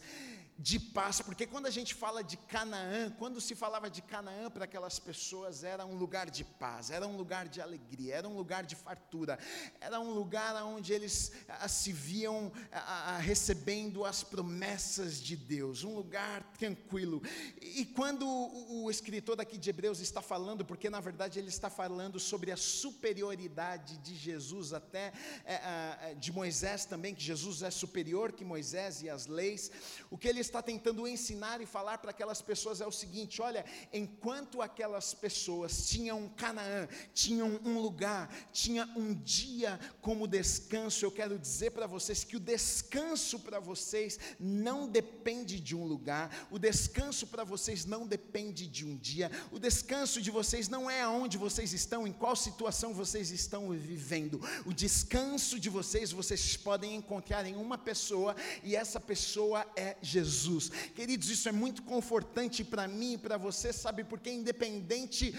de 0.62 0.78
paz, 0.78 1.22
porque 1.22 1.48
quando 1.48 1.68
a 1.68 1.70
gente 1.70 1.96
fala 1.96 2.22
de 2.22 2.36
Canaã, 2.36 3.10
quando 3.18 3.40
se 3.40 3.56
falava 3.56 3.90
de 3.90 4.02
Canaã 4.02 4.52
para 4.52 4.66
aquelas 4.66 5.00
pessoas, 5.00 5.64
era 5.64 5.86
um 5.86 5.96
lugar 5.96 6.30
de 6.30 6.44
paz, 6.44 6.92
era 6.92 7.08
um 7.08 7.16
lugar 7.16 7.48
de 7.48 7.62
alegria, 7.62 8.16
era 8.16 8.28
um 8.28 8.36
lugar 8.36 8.66
de 8.66 8.76
fartura, 8.76 9.40
era 9.80 10.02
um 10.02 10.12
lugar 10.12 10.62
onde 10.66 10.92
eles 10.92 11.32
a, 11.48 11.64
ah, 11.64 11.68
se 11.70 11.94
viam 11.94 12.52
a, 12.74 13.16
a, 13.16 13.18
recebendo 13.20 14.04
as 14.04 14.22
promessas 14.22 15.22
de 15.22 15.38
Deus, 15.38 15.86
um 15.86 15.96
lugar 15.96 16.44
tranquilo. 16.58 17.24
E, 17.62 17.82
e 17.82 17.86
quando 17.86 18.28
o, 18.28 18.84
o, 18.84 18.92
escritor 18.92 19.38
daqui 19.38 19.58
de 19.58 19.70
Hebreus 19.70 20.02
está 20.02 20.22
falando, 20.22 20.66
porque 20.66 20.90
na 20.90 21.00
verdade 21.00 21.40
ele 21.40 21.48
está 21.48 21.70
falando 21.70 22.20
sobre 22.20 22.52
a 22.52 22.58
superioridade 22.58 23.98
de 24.00 24.14
Jesus, 24.14 24.74
até 24.74 25.14
é, 25.46 26.16
de 26.16 26.34
Moisés 26.34 26.84
também, 26.84 27.16
que 27.16 27.24
Jesus 27.24 27.62
é 27.62 27.72
superior 27.72 28.34
que 28.34 28.44
Moisés 28.44 29.02
e 29.02 29.10
as 29.10 29.26
leis, 29.26 29.72
o 30.10 30.18
que 30.18 30.28
ele 30.28 30.49
está 30.50 30.62
tentando 30.62 31.08
ensinar 31.08 31.62
e 31.62 31.66
falar 31.66 32.00
para 32.00 32.12
aquelas 32.12 32.42
pessoas 32.42 32.82
é 32.82 32.88
o 32.88 32.92
seguinte: 32.92 33.42
olha, 33.42 33.64
enquanto 33.94 34.62
aquelas 34.62 35.14
pessoas 35.14 35.88
tinham 35.88 36.28
Canaã, 36.30 36.88
tinham 37.14 37.60
um 37.64 37.80
lugar, 37.80 38.30
tinha 38.52 38.86
um 38.96 39.14
dia 39.14 39.80
como 40.02 40.28
descanso, 40.28 41.06
eu 41.06 41.12
quero 41.12 41.38
dizer 41.38 41.72
para 41.72 41.88
vocês 41.88 42.24
que 42.24 42.36
o 42.36 42.40
descanso 42.40 43.40
para 43.40 43.60
vocês 43.60 44.20
não 44.40 44.88
depende 44.88 45.60
de 45.60 45.76
um 45.76 45.86
lugar, 45.86 46.48
o 46.52 46.60
descanso 46.60 47.28
para 47.28 47.44
vocês 47.44 47.86
não 47.86 48.06
depende 48.08 48.68
de 48.68 48.86
um 48.86 48.98
dia, 48.98 49.32
o 49.52 49.60
descanso 49.60 50.22
de 50.22 50.32
vocês 50.32 50.68
não 50.68 50.90
é 50.90 51.02
aonde 51.02 51.38
vocês 51.38 51.74
estão, 51.74 52.08
em 52.08 52.14
qual 52.14 52.36
situação 52.36 52.94
vocês 52.94 53.32
estão 53.32 53.70
vivendo, 53.70 54.42
o 54.66 54.74
descanso 54.74 55.60
de 55.60 55.70
vocês 55.70 56.12
vocês 56.12 56.58
podem 56.58 56.96
encontrar 56.96 57.46
em 57.46 57.56
uma 57.56 57.78
pessoa 57.78 58.36
e 58.64 58.76
essa 58.76 59.00
pessoa 59.00 59.66
é 59.76 59.96
Jesus. 60.02 60.39
Jesus. 60.40 60.72
Queridos, 60.96 61.30
isso 61.30 61.50
é 61.50 61.52
muito 61.52 61.84
confortante 61.84 62.64
para 62.64 62.88
mim 62.88 63.14
e 63.14 63.18
para 63.18 63.38
você, 63.38 63.74
sabe, 63.74 64.04
porque 64.04 64.32
independente 64.32 65.34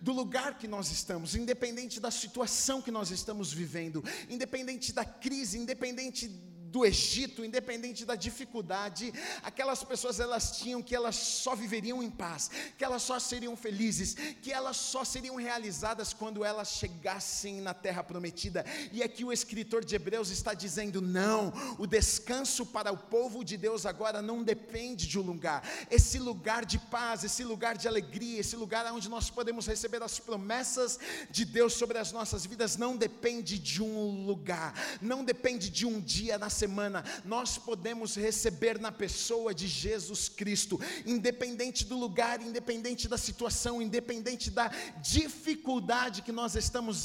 do 0.00 0.12
lugar 0.12 0.58
que 0.58 0.68
nós 0.68 0.90
estamos, 0.90 1.34
independente 1.34 2.00
da 2.00 2.10
situação 2.10 2.80
que 2.80 2.90
nós 2.90 3.10
estamos 3.10 3.52
vivendo, 3.52 4.02
independente 4.28 4.92
da 4.92 5.04
crise, 5.04 5.58
independente 5.58 6.28
do 6.74 6.84
Egito, 6.84 7.44
independente 7.44 8.04
da 8.04 8.16
dificuldade, 8.16 9.14
aquelas 9.44 9.84
pessoas 9.84 10.18
elas 10.18 10.58
tinham 10.58 10.82
que 10.82 10.92
elas 10.92 11.14
só 11.14 11.54
viveriam 11.54 12.02
em 12.02 12.10
paz, 12.10 12.50
que 12.76 12.82
elas 12.82 13.00
só 13.00 13.20
seriam 13.20 13.56
felizes, 13.56 14.14
que 14.42 14.52
elas 14.52 14.76
só 14.76 15.04
seriam 15.04 15.36
realizadas 15.36 16.12
quando 16.12 16.44
elas 16.44 16.72
chegassem 16.72 17.60
na 17.60 17.72
terra 17.72 18.02
prometida. 18.02 18.66
E 18.90 19.04
aqui 19.04 19.24
o 19.24 19.32
escritor 19.32 19.84
de 19.84 19.94
Hebreus 19.94 20.30
está 20.30 20.52
dizendo: 20.52 21.00
não, 21.00 21.52
o 21.78 21.86
descanso 21.86 22.66
para 22.66 22.90
o 22.90 22.98
povo 22.98 23.44
de 23.44 23.56
Deus 23.56 23.86
agora 23.86 24.20
não 24.20 24.42
depende 24.42 25.06
de 25.06 25.16
um 25.16 25.22
lugar. 25.22 25.62
Esse 25.88 26.18
lugar 26.18 26.64
de 26.64 26.80
paz, 26.80 27.22
esse 27.22 27.44
lugar 27.44 27.78
de 27.78 27.86
alegria, 27.86 28.40
esse 28.40 28.56
lugar 28.56 28.92
onde 28.92 29.08
nós 29.08 29.30
podemos 29.30 29.64
receber 29.68 30.02
as 30.02 30.18
promessas 30.18 30.98
de 31.30 31.44
Deus 31.44 31.74
sobre 31.74 31.98
as 31.98 32.10
nossas 32.10 32.44
vidas 32.44 32.76
não 32.76 32.96
depende 32.96 33.60
de 33.60 33.80
um 33.80 34.26
lugar, 34.26 34.74
não 35.00 35.22
depende 35.22 35.70
de 35.70 35.86
um 35.86 36.00
dia 36.00 36.36
na 36.36 36.50
semana 36.50 36.63
semana, 36.64 37.04
nós 37.26 37.58
podemos 37.58 38.16
receber 38.16 38.80
na 38.80 38.90
pessoa 38.90 39.52
de 39.52 39.68
Jesus 39.68 40.30
Cristo, 40.30 40.80
independente 41.04 41.84
do 41.84 41.94
lugar, 41.94 42.40
independente 42.40 43.06
da 43.06 43.18
situação, 43.18 43.82
independente 43.82 44.50
da 44.50 44.70
dificuldade 45.02 46.22
que 46.22 46.32
nós 46.32 46.54
estamos 46.54 47.04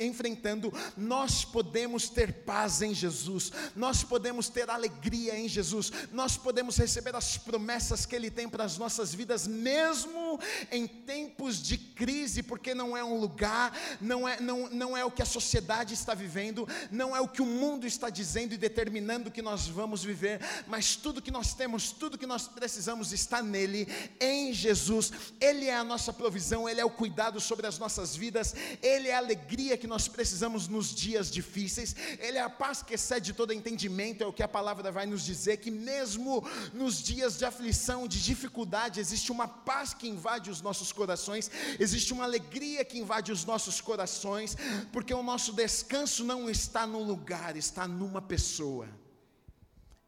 enfrentando, 0.00 0.72
nós 0.96 1.44
podemos 1.44 2.08
ter 2.08 2.32
paz 2.42 2.82
em 2.82 2.92
Jesus, 2.92 3.52
nós 3.76 4.02
podemos 4.02 4.48
ter 4.48 4.68
alegria 4.68 5.38
em 5.38 5.46
Jesus, 5.46 5.92
nós 6.10 6.36
podemos 6.36 6.76
receber 6.76 7.14
as 7.14 7.38
promessas 7.38 8.04
que 8.04 8.16
Ele 8.16 8.28
tem 8.28 8.48
para 8.48 8.64
as 8.64 8.76
nossas 8.76 9.14
vidas, 9.14 9.46
mesmo 9.46 10.40
em 10.72 10.88
tempos 10.88 11.62
de 11.62 11.78
crise, 11.78 12.42
porque 12.42 12.74
não 12.74 12.96
é 12.96 13.04
um 13.04 13.20
lugar, 13.20 13.72
não 14.00 14.28
é, 14.28 14.40
não, 14.40 14.68
não 14.70 14.96
é 14.96 15.04
o 15.04 15.12
que 15.12 15.22
a 15.22 15.26
sociedade 15.26 15.94
está 15.94 16.12
vivendo, 16.12 16.66
não 16.90 17.14
é 17.14 17.20
o 17.20 17.28
que 17.28 17.40
o 17.40 17.46
mundo 17.46 17.86
está 17.86 18.10
dizendo 18.10 18.52
e 18.52 18.58
determinando 18.58 18.79
determinando 18.80 19.30
que 19.30 19.42
nós 19.42 19.68
vamos 19.68 20.02
viver, 20.02 20.40
mas 20.66 20.96
tudo 20.96 21.20
que 21.20 21.30
nós 21.30 21.52
temos, 21.52 21.92
tudo 21.92 22.16
que 22.16 22.26
nós 22.26 22.48
precisamos 22.48 23.12
está 23.12 23.42
nele, 23.42 23.86
em 24.18 24.54
Jesus. 24.54 25.12
Ele 25.38 25.66
é 25.66 25.76
a 25.76 25.84
nossa 25.84 26.14
provisão, 26.14 26.66
ele 26.66 26.80
é 26.80 26.84
o 26.84 26.88
cuidado 26.88 27.38
sobre 27.40 27.66
as 27.66 27.78
nossas 27.78 28.16
vidas, 28.16 28.54
ele 28.82 29.08
é 29.08 29.14
a 29.14 29.18
alegria 29.18 29.76
que 29.76 29.86
nós 29.86 30.08
precisamos 30.08 30.66
nos 30.66 30.94
dias 30.94 31.30
difíceis, 31.30 31.94
ele 32.20 32.38
é 32.38 32.40
a 32.40 32.48
paz 32.48 32.82
que 32.82 32.94
excede 32.94 33.34
todo 33.34 33.52
entendimento, 33.52 34.24
é 34.24 34.26
o 34.26 34.32
que 34.32 34.42
a 34.42 34.48
palavra 34.48 34.90
vai 34.90 35.04
nos 35.04 35.26
dizer 35.26 35.58
que 35.58 35.70
mesmo 35.70 36.42
nos 36.72 37.02
dias 37.02 37.36
de 37.36 37.44
aflição, 37.44 38.08
de 38.08 38.22
dificuldade, 38.22 38.98
existe 38.98 39.30
uma 39.30 39.46
paz 39.46 39.92
que 39.92 40.08
invade 40.08 40.50
os 40.50 40.62
nossos 40.62 40.90
corações, 40.90 41.50
existe 41.78 42.14
uma 42.14 42.24
alegria 42.24 42.82
que 42.82 42.98
invade 42.98 43.30
os 43.30 43.44
nossos 43.44 43.78
corações, 43.78 44.56
porque 44.90 45.12
o 45.12 45.22
nosso 45.22 45.52
descanso 45.52 46.24
não 46.24 46.48
está 46.48 46.86
no 46.86 47.02
lugar, 47.02 47.56
está 47.56 47.86
numa 47.86 48.22
pessoa 48.22 48.59
pessoa. 48.60 48.86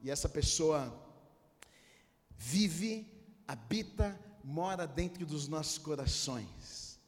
E 0.03 0.11
essa 0.11 0.28
pessoa 0.28 0.92
vive, 2.36 3.07
habita, 3.48 4.18
mora 4.44 4.86
dentro 4.86 5.24
dos 5.24 5.48
nossos 5.48 5.78
corações. 5.78 7.00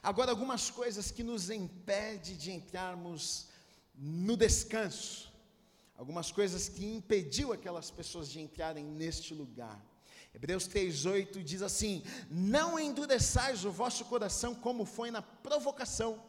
Agora, 0.00 0.30
algumas 0.30 0.70
coisas 0.70 1.10
que 1.10 1.24
nos 1.24 1.50
impedem 1.50 2.36
de 2.36 2.52
entrarmos 2.52 3.48
no 3.96 4.36
descanso, 4.36 5.32
algumas 5.96 6.30
coisas 6.30 6.68
que 6.68 6.84
impediu 6.84 7.52
aquelas 7.52 7.90
pessoas 7.90 8.30
de 8.30 8.40
entrarem 8.40 8.84
neste 8.84 9.34
lugar. 9.34 9.84
Hebreus 10.32 10.68
3,8 10.68 11.42
diz 11.42 11.62
assim: 11.62 12.04
Não 12.30 12.78
endureçais 12.78 13.64
o 13.64 13.72
vosso 13.72 14.04
coração 14.04 14.54
como 14.54 14.84
foi 14.84 15.10
na 15.10 15.20
provocação, 15.20 16.22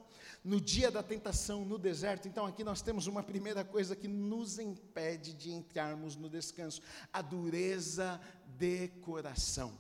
no 0.44 0.60
dia 0.60 0.91
da 0.91 1.02
tentação 1.02 1.64
no 1.64 1.78
deserto. 1.78 2.28
Então, 2.28 2.46
aqui 2.46 2.64
nós 2.64 2.82
temos 2.82 3.08
uma 3.08 3.24
primeira 3.24 3.64
coisa 3.64 3.96
que 3.96 4.08
nos 4.08 4.60
impede 4.60 5.34
de 5.34 5.52
entrarmos 5.52 6.16
no 6.16 6.30
descanso: 6.30 6.82
a 7.12 7.22
dureza 7.22 8.20
de 8.58 8.89
coração. 9.02 9.78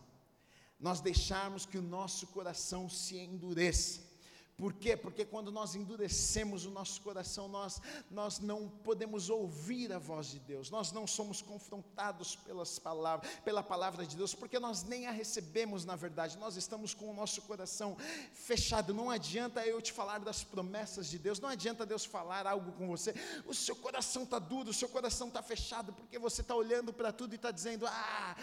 Nós 0.79 1.01
deixarmos 1.01 1.65
que 1.65 1.77
o 1.77 1.81
nosso 1.81 2.27
coração 2.27 2.89
se 2.89 3.17
endureça. 3.17 4.12
Por 4.57 4.73
quê? 4.73 4.95
Porque 4.95 5.25
quando 5.25 5.51
nós 5.51 5.75
endurecemos 5.75 6.65
o 6.65 6.71
nosso 6.71 7.01
coração, 7.01 7.47
nós, 7.47 7.81
nós 8.09 8.39
não 8.39 8.69
podemos 8.69 9.29
ouvir 9.29 9.91
a 9.91 9.99
voz 9.99 10.27
de 10.27 10.39
Deus, 10.39 10.69
nós 10.69 10.91
não 10.91 11.07
somos 11.07 11.41
confrontados 11.41 12.35
pelas 12.35 12.77
palavras, 12.77 13.29
pela 13.43 13.63
palavra 13.63 14.05
de 14.05 14.15
Deus, 14.15 14.33
porque 14.33 14.59
nós 14.59 14.83
nem 14.83 15.07
a 15.07 15.11
recebemos 15.11 15.85
na 15.85 15.95
verdade, 15.95 16.37
nós 16.37 16.55
estamos 16.55 16.93
com 16.93 17.09
o 17.09 17.13
nosso 17.13 17.41
coração 17.43 17.97
fechado. 18.33 18.93
Não 18.93 19.09
adianta 19.09 19.65
eu 19.65 19.81
te 19.81 19.91
falar 19.91 20.19
das 20.19 20.43
promessas 20.43 21.09
de 21.09 21.17
Deus, 21.17 21.39
não 21.39 21.49
adianta 21.49 21.85
Deus 21.85 22.05
falar 22.05 22.45
algo 22.45 22.71
com 22.73 22.87
você, 22.87 23.13
o 23.45 23.53
seu 23.53 23.75
coração 23.75 24.23
está 24.23 24.39
duro, 24.39 24.69
o 24.69 24.73
seu 24.73 24.89
coração 24.89 25.27
está 25.27 25.41
fechado, 25.41 25.93
porque 25.93 26.19
você 26.19 26.41
está 26.41 26.55
olhando 26.55 26.93
para 26.93 27.11
tudo 27.11 27.33
e 27.33 27.35
está 27.35 27.51
dizendo: 27.51 27.85
Ah, 27.87 28.35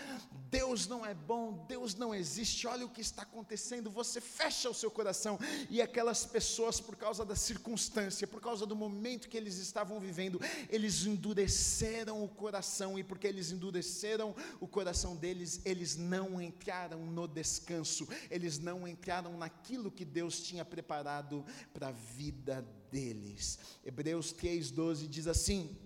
Deus 0.51 0.87
não 0.87 1.05
é 1.05 1.15
bom, 1.15 1.65
Deus 1.69 1.95
não 1.95 2.15
existe, 2.15 2.67
olha 2.67 2.85
o 2.85 2.91
que 2.91 3.01
está 3.01 3.23
acontecendo. 3.23 3.91
Você 3.91 4.21
fecha 4.21 4.69
o 4.69 4.75
seu 4.75 4.91
coração 4.91 5.39
e 5.69 5.81
aquela 5.81 6.10
aquelas 6.11 6.27
pessoas, 6.27 6.81
por 6.81 6.97
causa 6.97 7.25
da 7.25 7.37
circunstância, 7.37 8.27
por 8.27 8.41
causa 8.41 8.67
do 8.67 8.75
momento 8.75 9.29
que 9.29 9.37
eles 9.37 9.59
estavam 9.59 10.01
vivendo, 10.01 10.41
eles 10.69 11.07
endureceram 11.07 12.25
o 12.25 12.29
coração, 12.29 12.99
e 12.99 13.05
porque 13.05 13.29
eles 13.29 13.53
endureceram 13.53 14.35
o 14.61 14.67
coração 14.67 15.15
deles, 15.15 15.61
eles 15.65 15.97
não 15.97 16.43
entraram 16.43 17.07
no 17.07 17.29
descanso, 17.29 18.09
eles 18.29 18.59
não 18.59 18.89
entraram 18.89 19.39
naquilo 19.39 19.91
que 19.91 20.05
Deus 20.05 20.43
tinha 20.43 20.65
preparado 20.65 21.45
para 21.73 21.89
a 21.89 21.93
vida 21.93 22.67
deles. 22.91 23.59
Hebreus 23.85 24.35
3,12 24.35 25.07
diz 25.07 25.27
assim. 25.29 25.77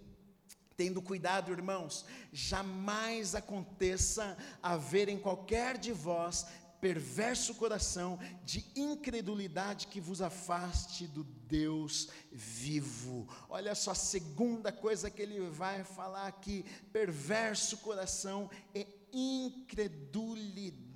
Tendo 0.77 1.01
cuidado, 1.01 1.53
irmãos, 1.53 2.05
jamais 2.33 3.37
aconteça 3.37 4.37
haver 4.61 5.09
em 5.09 5.17
qualquer 5.17 5.79
de 5.79 5.93
vós 5.93 6.47
perverso 6.85 7.55
coração 7.55 8.19
de 8.45 8.63
incredulidade 8.77 9.87
que 9.87 10.03
vos 10.03 10.21
afaste 10.21 11.07
do 11.07 11.25
Deus 11.25 12.11
vivo. 12.31 13.27
Olha 13.49 13.75
só 13.75 13.93
a 13.93 13.95
segunda 13.95 14.71
coisa 14.71 15.11
que 15.11 15.23
ele 15.23 15.41
vai 15.49 15.83
falar 15.83 16.27
aqui: 16.27 16.63
perverso 16.93 17.79
coração 17.79 18.51
e 18.75 18.87
incredulidade. 19.15 20.94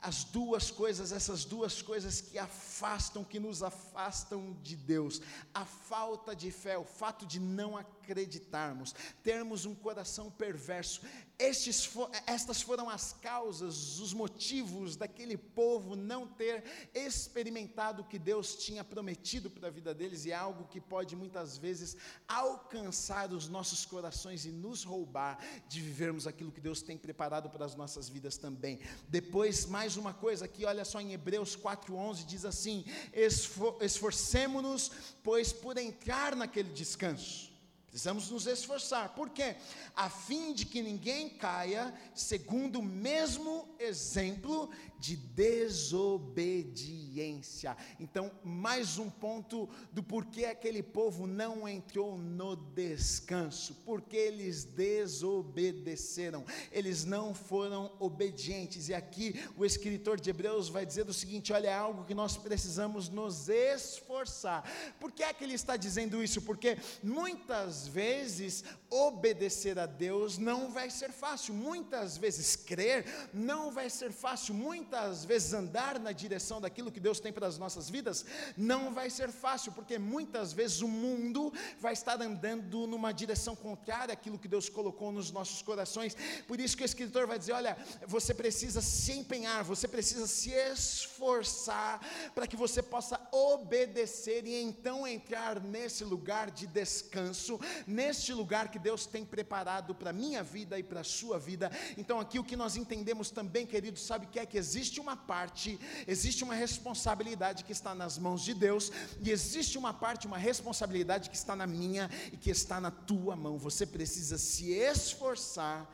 As 0.00 0.22
duas 0.22 0.70
coisas, 0.70 1.12
essas 1.12 1.44
duas 1.44 1.80
coisas 1.80 2.20
que 2.20 2.38
afastam, 2.38 3.24
que 3.24 3.40
nos 3.40 3.62
afastam 3.62 4.54
de 4.62 4.76
Deus. 4.76 5.20
A 5.52 5.64
falta 5.64 6.36
de 6.36 6.50
fé, 6.50 6.76
o 6.76 6.84
fato 6.84 7.24
de 7.24 7.40
não 7.40 7.74
acreditarmos, 7.74 8.94
termos 9.22 9.64
um 9.64 9.74
coração 9.74 10.30
perverso. 10.30 11.00
Estes, 11.38 11.90
estas 12.26 12.60
foram 12.60 12.88
as 12.88 13.14
causas, 13.14 13.98
os 13.98 14.12
motivos 14.12 14.94
daquele 14.94 15.36
povo 15.36 15.96
não 15.96 16.28
ter 16.28 16.62
experimentado 16.94 18.02
o 18.02 18.04
que 18.04 18.18
Deus 18.18 18.54
tinha 18.54 18.84
prometido 18.84 19.50
para 19.50 19.68
a 19.68 19.70
vida 19.70 19.94
deles 19.94 20.24
e 20.26 20.30
é 20.30 20.34
algo 20.34 20.68
que 20.68 20.80
pode 20.80 21.16
muitas 21.16 21.56
vezes 21.56 21.96
alcançar 22.28 23.32
os 23.32 23.48
nossos 23.48 23.84
corações 23.84 24.44
e 24.44 24.52
nos 24.52 24.84
roubar 24.84 25.38
de 25.66 25.80
vivermos 25.80 26.26
aquilo 26.26 26.52
que 26.52 26.60
Deus 26.60 26.82
tem 26.82 26.96
preparado 26.96 27.50
para 27.50 27.64
as 27.64 27.74
nossas 27.74 28.08
vidas 28.08 28.36
também. 28.36 28.78
Depois, 29.08 29.66
mais 29.66 29.96
uma 29.96 30.12
coisa 30.12 30.44
aqui, 30.44 30.64
olha 30.64 30.84
só 30.84 31.00
em 31.00 31.12
Hebreus 31.12 31.56
4,11 31.56 32.24
diz 32.24 32.44
assim: 32.44 32.84
esfor 33.12 33.76
esforcemos-nos, 33.80 34.90
pois, 35.22 35.52
por 35.52 35.78
entrar 35.78 36.34
naquele 36.34 36.70
descanso. 36.70 37.52
Precisamos 37.94 38.28
nos 38.28 38.48
esforçar. 38.48 39.10
Por 39.10 39.30
quê? 39.30 39.54
A 39.94 40.10
fim 40.10 40.52
de 40.52 40.66
que 40.66 40.82
ninguém 40.82 41.28
caia 41.28 41.94
segundo 42.12 42.80
o 42.80 42.82
mesmo 42.82 43.68
exemplo 43.78 44.68
de 45.04 45.16
desobediência. 45.16 47.76
Então, 48.00 48.32
mais 48.42 48.96
um 48.96 49.10
ponto 49.10 49.68
do 49.92 50.02
porquê 50.02 50.46
aquele 50.46 50.82
povo 50.82 51.26
não 51.26 51.68
entrou 51.68 52.16
no 52.16 52.56
descanso, 52.56 53.76
porque 53.84 54.16
eles 54.16 54.64
desobedeceram, 54.64 56.42
eles 56.72 57.04
não 57.04 57.34
foram 57.34 57.92
obedientes. 58.00 58.88
E 58.88 58.94
aqui 58.94 59.38
o 59.58 59.66
escritor 59.66 60.18
de 60.18 60.30
Hebreus 60.30 60.70
vai 60.70 60.86
dizer 60.86 61.06
o 61.06 61.12
seguinte: 61.12 61.52
olha, 61.52 61.68
é 61.68 61.74
algo 61.74 62.06
que 62.06 62.14
nós 62.14 62.38
precisamos 62.38 63.10
nos 63.10 63.50
esforçar. 63.50 64.64
Por 64.98 65.12
que 65.12 65.22
é 65.22 65.34
que 65.34 65.44
ele 65.44 65.52
está 65.52 65.76
dizendo 65.76 66.24
isso? 66.24 66.40
Porque 66.40 66.78
muitas 67.02 67.86
vezes 67.86 68.64
obedecer 68.88 69.78
a 69.78 69.84
Deus 69.84 70.38
não 70.38 70.70
vai 70.70 70.88
ser 70.88 71.12
fácil, 71.12 71.52
muitas 71.52 72.16
vezes 72.16 72.56
crer 72.56 73.04
não 73.34 73.70
vai 73.70 73.90
ser 73.90 74.10
fácil, 74.10 74.54
muitas 74.54 74.93
vezes 75.24 75.52
andar 75.52 75.98
na 75.98 76.12
direção 76.12 76.60
daquilo 76.60 76.92
que 76.92 77.00
Deus 77.00 77.20
tem 77.20 77.32
para 77.32 77.46
as 77.46 77.58
nossas 77.58 77.90
vidas 77.90 78.24
não 78.56 78.92
vai 78.92 79.10
ser 79.10 79.30
fácil, 79.30 79.72
porque 79.72 79.98
muitas 79.98 80.52
vezes 80.52 80.80
o 80.80 80.88
mundo 80.88 81.52
vai 81.80 81.92
estar 81.92 82.20
andando 82.20 82.86
numa 82.86 83.12
direção 83.12 83.56
contrária 83.56 84.12
àquilo 84.12 84.38
que 84.38 84.48
Deus 84.48 84.68
colocou 84.68 85.10
nos 85.10 85.30
nossos 85.30 85.62
corações. 85.62 86.16
Por 86.46 86.60
isso 86.60 86.76
que 86.76 86.82
o 86.82 86.84
escritor 86.84 87.26
vai 87.26 87.38
dizer: 87.38 87.52
olha, 87.52 87.76
você 88.06 88.32
precisa 88.32 88.80
se 88.80 89.12
empenhar, 89.12 89.64
você 89.64 89.88
precisa 89.88 90.26
se 90.26 90.50
esforçar 90.50 92.00
para 92.34 92.46
que 92.46 92.56
você 92.56 92.82
possa 92.82 93.20
obedecer 93.32 94.46
e 94.46 94.62
então 94.62 95.06
entrar 95.06 95.60
nesse 95.60 96.04
lugar 96.04 96.50
de 96.50 96.66
descanso, 96.66 97.58
neste 97.86 98.32
lugar 98.32 98.70
que 98.70 98.78
Deus 98.78 99.06
tem 99.06 99.24
preparado 99.24 99.94
para 99.94 100.10
a 100.10 100.12
minha 100.12 100.42
vida 100.42 100.78
e 100.78 100.82
para 100.82 101.00
a 101.00 101.04
sua 101.04 101.38
vida. 101.38 101.70
Então, 101.96 102.20
aqui 102.20 102.38
o 102.38 102.44
que 102.44 102.56
nós 102.56 102.76
entendemos 102.76 103.30
também, 103.30 103.66
queridos, 103.66 104.02
sabe 104.02 104.26
que 104.26 104.38
é 104.38 104.46
que 104.46 104.58
existe 104.58 104.73
uma 105.00 105.16
parte, 105.16 105.78
existe 106.06 106.42
uma 106.44 106.54
responsabilidade 106.54 107.64
que 107.64 107.72
está 107.72 107.94
nas 107.94 108.18
mãos 108.18 108.42
de 108.42 108.54
Deus, 108.54 108.90
e 109.20 109.30
existe 109.30 109.78
uma 109.78 109.92
parte, 109.92 110.26
uma 110.26 110.38
responsabilidade 110.38 111.30
que 111.30 111.36
está 111.36 111.54
na 111.54 111.66
minha 111.66 112.10
e 112.32 112.36
que 112.36 112.50
está 112.50 112.80
na 112.80 112.90
tua 112.90 113.36
mão. 113.36 113.58
Você 113.58 113.86
precisa 113.86 114.38
se 114.38 114.72
esforçar 114.72 115.88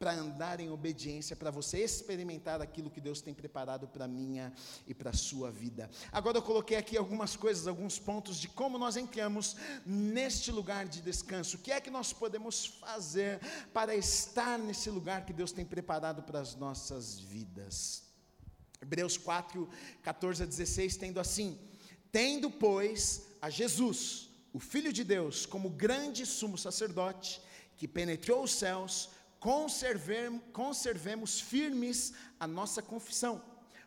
para 0.00 0.14
andar 0.14 0.60
em 0.60 0.70
obediência, 0.70 1.36
para 1.36 1.50
você 1.50 1.84
experimentar 1.84 2.62
aquilo 2.62 2.88
que 2.88 3.02
Deus 3.02 3.20
tem 3.20 3.34
preparado 3.34 3.86
para 3.86 4.08
minha 4.08 4.50
e 4.86 4.94
para 4.94 5.10
a 5.10 5.12
sua 5.12 5.50
vida. 5.50 5.90
Agora 6.10 6.38
eu 6.38 6.42
coloquei 6.42 6.78
aqui 6.78 6.96
algumas 6.96 7.36
coisas, 7.36 7.66
alguns 7.66 7.98
pontos 7.98 8.38
de 8.38 8.48
como 8.48 8.78
nós 8.78 8.96
entramos 8.96 9.56
neste 9.84 10.50
lugar 10.50 10.88
de 10.88 11.02
descanso. 11.02 11.58
O 11.58 11.60
que 11.60 11.70
é 11.70 11.82
que 11.82 11.90
nós 11.90 12.14
podemos 12.14 12.64
fazer 12.64 13.40
para 13.74 13.94
estar 13.94 14.58
nesse 14.58 14.88
lugar 14.88 15.26
que 15.26 15.34
Deus 15.34 15.52
tem 15.52 15.66
preparado 15.66 16.22
para 16.22 16.40
as 16.40 16.54
nossas 16.54 17.20
vidas? 17.20 18.09
Hebreus 18.82 19.16
4, 19.16 19.68
14 20.02 20.42
a 20.42 20.46
16, 20.46 20.96
tendo 20.96 21.20
assim: 21.20 21.58
Tendo, 22.10 22.50
pois, 22.50 23.26
a 23.40 23.50
Jesus, 23.50 24.30
o 24.52 24.58
Filho 24.58 24.92
de 24.92 25.04
Deus, 25.04 25.46
como 25.46 25.70
grande 25.70 26.26
sumo 26.26 26.58
sacerdote, 26.58 27.40
que 27.76 27.86
penetrou 27.86 28.42
os 28.42 28.52
céus, 28.52 29.10
conservemos, 29.38 31.40
firmes 31.40 32.12
a 32.38 32.46
nossa 32.46 32.82
confissão, 32.82 33.42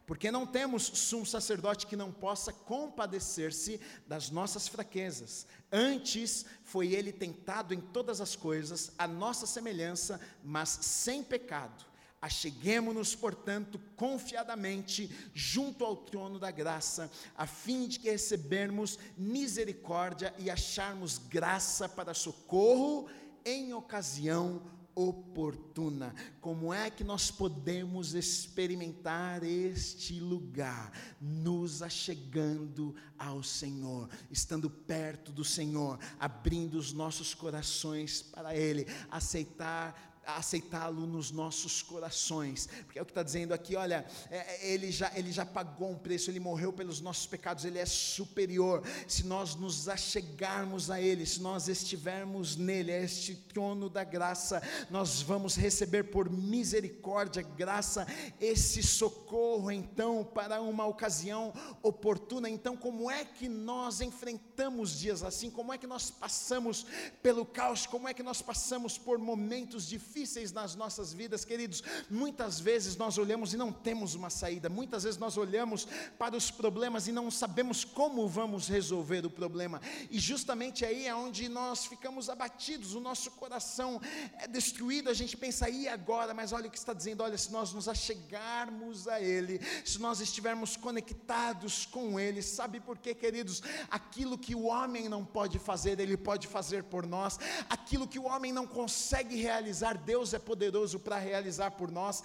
porque 0.06 0.32
não 0.32 0.48
temos 0.48 0.84
sumo 0.84 1.26
sacerdote 1.26 1.86
que 1.86 1.96
não 1.96 2.12
possa 2.12 2.52
compadecer-se 2.52 3.80
das 4.08 4.30
nossas 4.30 4.68
fraquezas. 4.68 5.46
Antes 5.72 6.46
foi 6.64 6.94
ele 6.94 7.12
tentado 7.12 7.74
em 7.74 7.82
todas 7.82 8.22
as 8.22 8.36
coisas, 8.36 8.92
a 8.98 9.08
nossa 9.08 9.46
semelhança, 9.46 10.20
mas 10.44 10.70
sem 10.70 11.24
pecado. 11.24 11.86
Acheguemos-nos, 12.24 13.14
portanto, 13.14 13.78
confiadamente 13.98 15.12
junto 15.34 15.84
ao 15.84 15.94
trono 15.94 16.40
da 16.40 16.50
graça, 16.52 17.12
a 17.36 17.46
fim 17.46 17.86
de 17.86 18.00
que 18.00 18.10
recebermos 18.10 18.98
misericórdia 19.18 20.34
e 20.40 20.50
acharmos 20.50 21.18
graça 21.18 21.90
para 21.90 22.14
socorro 22.14 23.10
em 23.44 23.74
ocasião 23.74 24.62
oportuna. 24.96 26.16
Como 26.40 26.74
é 26.74 26.90
que 26.90 27.04
nós 27.04 27.30
podemos 27.30 28.14
experimentar 28.14 29.44
este 29.44 30.18
lugar? 30.18 30.94
Nos 31.20 31.82
achegando 31.82 32.96
ao 33.20 33.44
Senhor, 33.44 34.10
estando 34.32 34.70
perto 34.70 35.30
do 35.30 35.44
Senhor, 35.44 36.00
abrindo 36.18 36.76
os 36.76 36.94
nossos 36.94 37.34
corações 37.34 38.22
para 38.22 38.56
Ele, 38.56 38.88
aceitar 39.12 40.13
aceitá-lo 40.26 41.06
nos 41.06 41.32
nossos 41.32 41.82
corações, 41.82 42.68
porque 42.86 42.98
é 42.98 43.02
o 43.02 43.06
que 43.06 43.12
está 43.12 43.24
dizendo 43.24 43.54
aqui, 43.54 43.76
olha, 43.76 44.06
é, 44.30 44.38
é, 44.38 44.72
ele, 44.72 44.92
já, 44.92 45.12
ele 45.16 45.32
já 45.32 45.46
pagou 45.46 45.92
um 45.92 45.98
preço, 45.98 46.30
ele 46.30 46.40
morreu 46.40 46.72
pelos 46.72 47.02
nossos 47.02 47.26
pecados, 47.26 47.66
ele 47.66 47.80
é 47.80 47.86
superior. 47.86 48.84
Se 49.08 49.26
nós 49.26 49.56
nos 49.56 49.90
achegarmos 49.90 50.90
a 50.90 51.02
Ele, 51.02 51.26
se 51.26 51.42
nós 51.42 51.68
estivermos 51.68 52.56
nele, 52.56 52.92
a 52.92 53.02
este 53.02 53.36
trono 53.36 53.90
da 53.90 54.04
graça, 54.04 54.62
nós 54.90 55.22
vamos 55.22 55.56
receber 55.56 56.06
por 56.06 56.30
misericórdia, 56.30 57.42
graça, 57.42 58.08
esse 58.40 58.82
socorro, 58.82 59.72
então, 59.72 60.24
para 60.24 60.62
uma 60.62 60.86
ocasião 60.86 61.54
oportuna. 61.82 62.50
Então, 62.50 62.76
como 62.78 63.10
é 63.10 63.26
que 63.26 63.50
nós 63.50 64.02
enfrentamos 64.02 65.00
dias 65.00 65.24
assim? 65.24 65.50
Como 65.50 65.74
é 65.74 65.78
que 65.78 65.88
nós 65.88 66.10
passamos 66.10 66.86
pelo 67.22 67.46
caos? 67.46 67.86
Como 67.86 68.08
é 68.08 68.14
que 68.14 68.24
nós 68.24 68.42
passamos 68.42 68.98
por 68.98 69.18
momentos 69.18 69.88
difíceis? 69.88 70.13
Difíceis 70.14 70.52
nas 70.52 70.76
nossas 70.76 71.12
vidas, 71.12 71.44
queridos, 71.44 71.82
muitas 72.08 72.60
vezes 72.60 72.96
nós 72.96 73.18
olhamos 73.18 73.52
e 73.52 73.58
não 73.58 73.72
temos 73.72 74.14
uma 74.14 74.30
saída, 74.30 74.70
muitas 74.70 75.04
vezes 75.04 75.20
nós 75.20 75.38
olhamos 75.38 75.88
para 76.20 76.38
os 76.38 76.52
problemas 76.52 77.08
e 77.08 77.12
não 77.12 77.32
sabemos 77.32 77.84
como 77.84 78.28
vamos 78.28 78.68
resolver 78.68 79.26
o 79.26 79.30
problema, 79.30 79.82
e 80.12 80.20
justamente 80.20 80.86
aí 80.86 81.08
é 81.08 81.16
onde 81.16 81.50
nós 81.50 81.88
ficamos 81.88 82.30
abatidos, 82.30 82.94
o 82.94 83.00
nosso 83.00 83.32
coração 83.32 84.00
é 84.38 84.48
destruído, 84.48 85.10
a 85.10 85.16
gente 85.16 85.36
pensa, 85.36 85.68
e 85.68 85.88
agora? 85.88 86.32
Mas 86.32 86.52
olha 86.52 86.68
o 86.68 86.72
que 86.72 86.78
está 86.78 86.94
dizendo: 86.94 87.24
olha, 87.24 87.38
se 87.38 87.52
nós 87.52 87.74
nos 87.74 87.88
achegarmos 87.88 89.08
a 89.08 89.20
Ele, 89.20 89.60
se 89.84 90.00
nós 90.00 90.20
estivermos 90.20 90.78
conectados 90.78 91.88
com 91.88 92.20
Ele, 92.20 92.44
sabe 92.44 92.80
por 92.80 93.00
quê, 93.00 93.16
queridos? 93.16 93.64
Aquilo 93.90 94.38
que 94.38 94.54
o 94.54 94.66
homem 94.66 95.10
não 95.10 95.26
pode 95.26 95.58
fazer, 95.58 96.00
Ele 96.00 96.18
pode 96.18 96.48
fazer 96.48 96.84
por 96.84 97.08
nós, 97.08 97.40
aquilo 97.68 98.08
que 98.08 98.20
o 98.20 98.26
homem 98.26 98.54
não 98.54 98.68
consegue 98.68 99.36
realizar, 99.38 100.03
Deus 100.06 100.34
é 100.34 100.40
poderoso 100.40 101.00
para 101.00 101.18
realizar 101.18 101.72
por 101.72 101.92
nós. 101.92 102.24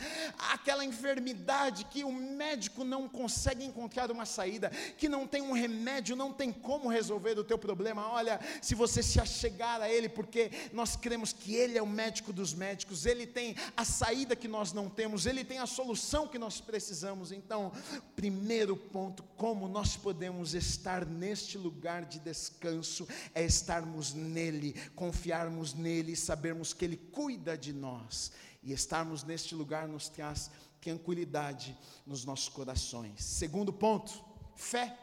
Aquela 0.52 0.84
enfermidade 0.84 1.84
que 1.84 2.04
o 2.04 2.12
médico 2.12 2.84
não 2.84 3.08
consegue 3.08 3.64
encontrar 3.64 4.10
uma 4.10 4.26
saída, 4.26 4.70
que 4.96 5.08
não 5.08 5.26
tem 5.26 5.42
um 5.42 5.52
remédio, 5.52 6.16
não 6.16 6.32
tem 6.32 6.52
como 6.52 6.88
resolver 6.88 7.38
o 7.38 7.44
teu 7.44 7.58
problema. 7.58 8.08
Olha, 8.10 8.40
se 8.60 8.74
você 8.74 9.02
se 9.02 9.20
achegar 9.20 9.80
a 9.80 9.88
Ele, 9.88 10.08
porque 10.08 10.50
nós 10.72 10.96
cremos 10.96 11.32
que 11.32 11.54
Ele 11.54 11.78
é 11.78 11.82
o 11.82 11.86
médico 11.86 12.32
dos 12.32 12.54
médicos, 12.54 13.06
Ele 13.06 13.26
tem 13.26 13.54
a 13.76 13.84
saída 13.84 14.36
que 14.36 14.48
nós 14.48 14.72
não 14.72 14.88
temos, 14.88 15.26
Ele 15.26 15.44
tem 15.44 15.58
a 15.58 15.66
solução 15.66 16.28
que 16.28 16.38
nós 16.38 16.60
precisamos. 16.60 17.32
Então, 17.32 17.72
primeiro 18.16 18.76
ponto, 18.76 19.22
como 19.36 19.68
nós 19.68 19.96
podemos 19.96 20.54
estar 20.54 21.06
neste 21.06 21.56
lugar 21.56 22.04
de 22.04 22.18
descanso, 22.18 23.06
é 23.34 23.44
estarmos 23.44 24.14
nele, 24.14 24.74
confiarmos 24.94 25.74
nele, 25.74 26.16
sabermos 26.16 26.72
que 26.72 26.84
Ele 26.84 26.96
cuida 26.96 27.56
de 27.56 27.67
de 27.68 27.72
nós. 27.72 28.32
E 28.62 28.72
estarmos 28.72 29.22
neste 29.22 29.54
lugar 29.54 29.86
nos 29.86 30.08
traz 30.08 30.50
tranquilidade 30.80 31.76
nos 32.06 32.24
nossos 32.24 32.48
corações. 32.48 33.22
Segundo 33.22 33.72
ponto, 33.72 34.24
fé 34.56 34.96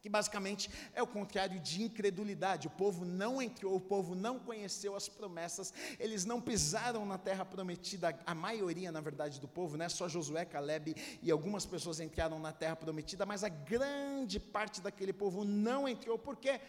que 0.00 0.08
basicamente 0.08 0.70
é 0.94 1.02
o 1.02 1.06
contrário 1.08 1.58
de 1.58 1.82
incredulidade. 1.82 2.68
O 2.68 2.70
povo 2.70 3.04
não 3.04 3.42
entrou, 3.42 3.74
o 3.74 3.80
povo 3.80 4.14
não 4.14 4.38
conheceu 4.38 4.94
as 4.94 5.08
promessas, 5.08 5.74
eles 5.98 6.24
não 6.24 6.40
pisaram 6.40 7.04
na 7.04 7.18
terra 7.18 7.44
prometida, 7.44 8.16
a 8.24 8.32
maioria, 8.32 8.92
na 8.92 9.00
verdade, 9.00 9.40
do 9.40 9.48
povo, 9.48 9.76
né? 9.76 9.88
Só 9.88 10.08
Josué, 10.08 10.44
Caleb 10.44 10.94
e 11.20 11.32
algumas 11.32 11.66
pessoas 11.66 11.98
entraram 11.98 12.38
na 12.38 12.52
terra 12.52 12.76
prometida, 12.76 13.26
mas 13.26 13.42
a 13.42 13.48
grande 13.48 14.38
parte 14.38 14.80
daquele 14.80 15.12
povo 15.12 15.44
não 15.44 15.88
entrou, 15.88 16.16
porque 16.16 16.60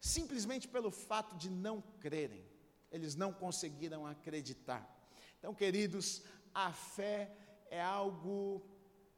simplesmente 0.00 0.66
pelo 0.66 0.90
fato 0.90 1.36
de 1.36 1.50
não 1.50 1.82
crerem 2.00 2.47
eles 2.90 3.14
não 3.14 3.32
conseguiram 3.32 4.06
acreditar. 4.06 4.86
Então, 5.38 5.54
queridos, 5.54 6.22
a 6.54 6.72
fé 6.72 7.30
é 7.70 7.80
algo 7.80 8.62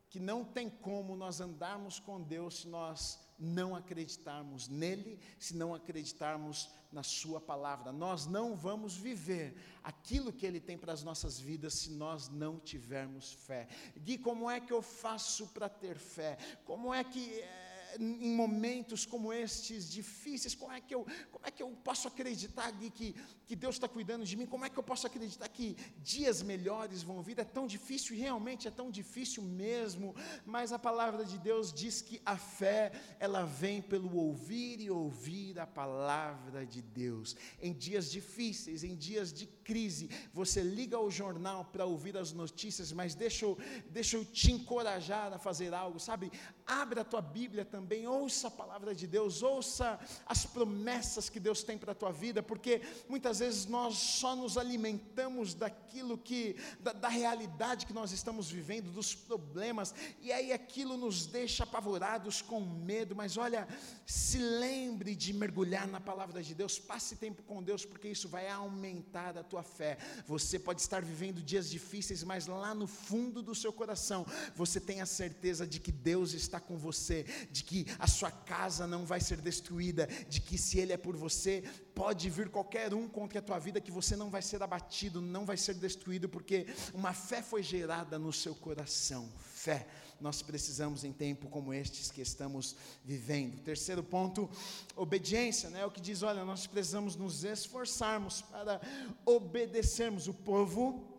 que 0.09 0.19
não 0.19 0.45
tem 0.45 0.69
como 0.69 1.17
nós 1.17 1.41
andarmos 1.41 2.01
com 2.01 2.21
Deus 2.21 2.61
se 2.61 2.69
nós 2.69 3.19
não 3.39 3.75
acreditarmos 3.75 4.69
nele, 4.69 5.19
se 5.39 5.57
não 5.57 5.73
acreditarmos 5.73 6.69
na 6.93 7.03
Sua 7.03 7.41
palavra. 7.41 7.93
Nós 7.93 8.27
não 8.27 8.55
vamos 8.55 8.97
viver 8.97 9.57
aquilo 9.83 10.33
que 10.33 10.45
Ele 10.45 10.61
tem 10.61 10.77
para 10.77 10.93
as 10.93 11.03
nossas 11.03 11.39
vidas 11.39 11.75
se 11.75 11.91
nós 11.91 12.29
não 12.29 12.59
tivermos 12.59 13.33
fé. 13.33 13.69
Gui, 13.97 14.19
como 14.19 14.51
é 14.51 14.61
que 14.61 14.73
eu 14.73 14.83
faço 14.83 15.47
para 15.49 15.69
ter 15.69 15.97
fé? 15.97 16.37
Como 16.65 16.93
é 16.93 17.03
que. 17.03 17.41
É 17.41 17.70
em 17.99 18.35
momentos 18.35 19.05
como 19.05 19.33
estes 19.33 19.91
difíceis, 19.91 20.55
como 20.55 20.73
é 20.73 20.81
que 20.81 20.95
eu, 20.95 21.07
como 21.31 21.47
é 21.47 21.51
que 21.51 21.63
eu 21.63 21.71
posso 21.83 22.07
acreditar 22.09 22.71
que, 22.73 23.15
que 23.47 23.57
Deus 23.57 23.77
está 23.77 23.89
cuidando 23.89 24.25
de 24.25 24.37
mim? 24.37 24.47
Como 24.47 24.65
é 24.65 24.71
que 24.71 24.79
eu 24.79 24.83
posso 24.83 25.07
acreditar 25.07 25.49
que 25.49 25.77
dias 25.99 26.43
melhores 26.43 27.03
vão 27.03 27.23
vir? 27.23 27.39
É 27.39 27.45
tão 27.45 27.67
difícil, 27.67 28.17
realmente 28.17 28.69
é 28.69 28.71
tão 28.71 28.91
difícil 28.91 29.43
mesmo, 29.43 30.15
mas 30.45 30.73
a 30.73 30.79
palavra 30.79 31.25
de 31.25 31.39
Deus 31.39 31.73
diz 31.73 32.03
que 32.03 32.21
a 32.25 32.37
fé, 32.37 32.93
ela 33.19 33.45
vem 33.45 33.81
pelo 33.81 34.15
ouvir 34.17 34.81
e 34.81 34.91
ouvir 34.91 35.59
a 35.59 35.67
palavra 35.67 36.67
de 36.67 36.83
Deus. 36.83 37.37
Em 37.61 37.73
dias 37.73 38.11
difíceis, 38.11 38.85
em 38.85 38.95
dias 38.95 39.33
de 39.33 39.47
crise, 39.71 40.09
você 40.33 40.63
liga 40.63 40.99
o 40.99 41.11
jornal 41.11 41.65
para 41.73 41.85
ouvir 41.85 42.17
as 42.17 42.33
notícias, 42.33 42.93
mas 42.93 43.15
deixa 43.15 43.45
eu, 43.45 43.59
deixa 43.99 44.17
eu 44.17 44.25
te 44.25 44.53
encorajar 44.53 45.33
a 45.33 45.39
fazer 45.39 45.75
algo, 45.75 45.99
sabe? 46.09 46.31
Abre 46.67 47.01
a 47.01 47.05
tua 47.05 47.23
Bíblia 47.23 47.65
também 47.65 47.81
também, 47.81 48.07
ouça 48.07 48.49
a 48.49 48.51
palavra 48.51 48.95
de 48.95 49.07
Deus, 49.07 49.43
ouça 49.43 49.99
as 50.27 50.45
promessas 50.45 51.29
que 51.29 51.41
Deus 51.41 51.63
tem 51.63 51.79
para 51.79 51.93
a 51.93 51.95
tua 51.95 52.13
vida, 52.13 52.43
porque 52.43 52.83
muitas 53.09 53.39
vezes 53.39 53.67
nós 53.67 53.95
só 53.97 54.37
nos 54.37 54.59
alimentamos 54.59 55.55
daquilo 55.55 56.19
que, 56.19 56.57
da, 56.79 56.93
da 56.93 57.09
realidade 57.09 57.87
que 57.87 57.93
nós 57.93 58.13
estamos 58.13 58.51
vivendo, 58.51 58.93
dos 58.93 59.15
problemas, 59.15 59.95
e 60.21 60.31
aí 60.31 60.53
aquilo 60.53 60.97
nos 60.97 61.27
deixa 61.27 61.65
apavorados 61.65 62.43
com 62.43 62.61
medo, 62.61 63.17
mas 63.17 63.37
olha, 63.37 63.67
se 64.05 64.39
lembre 64.39 65.17
de 65.17 65.33
mergulhar 65.33 65.89
na 65.89 66.01
palavra 66.01 66.43
de 66.43 66.55
Deus, 66.55 66.79
passe 66.79 67.17
tempo 67.17 67.43
com 67.43 67.63
Deus, 67.63 67.85
porque 67.85 68.09
isso 68.09 68.29
vai 68.29 68.49
aumentar 68.49 69.39
a 69.39 69.43
tua 69.43 69.60
fé. 69.63 69.99
Você 70.27 70.59
pode 70.59 70.81
estar 70.81 71.03
vivendo 71.03 71.43
dias 71.43 71.71
difíceis, 71.71 72.23
mas 72.23 72.47
lá 72.47 72.75
no 72.75 72.87
fundo 72.87 73.43
do 73.43 73.55
seu 73.55 73.73
coração, 73.73 74.27
você 74.55 74.81
tem 74.81 75.01
a 75.01 75.07
certeza 75.07 75.67
de 75.67 75.81
que 75.81 75.93
Deus 75.93 76.33
está 76.33 76.61
com 76.61 76.77
você, 76.77 77.25
de 77.51 77.65
que 77.65 77.87
a 77.99 78.07
sua 78.07 78.31
casa 78.31 78.87
não 78.87 79.05
vai 79.05 79.21
ser 79.21 79.41
destruída, 79.41 80.07
de 80.29 80.41
que 80.41 80.57
se 80.59 80.79
Ele 80.79 80.93
é 80.93 80.97
por 80.97 81.17
você, 81.17 81.63
pode 81.95 82.31
vir 82.31 82.49
qualquer 82.49 82.95
um 82.95 83.09
contra 83.09 83.39
a 83.39 83.43
tua 83.43 83.59
vida, 83.59 83.81
que 83.81 83.91
você 83.91 84.17
não 84.17 84.31
vai 84.31 84.43
ser 84.43 84.63
abatido, 84.63 85.21
não 85.21 85.45
vai 85.45 85.57
ser 85.57 85.75
destruído, 85.75 86.29
porque 86.29 86.67
uma 86.95 87.13
fé 87.13 87.43
foi 87.43 87.63
gerada 87.63 88.19
no 88.19 88.33
seu 88.33 88.55
coração. 88.55 89.31
Fé, 89.53 89.87
nós 90.21 90.43
precisamos 90.43 91.05
em 91.05 91.13
tempo 91.13 91.49
como 91.49 91.73
estes 91.73 92.11
que 92.11 92.21
estamos 92.21 92.77
vivendo. 93.05 93.61
Terceiro 93.63 94.03
ponto, 94.03 94.49
obediência, 94.95 95.71
né? 95.71 95.85
O 95.87 95.91
que 95.91 96.01
diz, 96.01 96.23
olha, 96.23 96.45
nós 96.45 96.67
precisamos 96.67 97.17
nos 97.17 97.45
esforçarmos 97.45 98.43
para 98.43 98.81
obedecermos 99.25 100.29
o 100.29 100.35
povo 100.35 101.11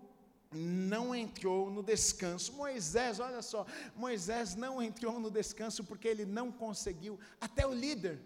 não 0.54 1.16
entrou 1.16 1.70
no 1.72 1.82
descanso. 1.82 2.54
Moisés, 2.54 3.20
olha 3.20 3.42
só, 3.42 3.66
Moisés 3.96 4.56
não 4.56 4.82
entrou 4.82 5.20
no 5.20 5.32
descanso 5.32 5.84
porque 5.84 6.08
ele 6.08 6.26
não 6.26 6.52
conseguiu, 6.52 7.20
até 7.40 7.66
o 7.66 7.74
líder, 7.74 8.20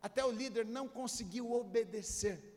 até 0.00 0.24
o 0.24 0.30
líder 0.30 0.64
não 0.64 0.86
conseguiu 0.86 1.52
obedecer. 1.52 2.55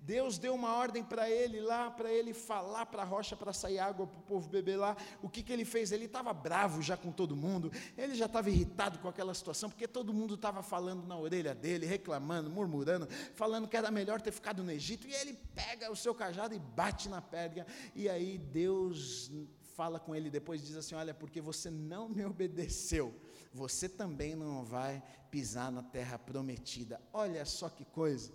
Deus 0.00 0.38
deu 0.38 0.54
uma 0.54 0.74
ordem 0.74 1.02
para 1.02 1.28
ele 1.28 1.60
lá, 1.60 1.90
para 1.90 2.10
ele 2.10 2.32
falar 2.32 2.86
para 2.86 3.02
a 3.02 3.04
rocha 3.04 3.36
para 3.36 3.52
sair 3.52 3.78
água 3.78 4.06
para 4.06 4.18
o 4.18 4.22
povo 4.22 4.48
beber 4.48 4.76
lá. 4.76 4.96
O 5.20 5.28
que, 5.28 5.42
que 5.42 5.52
ele 5.52 5.64
fez? 5.64 5.92
Ele 5.92 6.04
estava 6.04 6.32
bravo 6.32 6.80
já 6.80 6.96
com 6.96 7.10
todo 7.10 7.36
mundo, 7.36 7.70
ele 7.96 8.14
já 8.14 8.26
estava 8.26 8.48
irritado 8.48 8.98
com 9.00 9.08
aquela 9.08 9.34
situação, 9.34 9.68
porque 9.68 9.88
todo 9.88 10.14
mundo 10.14 10.34
estava 10.34 10.62
falando 10.62 11.06
na 11.06 11.18
orelha 11.18 11.54
dele, 11.54 11.84
reclamando, 11.84 12.48
murmurando, 12.48 13.08
falando 13.34 13.68
que 13.68 13.76
era 13.76 13.90
melhor 13.90 14.20
ter 14.20 14.32
ficado 14.32 14.62
no 14.62 14.70
Egito. 14.70 15.06
E 15.06 15.12
ele 15.12 15.34
pega 15.54 15.90
o 15.90 15.96
seu 15.96 16.14
cajado 16.14 16.54
e 16.54 16.58
bate 16.58 17.08
na 17.08 17.20
pedra. 17.20 17.66
E 17.94 18.08
aí 18.08 18.38
Deus 18.38 19.30
fala 19.74 20.00
com 20.00 20.14
ele 20.14 20.30
depois 20.30 20.60
diz 20.64 20.76
assim: 20.76 20.94
Olha, 20.94 21.12
porque 21.12 21.40
você 21.40 21.70
não 21.70 22.08
me 22.08 22.24
obedeceu, 22.24 23.14
você 23.52 23.88
também 23.88 24.34
não 24.34 24.64
vai 24.64 25.02
pisar 25.30 25.70
na 25.70 25.82
terra 25.82 26.18
prometida. 26.18 27.00
Olha 27.12 27.44
só 27.44 27.68
que 27.68 27.84
coisa 27.84 28.32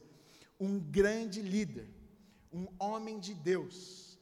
um 0.59 0.79
grande 0.79 1.41
líder, 1.41 1.87
um 2.51 2.67
homem 2.79 3.19
de 3.19 3.33
Deus. 3.33 4.17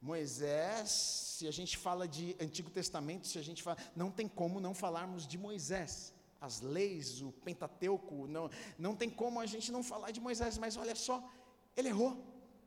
Moisés, 0.00 0.90
se 0.90 1.48
a 1.48 1.50
gente 1.50 1.76
fala 1.76 2.06
de 2.06 2.36
Antigo 2.40 2.70
Testamento, 2.70 3.26
se 3.26 3.38
a 3.38 3.42
gente 3.42 3.62
fala, 3.62 3.78
não 3.94 4.10
tem 4.10 4.28
como 4.28 4.60
não 4.60 4.74
falarmos 4.74 5.26
de 5.26 5.36
Moisés. 5.36 6.14
As 6.40 6.60
leis, 6.60 7.22
o 7.22 7.32
Pentateuco, 7.32 8.26
não, 8.26 8.50
não 8.78 8.94
tem 8.94 9.10
como 9.10 9.40
a 9.40 9.46
gente 9.46 9.72
não 9.72 9.82
falar 9.82 10.10
de 10.10 10.20
Moisés, 10.20 10.58
mas 10.58 10.76
olha 10.76 10.94
só, 10.94 11.28
ele 11.76 11.88
errou. 11.88 12.22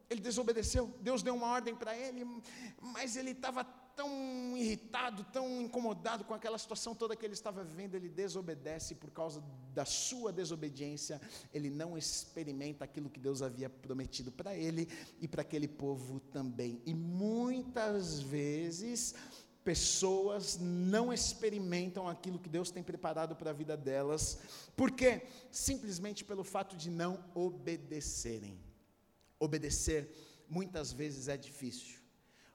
ele 0.09 0.20
desobedeceu. 0.20 0.88
Deus 1.01 1.22
deu 1.22 1.36
uma 1.36 1.47
ordem 1.47 1.76
para 1.76 1.95
ele, 1.95 2.26
mas 2.82 3.15
ele 3.15 3.32
estava 3.32 3.63
tão 4.00 4.56
irritado, 4.56 5.26
tão 5.26 5.62
incomodado 5.62 6.24
com 6.24 6.34
aquela 6.34 6.58
situação 6.58 6.95
toda 6.95 7.18
que 7.18 7.26
ele 7.26 7.34
estava 7.34 7.66
vivendo, 7.66 7.95
ele 7.95 8.08
desobedece 8.08 8.95
por 8.95 9.12
causa 9.12 9.43
da 9.74 9.84
sua 9.84 10.32
desobediência, 10.32 11.20
ele 11.54 11.70
não 11.70 11.97
experimenta 11.97 12.86
aquilo 12.86 13.10
que 13.10 13.20
Deus 13.20 13.41
havia 13.41 13.70
prometido 13.70 14.32
para 14.32 14.56
ele 14.56 14.88
e 15.20 15.28
para 15.28 15.41
aquele 15.41 15.68
povo 15.68 16.22
também. 16.22 16.82
E 16.86 16.93
muitas 16.93 18.22
vezes 18.22 19.14
pessoas 19.66 20.58
não 20.58 21.12
experimentam 21.12 22.08
aquilo 22.08 22.39
que 22.39 22.47
Deus 22.47 22.72
tem 22.72 22.82
preparado 22.82 23.36
para 23.36 23.50
a 23.50 23.54
vida 23.54 23.76
delas, 23.76 24.39
porque 24.78 25.24
simplesmente 25.52 26.24
pelo 26.24 26.45
fato 26.45 26.78
de 26.78 26.89
não 26.89 27.22
obedecerem. 27.36 28.58
Obedecer 29.38 30.10
muitas 30.47 30.93
vezes 30.93 31.28
é 31.28 31.36
difícil. 31.36 31.99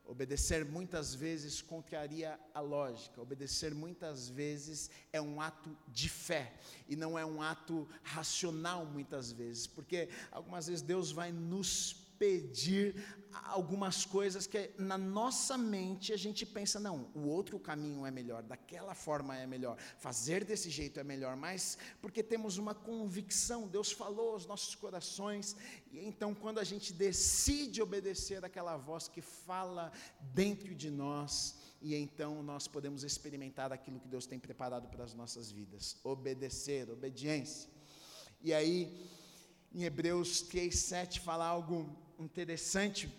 Obedecer 0.07 0.67
muitas 0.67 1.15
vezes 1.15 1.63
contraria 1.63 2.39
a 2.53 2.61
lógica. 2.61 3.23
Obedecer 3.23 3.75
muitas 3.75 4.29
vezes 4.29 4.91
é 5.13 5.21
um 5.21 5.41
ato 5.41 5.75
de 5.89 6.11
fé 6.11 6.53
e 6.87 6.95
não 6.95 7.19
é 7.19 7.25
um 7.25 7.41
ato 7.41 7.89
racional 8.03 8.85
muitas 8.85 9.33
vezes, 9.33 9.67
porque 9.67 10.11
algumas 10.31 10.67
vezes 10.67 10.83
Deus 10.83 11.11
vai 11.11 11.33
nos 11.33 12.04
pedir 12.19 12.95
algumas 13.45 14.05
coisas 14.05 14.47
que 14.47 14.71
na 14.79 14.97
nossa 14.97 15.59
mente 15.59 16.13
a 16.13 16.17
gente 16.17 16.47
pensa, 16.47 16.79
não, 16.79 17.11
o 17.15 17.27
outro 17.27 17.59
caminho 17.59 18.07
é 18.07 18.11
melhor, 18.11 18.43
daquela 18.43 18.95
forma 18.95 19.37
é 19.37 19.47
melhor, 19.47 19.77
fazer 19.99 20.45
desse 20.45 20.71
jeito 20.71 21.01
é 21.01 21.05
melhor, 21.05 21.37
mas 21.37 21.77
porque 22.01 22.23
temos 22.23 22.59
uma 22.59 22.75
convicção, 22.75 23.67
Deus 23.67 23.91
falou 23.93 24.33
aos 24.33 24.47
nossos 24.47 24.75
corações, 24.75 25.57
e 25.91 26.01
então 26.05 26.35
quando 26.35 26.59
a 26.59 26.65
gente 26.65 26.93
decide 26.93 27.83
obedecer 27.83 28.45
aquela 28.45 28.77
voz 28.77 29.09
que 29.09 29.21
fala 29.21 29.93
dentro 30.21 30.75
de 30.75 30.91
nós, 30.91 31.57
e 31.81 31.95
então 31.95 32.43
nós 32.43 32.67
podemos 32.67 33.05
experimentar 33.05 33.73
aquilo 33.73 34.01
que 34.01 34.09
Deus 34.09 34.27
tem 34.27 34.39
preparado 34.39 34.89
para 34.89 35.05
as 35.05 35.13
nossas 35.13 35.51
vidas, 35.51 35.97
obedecer, 36.03 36.89
obediência. 36.89 37.69
E 38.41 38.55
aí, 38.55 39.11
em 39.73 39.85
Hebreus 39.85 40.43
3, 40.43 40.75
7 40.75 41.21
fala 41.21 41.47
algo 41.47 42.04
interessante 42.19 43.13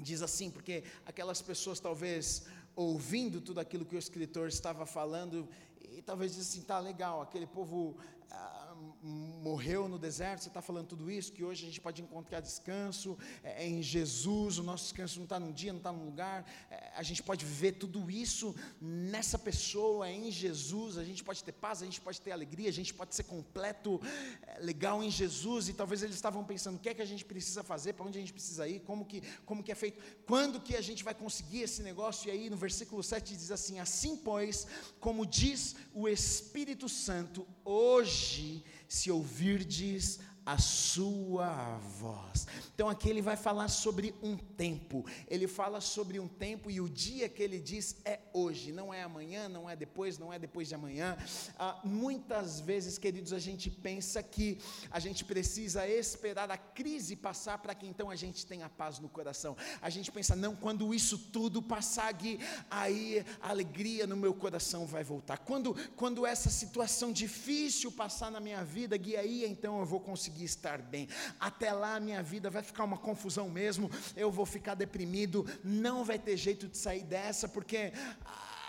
diz 0.00 0.22
assim, 0.22 0.50
porque 0.50 0.84
aquelas 1.04 1.42
pessoas 1.42 1.80
talvez 1.80 2.46
ouvindo 2.74 3.40
tudo 3.40 3.58
aquilo 3.58 3.84
que 3.84 3.96
o 3.96 3.98
escritor 3.98 4.48
estava 4.48 4.86
falando, 4.86 5.48
e 5.80 6.00
talvez 6.02 6.34
diz 6.36 6.48
assim, 6.48 6.62
tá 6.62 6.78
legal, 6.78 7.20
aquele 7.20 7.46
povo 7.46 7.96
ah, 8.30 8.57
morreu 9.02 9.88
no 9.88 9.98
deserto, 9.98 10.42
você 10.42 10.48
está 10.48 10.60
falando 10.60 10.88
tudo 10.88 11.10
isso, 11.10 11.32
que 11.32 11.44
hoje 11.44 11.64
a 11.64 11.66
gente 11.66 11.80
pode 11.80 12.02
encontrar 12.02 12.40
descanso 12.40 13.16
é, 13.42 13.64
é 13.64 13.68
em 13.68 13.82
Jesus, 13.82 14.58
o 14.58 14.62
nosso 14.62 14.84
descanso 14.84 15.18
não 15.18 15.24
está 15.24 15.38
num 15.38 15.52
dia, 15.52 15.72
não 15.72 15.78
está 15.78 15.92
num 15.92 16.04
lugar, 16.04 16.44
é, 16.70 16.92
a 16.94 17.02
gente 17.02 17.22
pode 17.22 17.44
viver 17.44 17.72
tudo 17.72 18.10
isso 18.10 18.54
nessa 18.80 19.38
pessoa, 19.38 20.08
é 20.08 20.12
em 20.12 20.30
Jesus, 20.30 20.98
a 20.98 21.04
gente 21.04 21.22
pode 21.24 21.42
ter 21.42 21.52
paz, 21.52 21.82
a 21.82 21.84
gente 21.84 22.00
pode 22.00 22.20
ter 22.20 22.32
alegria, 22.32 22.68
a 22.68 22.72
gente 22.72 22.92
pode 22.92 23.14
ser 23.14 23.24
completo, 23.24 24.00
é, 24.42 24.58
legal 24.60 25.02
em 25.02 25.10
Jesus, 25.10 25.68
e 25.68 25.72
talvez 25.72 26.02
eles 26.02 26.16
estavam 26.16 26.44
pensando, 26.44 26.76
o 26.76 26.78
que 26.78 26.88
é 26.88 26.94
que 26.94 27.02
a 27.02 27.06
gente 27.06 27.24
precisa 27.24 27.62
fazer, 27.62 27.94
para 27.94 28.04
onde 28.04 28.18
a 28.18 28.20
gente 28.20 28.32
precisa 28.32 28.68
ir, 28.68 28.80
como 28.80 29.04
que, 29.04 29.22
como 29.44 29.62
que 29.62 29.72
é 29.72 29.74
feito, 29.74 30.02
quando 30.26 30.60
que 30.60 30.76
a 30.76 30.80
gente 30.80 31.04
vai 31.04 31.14
conseguir 31.14 31.62
esse 31.62 31.82
negócio, 31.82 32.28
e 32.28 32.30
aí 32.30 32.50
no 32.50 32.56
versículo 32.56 33.02
7 33.02 33.36
diz 33.36 33.50
assim, 33.50 33.78
assim 33.78 34.16
pois, 34.16 34.66
como 35.00 35.24
diz 35.24 35.76
o 35.94 36.08
Espírito 36.08 36.88
Santo, 36.88 37.46
hoje, 37.68 38.62
se 38.88 39.10
ouvirdes 39.10 40.20
a 40.48 40.56
sua 40.56 41.76
voz. 42.00 42.46
Então 42.74 42.88
aqui 42.88 43.10
ele 43.10 43.20
vai 43.20 43.36
falar 43.36 43.68
sobre 43.68 44.14
um 44.22 44.34
tempo. 44.34 45.04
Ele 45.28 45.46
fala 45.46 45.78
sobre 45.78 46.18
um 46.18 46.26
tempo 46.26 46.70
e 46.70 46.80
o 46.80 46.88
dia 46.88 47.28
que 47.28 47.42
ele 47.42 47.60
diz 47.60 47.96
é 48.02 48.18
hoje, 48.32 48.72
não 48.72 48.94
é 48.94 49.02
amanhã, 49.02 49.46
não 49.46 49.68
é 49.68 49.76
depois, 49.76 50.16
não 50.16 50.32
é 50.32 50.38
depois 50.38 50.66
de 50.68 50.74
amanhã. 50.74 51.18
Ah, 51.58 51.78
muitas 51.84 52.60
vezes, 52.60 52.96
queridos, 52.96 53.34
a 53.34 53.38
gente 53.38 53.68
pensa 53.70 54.22
que 54.22 54.58
a 54.90 54.98
gente 54.98 55.22
precisa 55.22 55.86
esperar 55.86 56.50
a 56.50 56.56
crise 56.56 57.14
passar 57.14 57.58
para 57.58 57.74
que 57.74 57.86
então 57.86 58.08
a 58.08 58.16
gente 58.16 58.46
tenha 58.46 58.70
paz 58.70 58.98
no 58.98 59.08
coração. 59.10 59.54
A 59.82 59.90
gente 59.90 60.10
pensa, 60.10 60.34
não, 60.34 60.56
quando 60.56 60.94
isso 60.94 61.18
tudo 61.18 61.60
passar, 61.60 62.10
Gui, 62.12 62.40
aí 62.70 63.22
a 63.42 63.50
alegria 63.50 64.06
no 64.06 64.16
meu 64.16 64.32
coração 64.32 64.86
vai 64.86 65.04
voltar. 65.04 65.36
Quando, 65.36 65.76
quando 65.94 66.24
essa 66.24 66.48
situação 66.48 67.12
difícil 67.12 67.92
passar 67.92 68.30
na 68.30 68.40
minha 68.40 68.64
vida, 68.64 68.96
Gui, 68.96 69.14
aí 69.14 69.44
então 69.44 69.78
eu 69.80 69.84
vou 69.84 70.00
conseguir 70.00 70.37
conseguir 70.38 70.44
estar 70.44 70.78
bem. 70.78 71.08
Até 71.40 71.72
lá 71.72 71.96
a 71.96 72.00
minha 72.00 72.22
vida 72.22 72.48
vai 72.48 72.62
ficar 72.62 72.84
uma 72.84 72.98
confusão 72.98 73.48
mesmo, 73.48 73.90
eu 74.16 74.30
vou 74.30 74.46
ficar 74.46 74.74
deprimido, 74.74 75.46
não 75.64 76.04
vai 76.04 76.18
ter 76.18 76.36
jeito 76.36 76.68
de 76.68 76.78
sair 76.78 77.02
dessa, 77.02 77.48
porque. 77.48 77.92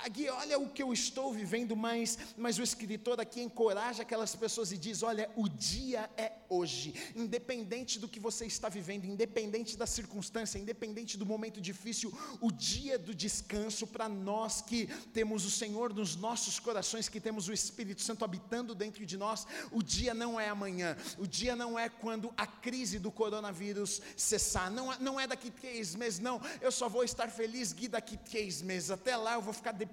Aqui, 0.04 0.30
olha 0.30 0.58
o 0.58 0.70
que 0.70 0.82
eu 0.82 0.94
estou 0.94 1.34
vivendo, 1.34 1.76
mas, 1.76 2.18
mas 2.38 2.58
o 2.58 2.64
escritor 2.64 3.20
aqui 3.20 3.42
encoraja 3.42 4.04
aquelas 4.04 4.34
pessoas 4.34 4.72
e 4.72 4.78
diz: 4.78 5.04
olha, 5.04 5.30
o 5.36 5.50
dia 5.50 6.10
é 6.16 6.32
hoje, 6.48 6.94
independente 7.16 8.00
do 8.00 8.08
que 8.08 8.20
você 8.20 8.46
está 8.46 8.70
vivendo, 8.70 9.06
independente 9.06 9.78
da 9.78 9.86
circunstância, 9.86 10.58
independente 10.58 11.18
do 11.18 11.26
momento 11.26 11.60
difícil, 11.60 12.18
o 12.40 12.50
dia 12.50 12.98
do 12.98 13.14
descanso 13.14 13.86
para 13.86 14.08
nós 14.08 14.62
que 14.62 14.88
temos 15.14 15.46
o 15.46 15.52
Senhor 15.52 15.94
nos 15.94 16.16
nossos 16.16 16.60
corações, 16.60 17.10
que 17.10 17.20
temos 17.20 17.50
o 17.50 17.54
Espírito 17.54 18.02
Santo 18.02 18.24
habitando 18.24 18.74
dentro 18.74 19.06
de 19.06 19.18
nós, 19.18 19.46
o 19.70 19.84
dia 19.84 20.14
não 20.14 20.40
é 20.40 20.48
amanhã, 20.48 20.98
o 21.18 21.28
dia 21.28 21.56
não 21.56 21.78
é 21.78 21.90
quando 21.90 22.34
a 22.38 22.48
crise 22.48 23.00
do 23.00 23.12
coronavírus 23.12 24.02
cessar, 24.16 24.72
não, 24.72 24.98
não 25.00 25.20
é 25.20 25.28
daqui 25.28 25.52
três 25.52 25.94
meses, 25.94 26.20
não, 26.20 26.42
eu 26.62 26.72
só 26.72 26.88
vou 26.88 27.04
estar 27.04 27.30
feliz, 27.30 27.74
Gui, 27.74 27.90
daqui 27.90 28.16
três 28.18 28.62
meses, 28.62 28.90
até 28.90 29.18
lá 29.18 29.34
eu 29.34 29.42
vou 29.42 29.54
ficar 29.54 29.74
deprimido, 29.74 29.89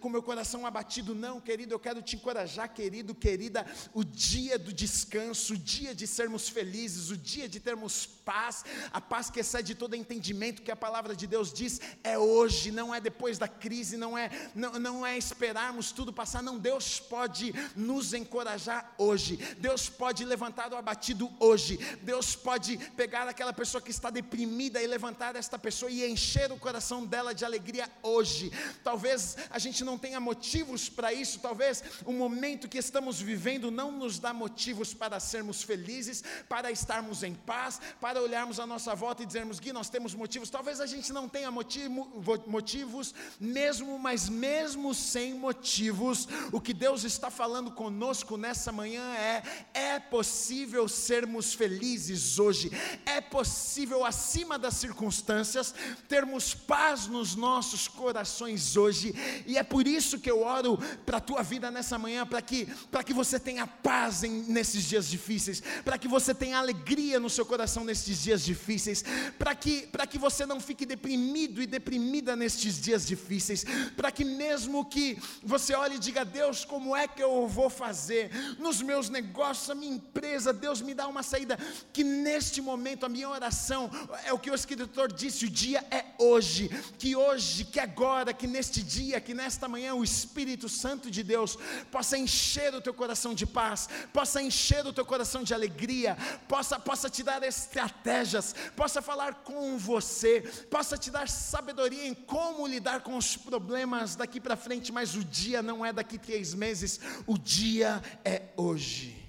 com 0.00 0.08
meu 0.08 0.22
coração 0.22 0.66
abatido. 0.66 1.14
Não, 1.14 1.40
querido, 1.40 1.74
eu 1.74 1.78
quero 1.78 2.02
te 2.02 2.16
encorajar, 2.16 2.72
querido, 2.72 3.14
querida. 3.14 3.66
O 3.92 4.04
dia 4.04 4.58
do 4.58 4.72
descanso, 4.72 5.54
o 5.54 5.58
dia 5.58 5.94
de 5.94 6.06
sermos 6.06 6.48
felizes, 6.48 7.10
o 7.10 7.16
dia 7.16 7.48
de 7.48 7.60
termos 7.60 8.06
paz, 8.06 8.64
a 8.92 9.00
paz 9.00 9.30
que 9.30 9.40
excede 9.40 9.74
todo 9.74 9.94
entendimento, 9.94 10.62
que 10.62 10.70
a 10.70 10.76
palavra 10.76 11.14
de 11.14 11.26
Deus 11.26 11.52
diz, 11.52 11.80
é 12.02 12.18
hoje, 12.18 12.70
não 12.70 12.94
é 12.94 13.00
depois 13.00 13.38
da 13.38 13.46
crise, 13.46 13.96
não 13.96 14.16
é, 14.16 14.30
não, 14.54 14.72
não 14.78 15.06
é 15.06 15.16
esperarmos 15.18 15.92
tudo 15.92 16.12
passar. 16.12 16.42
Não, 16.42 16.58
Deus 16.58 16.98
pode 16.98 17.52
nos 17.76 18.14
encorajar 18.14 18.94
hoje, 18.98 19.36
Deus 19.58 19.88
pode 19.88 20.24
levantar 20.24 20.72
o 20.72 20.76
abatido 20.76 21.30
hoje, 21.38 21.78
Deus 22.02 22.34
pode 22.34 22.78
pegar 22.96 23.28
aquela 23.28 23.52
pessoa 23.52 23.82
que 23.82 23.90
está 23.90 24.10
deprimida 24.10 24.82
e 24.82 24.86
levantar 24.86 25.36
esta 25.36 25.58
pessoa 25.58 25.90
e 25.90 26.10
encher 26.10 26.50
o 26.50 26.56
coração 26.56 27.04
dela 27.04 27.34
de 27.34 27.44
alegria 27.44 27.90
hoje 28.02 28.50
talvez 28.82 29.36
a 29.50 29.58
gente 29.58 29.84
não 29.84 29.98
tenha 29.98 30.18
motivos 30.18 30.88
para 30.88 31.12
isso, 31.12 31.38
talvez 31.40 31.82
o 32.04 32.12
momento 32.12 32.68
que 32.68 32.78
estamos 32.78 33.20
vivendo 33.20 33.70
não 33.70 33.92
nos 33.92 34.18
dá 34.18 34.32
motivos 34.32 34.94
para 34.94 35.20
sermos 35.20 35.62
felizes, 35.62 36.22
para 36.48 36.70
estarmos 36.70 37.22
em 37.22 37.34
paz, 37.34 37.80
para 38.00 38.20
olharmos 38.20 38.58
a 38.58 38.66
nossa 38.66 38.94
volta 38.94 39.22
e 39.22 39.26
dizermos, 39.26 39.58
Gui, 39.58 39.72
nós 39.72 39.88
temos 39.88 40.14
motivos, 40.14 40.50
talvez 40.50 40.80
a 40.80 40.86
gente 40.86 41.12
não 41.12 41.28
tenha 41.28 41.50
motivo, 41.50 42.08
motivos 42.46 43.14
mesmo, 43.38 43.98
mas 43.98 44.28
mesmo 44.28 44.94
sem 44.94 45.34
motivos, 45.34 46.28
o 46.52 46.60
que 46.60 46.72
Deus 46.72 47.04
está 47.04 47.30
falando 47.30 47.70
conosco 47.72 48.36
nessa 48.36 48.72
manhã 48.72 49.14
é: 49.14 49.42
é 49.74 50.00
possível 50.00 50.88
sermos 50.88 51.54
felizes 51.54 52.38
hoje, 52.38 52.70
é 53.04 53.20
possível, 53.20 54.04
acima 54.04 54.58
das 54.58 54.74
circunstâncias, 54.74 55.74
termos 56.08 56.54
paz 56.54 57.06
nos 57.06 57.34
nossos 57.34 57.88
corações 57.88 58.63
hoje, 58.76 59.14
e 59.46 59.56
é 59.56 59.62
por 59.62 59.86
isso 59.86 60.18
que 60.18 60.30
eu 60.30 60.42
oro 60.42 60.78
para 61.04 61.18
a 61.18 61.20
tua 61.20 61.42
vida 61.42 61.70
nessa 61.70 61.98
manhã, 61.98 62.26
para 62.26 62.40
que, 62.42 62.66
que 63.04 63.12
você 63.12 63.38
tenha 63.38 63.66
paz 63.66 64.24
em, 64.24 64.44
nesses 64.44 64.84
dias 64.84 65.08
difíceis, 65.08 65.62
para 65.84 65.98
que 65.98 66.08
você 66.08 66.34
tenha 66.34 66.58
alegria 66.58 67.20
no 67.20 67.28
seu 67.28 67.44
coração 67.44 67.84
nesses 67.84 68.22
dias 68.22 68.44
difíceis, 68.44 69.04
para 69.38 69.54
que, 69.54 69.88
que 70.08 70.18
você 70.18 70.46
não 70.46 70.60
fique 70.60 70.86
deprimido 70.86 71.60
e 71.60 71.66
deprimida 71.66 72.34
nestes 72.34 72.80
dias 72.80 73.06
difíceis, 73.06 73.64
para 73.96 74.10
que 74.10 74.24
mesmo 74.24 74.84
que 74.84 75.18
você 75.42 75.74
olhe 75.74 75.96
e 75.96 75.98
diga, 75.98 76.24
Deus, 76.24 76.64
como 76.64 76.96
é 76.96 77.06
que 77.06 77.22
eu 77.22 77.46
vou 77.46 77.68
fazer 77.68 78.30
nos 78.58 78.80
meus 78.80 79.08
negócios, 79.08 79.70
a 79.70 79.74
minha 79.74 79.94
empresa, 79.94 80.52
Deus 80.52 80.80
me 80.80 80.94
dá 80.94 81.06
uma 81.06 81.22
saída, 81.22 81.58
que 81.92 82.02
neste 82.02 82.60
momento 82.60 83.06
a 83.06 83.08
minha 83.08 83.28
oração 83.28 83.90
é 84.24 84.32
o 84.32 84.38
que 84.38 84.50
o 84.50 84.54
escritor 84.54 85.12
disse, 85.12 85.46
o 85.46 85.50
dia 85.50 85.84
é 85.90 86.04
hoje, 86.18 86.68
que 86.98 87.14
hoje, 87.14 87.64
que 87.64 87.80
agora, 87.80 88.32
que 88.32 88.46
neste 88.54 88.84
dia, 88.84 89.20
que 89.20 89.34
nesta 89.34 89.66
manhã 89.66 89.94
o 89.94 90.04
Espírito 90.04 90.68
Santo 90.68 91.10
de 91.10 91.24
Deus 91.24 91.58
possa 91.90 92.16
encher 92.16 92.72
o 92.72 92.80
teu 92.80 92.94
coração 92.94 93.34
de 93.34 93.44
paz, 93.44 93.88
possa 94.12 94.40
encher 94.40 94.86
o 94.86 94.92
teu 94.92 95.04
coração 95.04 95.42
de 95.42 95.52
alegria, 95.52 96.16
possa, 96.46 96.78
possa 96.78 97.10
te 97.10 97.24
dar 97.24 97.42
estratégias, 97.42 98.54
possa 98.76 99.02
falar 99.02 99.42
com 99.42 99.76
você, 99.76 100.42
possa 100.70 100.96
te 100.96 101.10
dar 101.10 101.28
sabedoria 101.28 102.06
em 102.06 102.14
como 102.14 102.64
lidar 102.64 103.00
com 103.02 103.16
os 103.16 103.36
problemas 103.36 104.14
daqui 104.14 104.40
para 104.40 104.56
frente, 104.56 104.92
mas 104.92 105.16
o 105.16 105.24
dia 105.24 105.60
não 105.60 105.84
é 105.84 105.92
daqui 105.92 106.16
três 106.16 106.54
meses, 106.54 107.00
o 107.26 107.36
dia 107.36 108.00
é 108.24 108.50
hoje. 108.56 109.20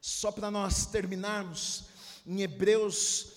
Só 0.00 0.30
para 0.30 0.52
nós 0.52 0.86
terminarmos, 0.86 1.84
em 2.24 2.42
Hebreus 2.42 3.32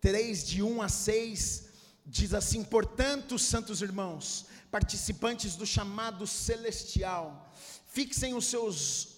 3, 0.00 0.46
de 0.46 0.62
1 0.62 0.82
a 0.82 0.88
6, 0.88 1.65
diz 2.06 2.32
assim: 2.32 2.62
Portanto, 2.62 3.38
santos 3.38 3.82
irmãos, 3.82 4.46
participantes 4.70 5.56
do 5.56 5.66
chamado 5.66 6.26
celestial, 6.26 7.52
fixem 7.88 8.34
os 8.34 8.46
seus 8.46 9.08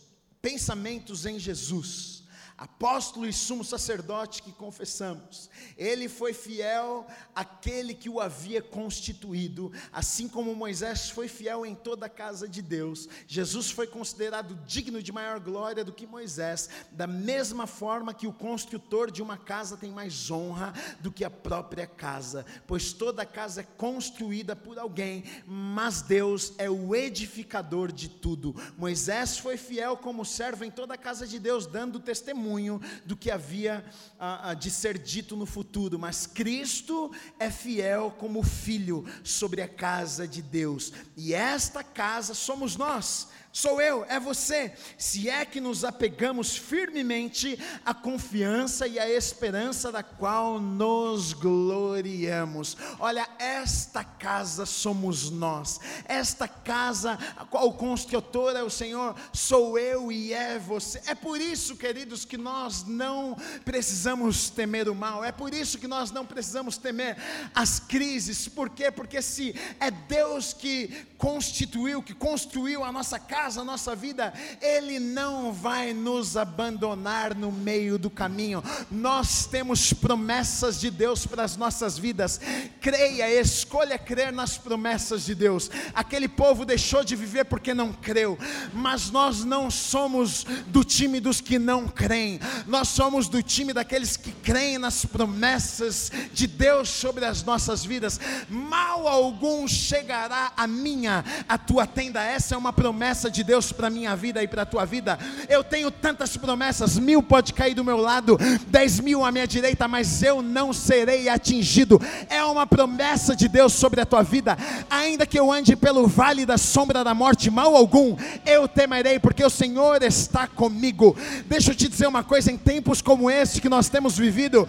pensamentos 0.40 1.26
em 1.26 1.38
Jesus 1.38 2.17
apóstolo 2.58 3.24
e 3.24 3.32
sumo 3.32 3.62
sacerdote 3.62 4.42
que 4.42 4.50
confessamos. 4.50 5.48
Ele 5.76 6.08
foi 6.08 6.32
fiel 6.32 7.06
àquele 7.32 7.94
que 7.94 8.10
o 8.10 8.20
havia 8.20 8.60
constituído, 8.60 9.72
assim 9.92 10.28
como 10.28 10.56
Moisés 10.56 11.08
foi 11.08 11.28
fiel 11.28 11.64
em 11.64 11.76
toda 11.76 12.06
a 12.06 12.08
casa 12.08 12.48
de 12.48 12.60
Deus. 12.60 13.08
Jesus 13.28 13.70
foi 13.70 13.86
considerado 13.86 14.58
digno 14.66 15.00
de 15.00 15.12
maior 15.12 15.38
glória 15.38 15.84
do 15.84 15.92
que 15.92 16.04
Moisés, 16.04 16.68
da 16.90 17.06
mesma 17.06 17.68
forma 17.68 18.12
que 18.12 18.26
o 18.26 18.32
construtor 18.32 19.12
de 19.12 19.22
uma 19.22 19.36
casa 19.36 19.76
tem 19.76 19.92
mais 19.92 20.28
honra 20.28 20.74
do 20.98 21.12
que 21.12 21.24
a 21.24 21.30
própria 21.30 21.86
casa, 21.86 22.44
pois 22.66 22.92
toda 22.92 23.24
casa 23.24 23.60
é 23.60 23.64
construída 23.76 24.56
por 24.56 24.80
alguém, 24.80 25.22
mas 25.46 26.02
Deus 26.02 26.54
é 26.58 26.68
o 26.68 26.92
edificador 26.92 27.92
de 27.92 28.08
tudo. 28.08 28.56
Moisés 28.76 29.38
foi 29.38 29.56
fiel 29.56 29.96
como 29.96 30.24
servo 30.24 30.64
em 30.64 30.70
toda 30.72 30.94
a 30.94 30.98
casa 30.98 31.24
de 31.24 31.38
Deus, 31.38 31.64
dando 31.64 32.00
testemunho 32.00 32.47
testemunho 32.48 32.80
do 33.04 33.16
que 33.16 33.30
havia 33.30 33.84
ah, 34.18 34.50
ah, 34.50 34.54
de 34.54 34.70
ser 34.70 34.98
dito 34.98 35.36
no 35.36 35.44
futuro, 35.44 35.98
mas 35.98 36.26
Cristo 36.26 37.12
é 37.38 37.50
fiel 37.50 38.10
como 38.18 38.42
filho 38.42 39.04
sobre 39.22 39.60
a 39.60 39.68
casa 39.68 40.26
de 40.26 40.40
Deus, 40.40 40.92
e 41.16 41.34
esta 41.34 41.84
casa 41.84 42.32
somos 42.34 42.76
nós 42.76 43.28
sou 43.52 43.80
eu, 43.80 44.04
é 44.08 44.20
você, 44.20 44.72
se 44.96 45.28
é 45.28 45.44
que 45.44 45.60
nos 45.60 45.84
apegamos 45.84 46.56
firmemente 46.56 47.58
à 47.84 47.92
confiança 47.92 48.86
e 48.86 48.98
à 48.98 49.08
esperança 49.08 49.90
da 49.90 50.02
qual 50.02 50.60
nos 50.60 51.32
gloriamos. 51.32 52.76
Olha, 52.98 53.28
esta 53.38 54.04
casa 54.04 54.66
somos 54.66 55.30
nós, 55.30 55.80
esta 56.04 56.46
casa, 56.46 57.18
a 57.36 57.44
qual 57.44 57.68
o 57.68 57.74
construtor 57.74 58.54
é 58.54 58.62
o 58.62 58.70
Senhor, 58.70 59.14
sou 59.32 59.78
eu 59.78 60.12
e 60.12 60.32
é 60.32 60.58
você. 60.58 61.02
É 61.06 61.14
por 61.14 61.40
isso, 61.40 61.76
queridos, 61.76 62.24
que 62.24 62.36
nós 62.36 62.84
não 62.84 63.36
precisamos 63.64 64.50
temer 64.50 64.88
o 64.88 64.94
mal, 64.94 65.24
é 65.24 65.32
por 65.32 65.52
isso 65.52 65.78
que 65.78 65.88
nós 65.88 66.10
não 66.10 66.24
precisamos 66.24 66.76
temer 66.76 67.16
as 67.54 67.80
crises, 67.80 68.46
por 68.48 68.70
quê? 68.70 68.90
Porque 68.90 69.22
se 69.22 69.54
é 69.80 69.90
Deus 69.90 70.52
que 70.52 71.06
constituiu, 71.16 72.02
que 72.02 72.14
construiu 72.14 72.84
a 72.84 72.92
nossa 72.92 73.18
casa, 73.18 73.47
casa, 73.48 73.62
a 73.62 73.64
nossa 73.64 73.96
vida, 73.96 74.32
Ele 74.60 75.00
não 75.00 75.52
vai 75.52 75.94
nos 75.94 76.36
abandonar 76.36 77.34
no 77.34 77.50
meio 77.50 77.98
do 77.98 78.10
caminho. 78.10 78.62
Nós 78.90 79.46
temos 79.46 79.92
promessas 79.92 80.78
de 80.78 80.90
Deus 80.90 81.24
para 81.26 81.44
as 81.44 81.56
nossas 81.56 81.96
vidas. 81.96 82.38
Creia, 82.78 83.40
escolha 83.40 83.98
crer 83.98 84.32
nas 84.32 84.58
promessas 84.58 85.24
de 85.24 85.34
Deus. 85.34 85.70
Aquele 85.94 86.28
povo 86.28 86.66
deixou 86.66 87.02
de 87.02 87.16
viver 87.16 87.44
porque 87.46 87.72
não 87.72 87.90
creu, 87.90 88.38
mas 88.74 89.10
nós 89.10 89.44
não 89.44 89.70
somos 89.70 90.44
do 90.66 90.84
time 90.84 91.18
dos 91.18 91.40
que 91.40 91.58
não 91.58 91.88
creem, 91.88 92.38
nós 92.66 92.88
somos 92.88 93.28
do 93.28 93.42
time 93.42 93.72
daqueles 93.72 94.16
que 94.16 94.30
creem 94.30 94.76
nas 94.76 95.06
promessas 95.06 96.12
de 96.34 96.46
Deus 96.46 96.90
sobre 96.90 97.24
as 97.24 97.42
nossas 97.42 97.82
vidas. 97.82 98.20
Mal 98.50 99.08
algum 99.08 99.66
chegará 99.66 100.52
a 100.54 100.66
minha, 100.66 101.24
a 101.48 101.56
tua 101.56 101.86
tenda. 101.86 102.22
Essa 102.22 102.54
é 102.54 102.58
uma 102.58 102.72
promessa 102.72 103.27
promessa 103.28 103.30
de 103.30 103.44
Deus 103.44 103.72
para 103.72 103.90
minha 103.90 104.16
vida 104.16 104.42
e 104.42 104.48
para 104.48 104.62
a 104.62 104.66
tua 104.66 104.84
vida. 104.84 105.18
Eu 105.48 105.62
tenho 105.62 105.90
tantas 105.90 106.36
promessas, 106.36 106.98
mil 106.98 107.22
pode 107.22 107.52
cair 107.52 107.74
do 107.74 107.84
meu 107.84 107.98
lado, 107.98 108.38
dez 108.66 109.00
mil 109.00 109.24
à 109.24 109.30
minha 109.30 109.46
direita, 109.46 109.86
mas 109.86 110.22
eu 110.22 110.42
não 110.42 110.72
serei 110.72 111.28
atingido. 111.28 112.00
É 112.28 112.42
uma 112.44 112.66
promessa 112.66 113.36
de 113.36 113.48
Deus 113.48 113.72
sobre 113.72 114.00
a 114.00 114.06
tua 114.06 114.22
vida. 114.22 114.56
Ainda 114.90 115.26
que 115.26 115.38
eu 115.38 115.52
ande 115.52 115.76
pelo 115.76 116.06
vale 116.06 116.46
da 116.46 116.56
sombra 116.56 117.04
da 117.04 117.14
morte, 117.14 117.50
mal 117.50 117.76
algum, 117.76 118.16
eu 118.44 118.66
temerei, 118.66 119.18
porque 119.18 119.44
o 119.44 119.50
Senhor 119.50 120.02
está 120.02 120.46
comigo. 120.46 121.16
Deixa 121.46 121.70
eu 121.70 121.74
te 121.74 121.88
dizer 121.88 122.06
uma 122.06 122.24
coisa: 122.24 122.50
em 122.50 122.56
tempos 122.56 123.02
como 123.02 123.30
este 123.30 123.60
que 123.60 123.68
nós 123.68 123.88
temos 123.88 124.16
vivido, 124.16 124.66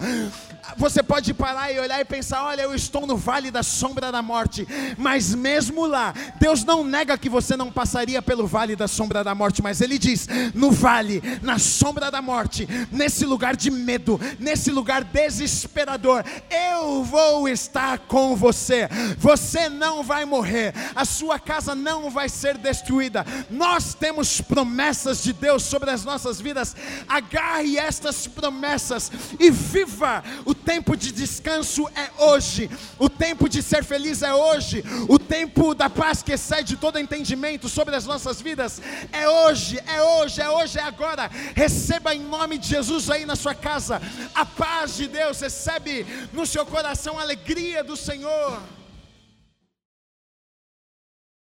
você 0.76 1.02
pode 1.02 1.32
parar 1.34 1.72
e 1.72 1.78
olhar 1.78 2.00
e 2.00 2.04
pensar: 2.04 2.44
olha, 2.44 2.62
eu 2.62 2.74
estou 2.74 3.06
no 3.06 3.16
vale 3.16 3.50
da 3.50 3.62
sombra 3.62 4.12
da 4.12 4.22
morte, 4.22 4.66
mas 4.96 5.34
mesmo 5.34 5.86
lá, 5.86 6.14
Deus 6.38 6.64
não 6.64 6.84
nega 6.84 7.18
que 7.18 7.28
você 7.28 7.56
não 7.56 7.70
passaria 7.70 8.20
pelo 8.22 8.46
vale 8.50 8.74
da 8.74 8.88
sombra 8.88 9.22
da 9.22 9.34
morte, 9.34 9.62
mas 9.62 9.80
Ele 9.80 9.98
diz: 9.98 10.26
no 10.52 10.70
vale, 10.70 11.22
na 11.40 11.58
sombra 11.58 12.10
da 12.10 12.20
morte, 12.20 12.68
nesse 12.90 13.24
lugar 13.24 13.56
de 13.56 13.70
medo, 13.70 14.20
nesse 14.38 14.70
lugar 14.70 15.04
desesperador, 15.04 16.24
eu 16.50 17.04
vou 17.04 17.48
estar 17.48 18.00
com 18.00 18.34
você. 18.34 18.88
Você 19.16 19.68
não 19.68 20.02
vai 20.02 20.24
morrer, 20.24 20.74
a 20.94 21.04
sua 21.04 21.38
casa 21.38 21.74
não 21.74 22.10
vai 22.10 22.28
ser 22.28 22.58
destruída. 22.58 23.24
Nós 23.48 23.94
temos 23.94 24.40
promessas 24.40 25.22
de 25.22 25.32
Deus 25.32 25.62
sobre 25.62 25.90
as 25.90 26.04
nossas 26.04 26.40
vidas. 26.40 26.74
Agarre 27.08 27.78
estas 27.78 28.26
promessas 28.26 29.10
e 29.38 29.50
viva 29.50 30.24
o 30.44 30.54
tempo 30.54 30.96
de 30.96 31.12
descanso 31.12 31.88
é 31.94 32.10
hoje, 32.24 32.68
o 32.98 33.08
tempo 33.08 33.48
de 33.48 33.62
ser 33.62 33.84
feliz 33.84 34.22
é 34.22 34.34
hoje, 34.34 34.82
o 35.08 35.18
tempo 35.18 35.74
da 35.74 35.88
paz 35.88 36.22
que 36.22 36.32
excede 36.32 36.76
todo 36.76 36.98
entendimento 36.98 37.68
sobre 37.68 37.94
as 37.94 38.06
vidas 38.40 38.80
é 39.12 39.28
hoje, 39.28 39.78
é 39.86 40.02
hoje, 40.02 40.40
é 40.40 40.50
hoje, 40.50 40.78
é 40.78 40.82
agora. 40.82 41.30
Receba 41.54 42.14
em 42.14 42.20
nome 42.20 42.58
de 42.58 42.68
Jesus 42.68 43.10
aí 43.10 43.24
na 43.24 43.36
sua 43.36 43.54
casa 43.54 44.00
a 44.34 44.44
paz 44.44 44.96
de 44.96 45.06
Deus, 45.06 45.40
recebe 45.40 46.06
no 46.32 46.46
seu 46.46 46.64
coração 46.64 47.18
a 47.18 47.22
alegria 47.22 47.84
do 47.84 47.96
Senhor. 47.96 48.60